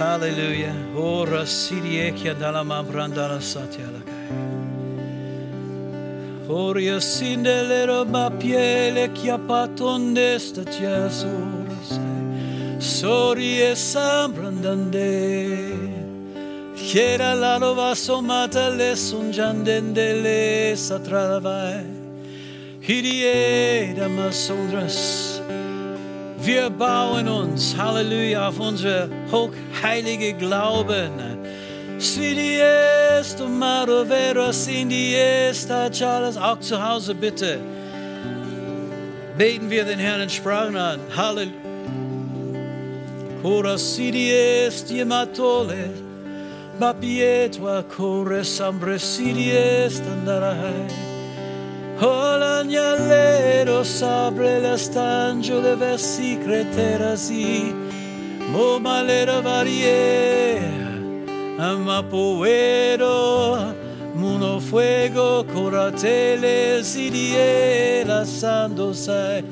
Halleluja. 0.00 0.74
Ora 0.96 1.46
sidiekia 1.46 2.34
dalama 2.34 2.82
brandala 2.82 3.40
satyalakai. 3.40 4.16
Oria 6.48 7.00
sindelero 7.00 8.04
mapiele 8.04 9.10
chiapatonde 9.14 10.40
statiasoras. 10.40 12.00
Sorie 12.80 13.76
sambrandande. 13.76 15.56
Chiera 16.74 17.32
la 17.34 17.58
nova 17.58 17.94
somata 17.94 18.70
le 18.70 18.96
sungiandendele 18.96 20.74
satralavai. 24.32 25.42
Wir 26.38 26.70
bauen 26.70 27.28
uns, 27.28 27.76
Halleluja, 27.76 28.48
auf 28.48 28.60
unser 28.60 29.08
hochheilige 29.32 30.32
Glauben. 30.34 31.10
Auch 36.38 36.60
zu 36.60 36.88
Hause 36.88 37.14
bitte. 37.14 37.58
Beten 39.36 39.68
wir 39.68 39.84
den 39.84 39.98
Herrn 39.98 40.20
in 40.20 40.30
Sprachen 40.30 40.76
an. 40.76 41.00
Halleluja. 41.16 41.54
Cora 43.42 43.76
sidiest 43.78 44.90
jematole. 44.90 45.90
ma 46.78 46.92
pietwa 46.92 47.82
corre 47.82 48.44
sempre 48.44 48.98
si 48.98 49.32
riestandrai. 51.96 52.00
Olagnalero 52.00 53.84
sabre 53.84 54.60
la 54.60 54.76
stangio 54.76 55.60
le 55.60 55.76
versi 55.76 56.38
creterasi, 56.38 57.74
mo 58.50 58.78
malera 58.78 59.40
varie, 59.40 60.60
ma 61.56 62.02
poero, 62.02 63.74
muno 64.14 64.60
fuego, 64.60 65.44
coratele, 65.44 66.82
si 66.82 67.10
la 68.04 68.24
sando 68.24 68.92
sei. 68.92 69.42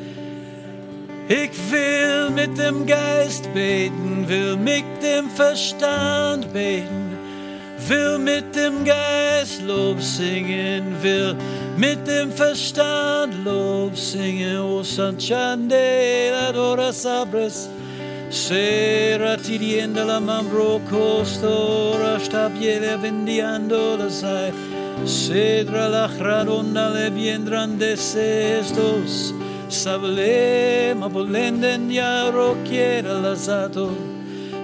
Ich 1.26 1.56
will 1.70 2.28
mit 2.30 2.58
dem 2.58 2.84
Geist 2.84 3.48
beten, 3.54 4.28
will 4.28 4.58
mit 4.58 4.84
dem 5.02 5.30
Verstand 5.30 6.52
beten, 6.52 7.03
will 7.88 8.18
mit 8.18 8.54
dem 8.54 8.84
Geist 8.84 9.62
Lob 9.62 10.00
singen, 10.00 10.96
will 11.02 11.36
mit 11.76 12.06
dem 12.06 12.30
Verstand 12.30 13.44
Lob 13.44 13.96
singen. 13.96 14.58
O 14.58 14.82
San 14.82 15.18
Chandela 15.18 16.52
Dora 16.52 16.92
Sabres, 16.92 17.68
Sera 18.30 19.36
tirienda 19.36 20.04
la 20.04 20.18
mambro 20.20 20.80
costora, 20.90 22.18
stabiele 22.18 22.96
vendiando 22.96 23.96
la 23.96 24.10
sai, 24.10 24.52
Cedra 25.04 25.88
la 25.88 26.08
gradona 26.08 26.88
le 26.90 27.10
viendran 27.10 27.78
de 27.78 27.96
cestos, 27.96 29.34
Sable 29.68 30.94
ma 30.94 31.08
volenden 31.08 31.90
ya 31.90 32.30
roquiera 32.30 33.20
lazato, 33.20 34.13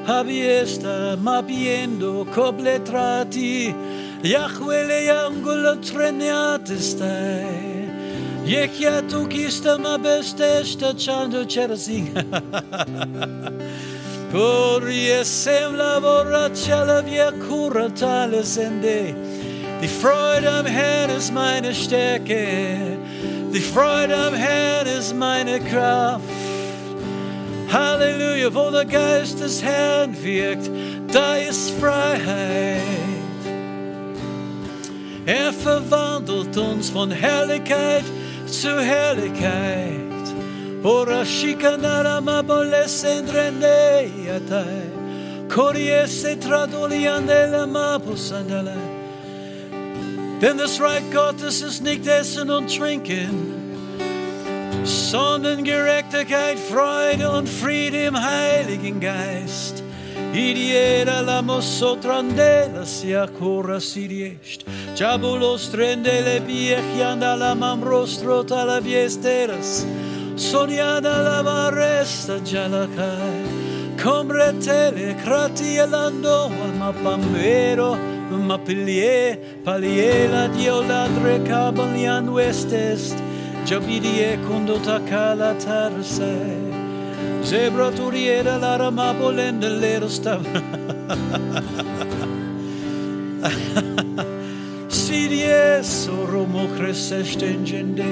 Abiesta 0.06 1.16
ma 1.16 1.42
piendo 1.42 2.26
cobletrati, 2.32 3.74
Yahweh 4.22 4.84
le 4.86 5.10
angolo 5.10 5.78
treniate 5.78 6.78
stai. 6.78 7.88
Jekja 8.44 9.02
tu 9.08 9.26
kista 9.28 9.78
ma 9.78 9.98
bestesta 9.98 10.94
chando 10.94 11.44
cherasing. 11.44 12.10
Corrie 14.32 15.24
sem 15.24 15.76
la 15.76 16.00
via 17.02 17.32
cura 17.32 17.90
tale 17.90 18.42
sende. 18.44 19.14
Die 19.80 19.88
Freude 19.88 20.50
am 20.50 20.66
Herrn 20.66 21.10
ist 21.10 21.32
meine 21.32 21.74
Stärke. 21.74 22.98
Die 23.52 23.60
Freude 23.60 24.16
am 24.16 24.34
Herrn 24.34 24.86
ist 24.86 25.14
meine 25.14 25.58
Kraft. 25.60 26.49
Halleluja, 27.72 28.52
wo 28.52 28.70
der 28.70 28.84
Geist 28.84 29.40
des 29.40 29.62
Herrn 29.62 30.16
wirkt, 30.22 30.70
da 31.12 31.36
ist 31.36 31.70
Freiheit. 31.80 32.80
Er 35.26 35.52
verwandelt 35.52 36.56
uns 36.56 36.90
von 36.90 37.10
Herrlichkeit 37.10 38.04
zu 38.46 38.80
Herrlichkeit. 38.80 40.00
Ora 40.82 41.24
shikanara 41.24 42.20
mabolesendrende 42.20 44.10
yatai. 44.26 44.82
Koriese 45.48 46.38
tradoliandela 46.38 47.66
mapusandala. 47.66 48.76
Denn 50.40 50.56
das 50.56 50.80
Reich 50.80 51.10
Gottes 51.12 51.60
ist 51.60 51.82
nicht 51.82 52.06
Essen 52.06 52.50
und 52.50 52.74
Trinken, 52.74 53.59
sondern 54.84 55.64
Gerechtigkeit, 55.64 56.58
Freude 56.58 57.30
und 57.30 57.48
Friede 57.48 58.04
im 58.04 58.16
Heiligen 58.16 59.00
Geist. 59.00 59.82
Idiera 60.32 61.20
la 61.22 61.42
mosotrandela 61.42 62.84
sia 62.86 63.26
cura 63.26 63.80
si 63.80 64.06
riest. 64.06 64.64
Jabulos 64.94 65.70
trendele 65.70 66.40
biechianda 66.40 67.34
la 67.34 67.54
mamrostro 67.54 68.44
tala 68.44 68.80
viesteras. 68.80 69.84
Soniada 70.36 71.22
la 71.22 71.42
varesta 71.42 72.38
jalacai. 72.44 73.42
Comretele 73.98 75.16
cratielando 75.24 76.48
ma 76.78 76.92
pambero 76.92 77.98
ma 78.30 78.56
pilie 78.56 79.36
paliela 79.64 80.48
dioladre 80.54 81.42
cabalian 81.44 82.28
westest. 82.32 83.18
Jabidie 83.66 84.38
conduta 84.46 85.00
cala 85.08 85.54
tarsei. 85.54 86.70
Zebra 87.42 87.90
turiera 87.90 88.58
la 88.58 88.76
rama 88.76 89.14
bolende 89.14 89.68
lero 89.68 90.08
stav. 90.08 90.44
Sidie 94.88 95.82
soromo 95.82 96.68
cresceste 96.76 97.46
ingende. 97.46 98.04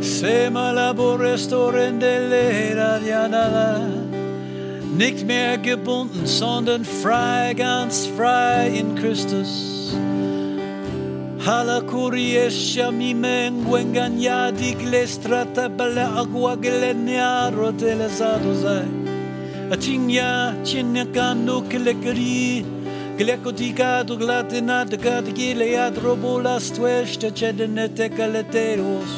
Sema 0.00 0.72
labore 0.72 1.38
storende 1.38 2.28
lera 2.28 2.98
dianala. 2.98 3.80
Nicht 4.96 5.26
mehr 5.26 5.58
gebunden, 5.58 6.26
sondern 6.26 6.84
frei, 6.84 7.54
ganz 7.54 8.06
frei 8.06 8.68
in 8.68 8.94
Christus. 8.94 9.73
Halakuriesha 11.44 12.88
mi 12.90 13.12
mengo 13.12 13.76
engañadi 13.76 14.72
glestrata 14.80 15.68
bala 15.68 16.06
agua 16.20 16.56
glenearo 16.56 17.70
telezado 17.80 18.54
zai. 18.62 18.88
Atinha 19.70 20.56
tinha 20.64 21.04
cano 21.12 21.60
que 21.68 21.78
le 21.78 21.94
cri, 22.00 22.64
gleco 23.18 23.52
digado 23.52 24.16
glatinado 24.16 24.96
gad 24.96 25.26
gilead 25.36 25.98
robulas 25.98 26.70
tueste 26.70 27.30
cedene 27.30 27.88
tecaleteros. 27.90 29.10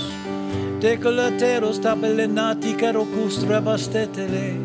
tabele 1.81 2.27
nati 2.27 2.75
caro 2.75 3.05
custra 3.05 3.61
bastetele. 3.61 4.57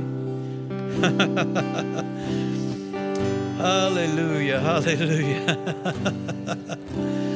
hallelujah, 3.59 4.59
hallelujah. 4.59 5.57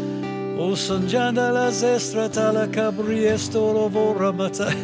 O 0.57 0.73
sanjanda 0.75 1.51
la 1.51 1.69
zestra 1.69 2.29
tala 2.29 2.67
cabriestoro 2.67 3.89
voramata. 3.89 4.71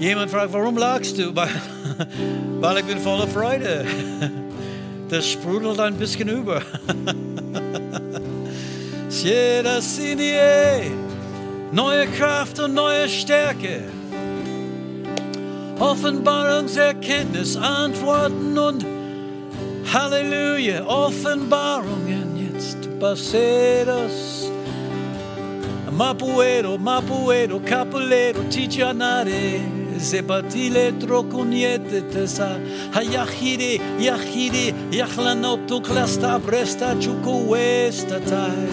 Jemand 0.00 0.30
fragt, 0.30 0.52
warum 0.54 0.78
lachst 0.78 1.18
du? 1.18 1.34
Weil 2.60 2.78
ich 2.78 2.84
bin 2.84 2.98
voller 2.98 3.26
Freude. 3.26 3.84
Das 5.10 5.26
sprudelt 5.26 5.80
ein 5.80 5.94
bisschen 5.94 6.28
über. 6.28 6.60
Sieda 9.08 9.80
sinie, 9.80 10.90
neue 11.72 12.06
Kraft 12.08 12.60
und 12.60 12.74
neue 12.74 13.08
Stärke. 13.08 13.84
Offenbarungserkenntnis, 15.78 17.56
Antworten 17.56 18.58
und 18.58 18.84
Halleluja, 19.90 20.84
Offenbarungen 20.84 22.27
parceros. 22.98 24.50
Mapuero, 25.90 26.78
Mapuero, 26.78 27.60
Capulero, 27.60 28.44
Tichanare, 28.44 29.60
Zebatile, 29.98 30.92
Trocuniete, 30.92 32.02
Tesa, 32.02 32.60
Hayahire, 32.92 33.80
Yahire, 33.98 34.74
Yahlanotu, 34.90 35.80
Clasta, 35.82 36.38
Bresta, 36.38 36.94
Chuco, 37.00 37.48
Westatai. 37.48 38.68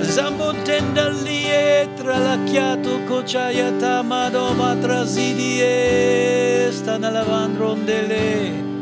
Zambotenda 0.00 1.08
lietra 1.10 2.18
lacchiato 2.18 3.00
cocciaiata 3.06 4.02
madoma 4.02 4.74
trasidie 4.80 6.72
sta 6.72 6.96
nella 6.96 7.22
vandrondele 7.22 8.72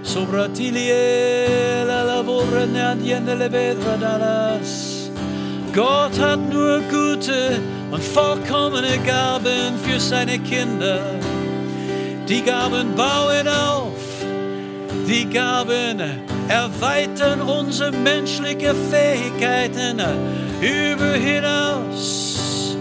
sopra 0.00 0.48
tilie 0.48 1.84
lavora 2.24 2.66
ne 2.66 2.80
adiende 2.80 3.34
le 3.34 3.48
vedra 3.48 3.96
dalas 4.00 5.10
Gott 5.72 6.18
hat 6.18 6.38
nur 6.38 6.80
gute 6.90 7.60
und 7.90 8.02
vollkommene 8.02 8.96
Gaben 9.04 9.76
für 9.84 9.98
seine 9.98 10.38
Kinder. 10.38 11.00
Die 12.28 12.42
Gaben 12.42 12.94
bauen 12.94 13.48
auf, 13.48 14.04
die 15.08 15.28
Gaben 15.28 16.00
erweitern 16.48 17.42
unsere 17.42 17.90
menschliche 17.90 18.72
Fähigkeiten 18.88 20.00
über 20.60 21.14
hinaus. 21.14 22.76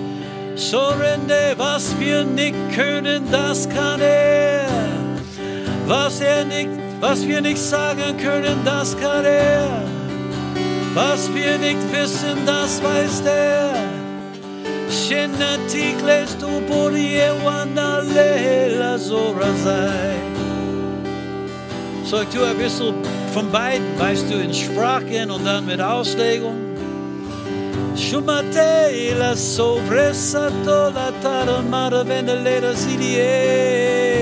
Sorrende, 0.56 1.56
was 1.58 2.00
wir 2.00 2.24
nicht 2.24 2.56
können, 2.76 3.24
das 3.32 3.68
kann 3.68 4.02
er. 4.02 4.68
Was 5.88 6.22
er 6.22 6.46
nicht, 6.46 6.83
was 7.04 7.28
wir 7.28 7.42
nicht 7.42 7.58
sagen 7.58 8.16
können, 8.18 8.58
das 8.64 8.98
kann 8.98 9.26
er. 9.26 9.84
Was 10.94 11.30
wir 11.34 11.58
nicht 11.58 11.84
wissen, 11.92 12.38
das 12.46 12.82
weiß 12.82 13.24
er. 13.26 13.74
Shenatikles 14.90 16.38
tu 16.40 16.62
porie 16.70 17.28
wana 17.44 18.00
lela 18.00 18.98
zora 18.98 19.52
zai. 19.64 20.16
So, 22.06 22.22
ich 22.22 22.30
tue 22.30 22.48
ein 22.48 22.58
bisschen 22.58 22.94
von 23.34 23.52
beiden, 23.52 24.00
weißt 24.00 24.30
du, 24.30 24.36
in 24.36 24.54
Sprachen 24.54 25.30
und 25.30 25.46
dann 25.46 25.66
mit 25.66 25.82
Auslegung. 25.82 26.60
Shumate 27.98 29.14
la 29.20 29.36
sovresato 29.36 30.90
la 30.96 31.12
taramara 31.22 32.08
vendelera 32.08 32.74
sidie. 32.74 34.13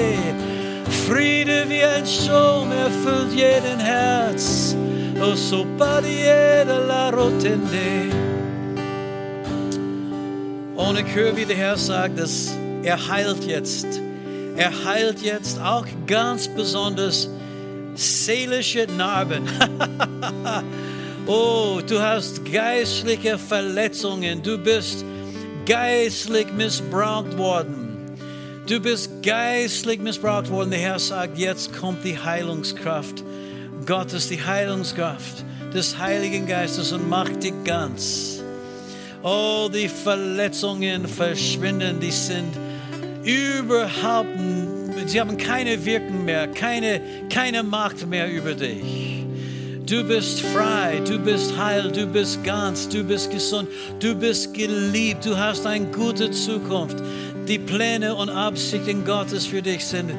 Friede 1.11 1.65
wie 1.67 1.83
ein 1.83 2.05
Strom 2.05 2.71
erfüllt 2.71 3.33
jeden 3.33 3.79
Herz. 3.81 4.73
O 5.21 5.35
so 5.35 5.67
pariera 5.77 6.77
la 6.87 7.09
rotende. 7.09 8.15
Und 10.73 10.97
ich 10.97 11.13
höre, 11.13 11.35
wie 11.35 11.43
der 11.43 11.57
Herr 11.57 11.77
sagt, 11.77 12.17
dass 12.17 12.55
er 12.81 12.97
heilt 13.09 13.43
jetzt. 13.43 13.87
Er 14.55 14.71
heilt 14.85 15.21
jetzt 15.21 15.59
auch 15.59 15.85
ganz 16.07 16.47
besonders 16.47 17.27
seelische 17.95 18.87
Narben. 18.97 19.49
oh, 21.27 21.81
du 21.85 22.01
hast 22.01 22.49
geistliche 22.49 23.37
Verletzungen. 23.37 24.41
Du 24.41 24.57
bist 24.57 25.03
geistlich 25.65 26.47
missbraucht 26.53 27.37
worden. 27.37 27.80
Du 28.67 28.79
bist 28.79 29.09
geistlich 29.23 29.99
missbraucht 29.99 30.49
worden. 30.49 30.69
Der 30.69 30.79
Herr 30.79 30.99
sagt, 30.99 31.37
jetzt 31.37 31.73
kommt 31.73 32.03
die 32.03 32.17
Heilungskraft 32.17 33.23
Gottes, 33.85 34.29
die 34.29 34.43
Heilungskraft 34.43 35.43
des 35.73 35.97
Heiligen 35.97 36.45
Geistes 36.45 36.91
und 36.91 37.09
macht 37.09 37.43
dich 37.43 37.53
ganz. 37.63 38.41
Oh, 39.23 39.69
die 39.73 39.87
Verletzungen 39.87 41.07
verschwinden, 41.07 41.99
die 41.99 42.11
sind 42.11 42.57
überhaupt, 43.23 44.29
sie 45.05 45.19
haben 45.19 45.37
keine 45.37 45.83
Wirkung 45.83 46.25
mehr, 46.25 46.47
keine, 46.47 47.01
keine 47.29 47.63
Macht 47.63 48.07
mehr 48.07 48.31
über 48.31 48.53
dich. 48.53 49.11
Du 49.85 50.03
bist 50.03 50.41
frei, 50.41 51.01
du 51.05 51.19
bist 51.19 51.57
heil, 51.57 51.91
du 51.91 52.05
bist 52.07 52.43
ganz, 52.43 52.87
du 52.87 53.03
bist 53.03 53.29
gesund, 53.29 53.67
du 53.99 54.15
bist 54.15 54.53
geliebt, 54.53 55.25
du 55.25 55.37
hast 55.37 55.65
eine 55.65 55.85
gute 55.87 56.31
Zukunft. 56.31 56.97
Die 57.47 57.59
Pläne 57.59 58.15
und 58.15 58.29
Absichten 58.29 59.03
Gottes 59.03 59.45
für 59.45 59.61
dich 59.61 59.85
sind 59.85 60.11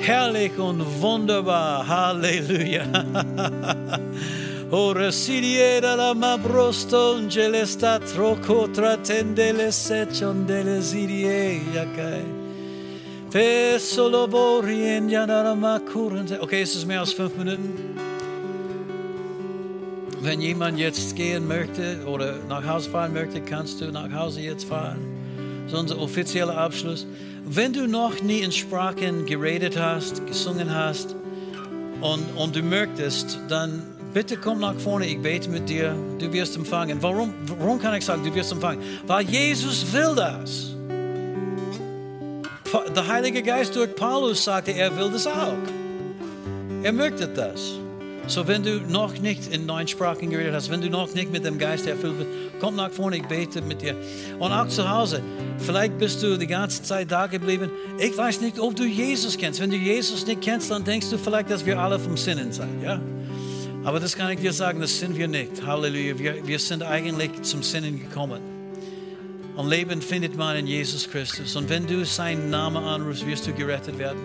herrlich 0.00 0.58
und 0.58 0.84
wunderbar. 1.00 1.86
Halleluja. 1.86 2.84
Ora 4.72 5.12
sidiera 5.12 5.94
la 5.94 6.14
mabrosto 6.14 7.16
angele 7.16 7.66
sta 7.66 7.98
troco 7.98 8.68
tratendele 8.68 9.70
secondele 9.70 10.80
sidie 10.80 11.60
yakai. 11.74 12.24
Pesolo 13.30 14.26
borien 14.26 15.10
yanara 15.10 15.54
makuren. 15.54 16.26
Okay, 16.40 16.62
es 16.62 16.74
ist 16.74 16.86
mehr 16.86 17.00
als 17.00 17.12
fünf 17.12 17.36
Minuten. 17.36 17.98
Wenn 20.22 20.40
jemand 20.40 20.78
jetzt 20.78 21.16
gehen 21.16 21.46
möchte 21.46 22.06
oder 22.06 22.36
nach 22.48 22.64
Hause 22.66 22.88
fahren 22.88 23.12
möchte, 23.12 23.42
kannst 23.42 23.80
du 23.82 23.92
nach 23.92 24.10
Hause 24.10 24.40
jetzt 24.40 24.64
fahren. 24.64 25.11
Ist 25.72 25.78
unser 25.78 25.98
offizieller 26.00 26.58
Abschluss. 26.58 27.06
Wenn 27.46 27.72
du 27.72 27.88
noch 27.88 28.20
nie 28.20 28.40
in 28.40 28.52
Sprachen 28.52 29.24
geredet 29.24 29.78
hast, 29.78 30.26
gesungen 30.26 30.74
hast 30.74 31.16
und, 32.02 32.22
und 32.36 32.54
du 32.54 32.62
möchtest, 32.62 33.38
dann 33.48 33.82
bitte 34.12 34.36
komm 34.36 34.60
nach 34.60 34.74
vorne, 34.74 35.06
ich 35.06 35.18
bete 35.22 35.48
mit 35.48 35.70
dir, 35.70 35.96
du 36.18 36.30
wirst 36.30 36.56
empfangen. 36.56 36.98
Warum, 37.00 37.32
warum 37.58 37.80
kann 37.80 37.94
ich 37.94 38.04
sagen, 38.04 38.22
du 38.22 38.34
wirst 38.34 38.52
empfangen? 38.52 38.82
Weil 39.06 39.24
Jesus 39.24 39.90
will 39.90 40.14
das. 40.14 40.74
Der 42.94 43.08
Heilige 43.08 43.42
Geist 43.42 43.74
durch 43.74 43.96
Paulus 43.96 44.44
sagte, 44.44 44.72
er 44.72 44.94
will 44.94 45.10
das 45.10 45.26
auch. 45.26 45.56
Er 46.82 46.92
möchte 46.92 47.26
das. 47.26 47.81
So, 48.28 48.46
wenn 48.46 48.62
du 48.62 48.80
noch 48.80 49.18
nicht 49.18 49.52
in 49.52 49.66
neuen 49.66 49.88
Sprachen 49.88 50.30
geredet 50.30 50.54
hast, 50.54 50.70
wenn 50.70 50.80
du 50.80 50.88
noch 50.88 51.12
nicht 51.12 51.32
mit 51.32 51.44
dem 51.44 51.58
Geist 51.58 51.86
erfüllt 51.86 52.18
bist, 52.18 52.30
komm 52.60 52.76
nach 52.76 52.90
vorne, 52.90 53.16
ich 53.16 53.26
bete 53.26 53.60
mit 53.62 53.82
dir. 53.82 53.96
Und 54.38 54.52
auch 54.52 54.68
zu 54.68 54.88
Hause, 54.88 55.22
vielleicht 55.58 55.98
bist 55.98 56.22
du 56.22 56.38
die 56.38 56.46
ganze 56.46 56.82
Zeit 56.82 57.10
da 57.10 57.26
geblieben. 57.26 57.70
Ich 57.98 58.16
weiß 58.16 58.40
nicht, 58.40 58.60
ob 58.60 58.76
du 58.76 58.84
Jesus 58.84 59.36
kennst. 59.36 59.60
Wenn 59.60 59.70
du 59.70 59.76
Jesus 59.76 60.24
nicht 60.26 60.40
kennst, 60.40 60.70
dann 60.70 60.84
denkst 60.84 61.10
du 61.10 61.18
vielleicht, 61.18 61.50
dass 61.50 61.66
wir 61.66 61.78
alle 61.78 61.98
vom 61.98 62.16
Sinnen 62.16 62.52
sind. 62.52 62.82
Ja? 62.82 63.00
Aber 63.84 63.98
das 63.98 64.16
kann 64.16 64.30
ich 64.30 64.38
dir 64.38 64.52
sagen, 64.52 64.80
das 64.80 64.98
sind 64.98 65.16
wir 65.16 65.26
nicht. 65.26 65.66
Halleluja. 65.66 66.16
Wir, 66.16 66.46
wir 66.46 66.58
sind 66.60 66.84
eigentlich 66.84 67.42
zum 67.42 67.64
Sinnen 67.64 67.98
gekommen. 67.98 68.40
Und 69.56 69.68
Leben 69.68 70.00
findet 70.00 70.36
man 70.36 70.56
in 70.56 70.66
Jesus 70.66 71.10
Christus. 71.10 71.56
Und 71.56 71.68
wenn 71.68 71.86
du 71.86 72.04
seinen 72.04 72.48
Namen 72.48 72.82
anrufst, 72.82 73.26
wirst 73.26 73.46
du 73.46 73.52
gerettet 73.52 73.98
werden. 73.98 74.20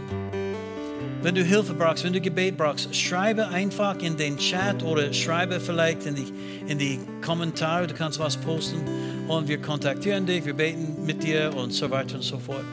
Wenn 1.24 1.34
du 1.34 1.44
Hilfe 1.44 1.74
brauchst, 1.74 2.04
wenn 2.04 2.14
du 2.14 2.22
Gebet 2.22 2.58
brauchst, 2.58 2.96
schreibe 2.96 3.48
einfach 3.48 3.98
in 4.00 4.18
den 4.18 4.38
Chat 4.38 4.84
oder 4.84 5.12
schreibe 5.14 5.60
vielleicht 5.60 6.06
in 6.06 6.16
die, 6.16 6.32
in 6.68 6.78
die 6.78 7.00
Kommentare. 7.26 7.88
Du 7.88 7.96
kannst 7.96 8.20
was 8.20 8.38
posten 8.38 8.82
und 9.28 9.48
wir 9.48 9.60
kontaktieren 9.60 10.28
dich, 10.28 10.46
wir 10.46 10.54
beten 10.54 11.06
mit 11.06 11.24
dir 11.24 11.54
und 11.56 11.74
so 11.74 11.90
weiter 11.90 12.16
und 12.16 12.24
so 12.24 12.38
fort. 12.38 12.64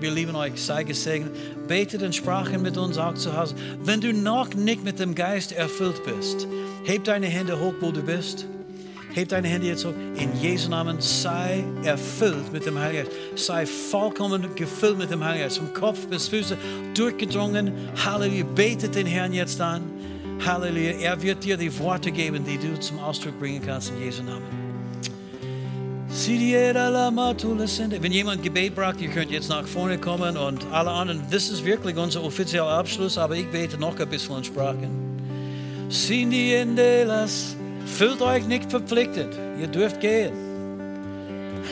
Wir 0.00 0.10
lieben 0.10 0.34
euch, 0.34 0.60
sei 0.60 0.82
gesegnet. 0.82 1.32
Betet 1.68 2.02
in 2.02 2.12
Sprachen 2.12 2.62
mit 2.62 2.76
uns 2.76 2.98
auch 2.98 3.14
zu 3.14 3.36
Hause. 3.36 3.54
Wenn 3.84 4.00
du 4.00 4.12
noch 4.12 4.52
nicht 4.54 4.84
mit 4.84 4.98
dem 4.98 5.14
Geist 5.14 5.52
erfüllt 5.52 6.04
bist, 6.04 6.48
heb 6.84 7.04
deine 7.04 7.26
Hände 7.26 7.58
hoch, 7.60 7.74
wo 7.80 7.92
du 7.92 8.02
bist. 8.02 8.46
Heb 9.14 9.28
deine 9.28 9.46
Hände 9.46 9.68
jetzt 9.68 9.84
hoch. 9.84 9.94
In 10.16 10.30
Jesu 10.42 10.68
Namen 10.68 11.00
sei 11.00 11.62
erfüllt 11.84 12.52
mit 12.52 12.66
dem 12.66 12.76
Heiligen 12.76 13.04
Geist. 13.04 13.46
Sei 13.46 13.64
vollkommen 13.64 14.56
gefüllt 14.56 14.98
mit 14.98 15.08
dem 15.08 15.24
Heiligen 15.24 15.44
Geist. 15.44 15.58
Vom 15.58 15.72
Kopf 15.72 16.08
bis 16.08 16.26
Füße 16.26 16.58
durchgedrungen. 16.94 17.72
Halleluja. 18.04 18.44
Betet 18.56 18.96
den 18.96 19.06
Herrn 19.06 19.32
jetzt 19.32 19.60
an. 19.60 19.82
Halleluja. 20.44 20.98
Er 20.98 21.22
wird 21.22 21.44
dir 21.44 21.56
die 21.56 21.78
Worte 21.78 22.10
geben, 22.10 22.44
die 22.44 22.58
du 22.58 22.78
zum 22.80 22.98
Ausdruck 22.98 23.38
bringen 23.38 23.62
kannst 23.64 23.90
in 23.90 24.02
Jesu 24.02 24.24
Namen. 24.24 24.42
Wenn 26.08 28.12
jemand 28.12 28.42
Gebet 28.42 28.74
braucht, 28.74 29.00
ihr 29.00 29.10
könnt 29.10 29.30
jetzt 29.30 29.48
nach 29.48 29.66
vorne 29.66 29.96
kommen 29.96 30.36
und 30.36 30.66
alle 30.72 30.90
anderen. 30.90 31.22
Das 31.30 31.50
ist 31.50 31.64
wirklich 31.64 31.96
unser 31.96 32.24
offizieller 32.24 32.66
Abschluss, 32.66 33.16
aber 33.16 33.36
ich 33.36 33.48
bete 33.48 33.78
noch 33.78 33.96
ein 33.96 34.08
bisschen 34.08 34.38
in 34.38 34.44
Sprachen. 34.44 34.90
Sindiendelas. 35.88 37.56
Fühlt 37.86 38.22
euch 38.22 38.46
nicht 38.46 38.70
verpflichtet. 38.70 39.38
Ihr 39.60 39.68
dürft 39.68 40.00
gehen. 40.00 40.32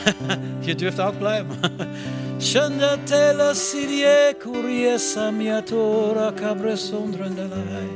Ihr 0.65 0.75
dürft 0.75 0.99
auch 0.99 1.13
bleiben. 1.13 1.49
Shandatela 2.39 3.53
sirie 3.53 4.33
kurie 4.41 4.97
samiatora 4.97 6.31
cabresondrendelai. 6.31 7.87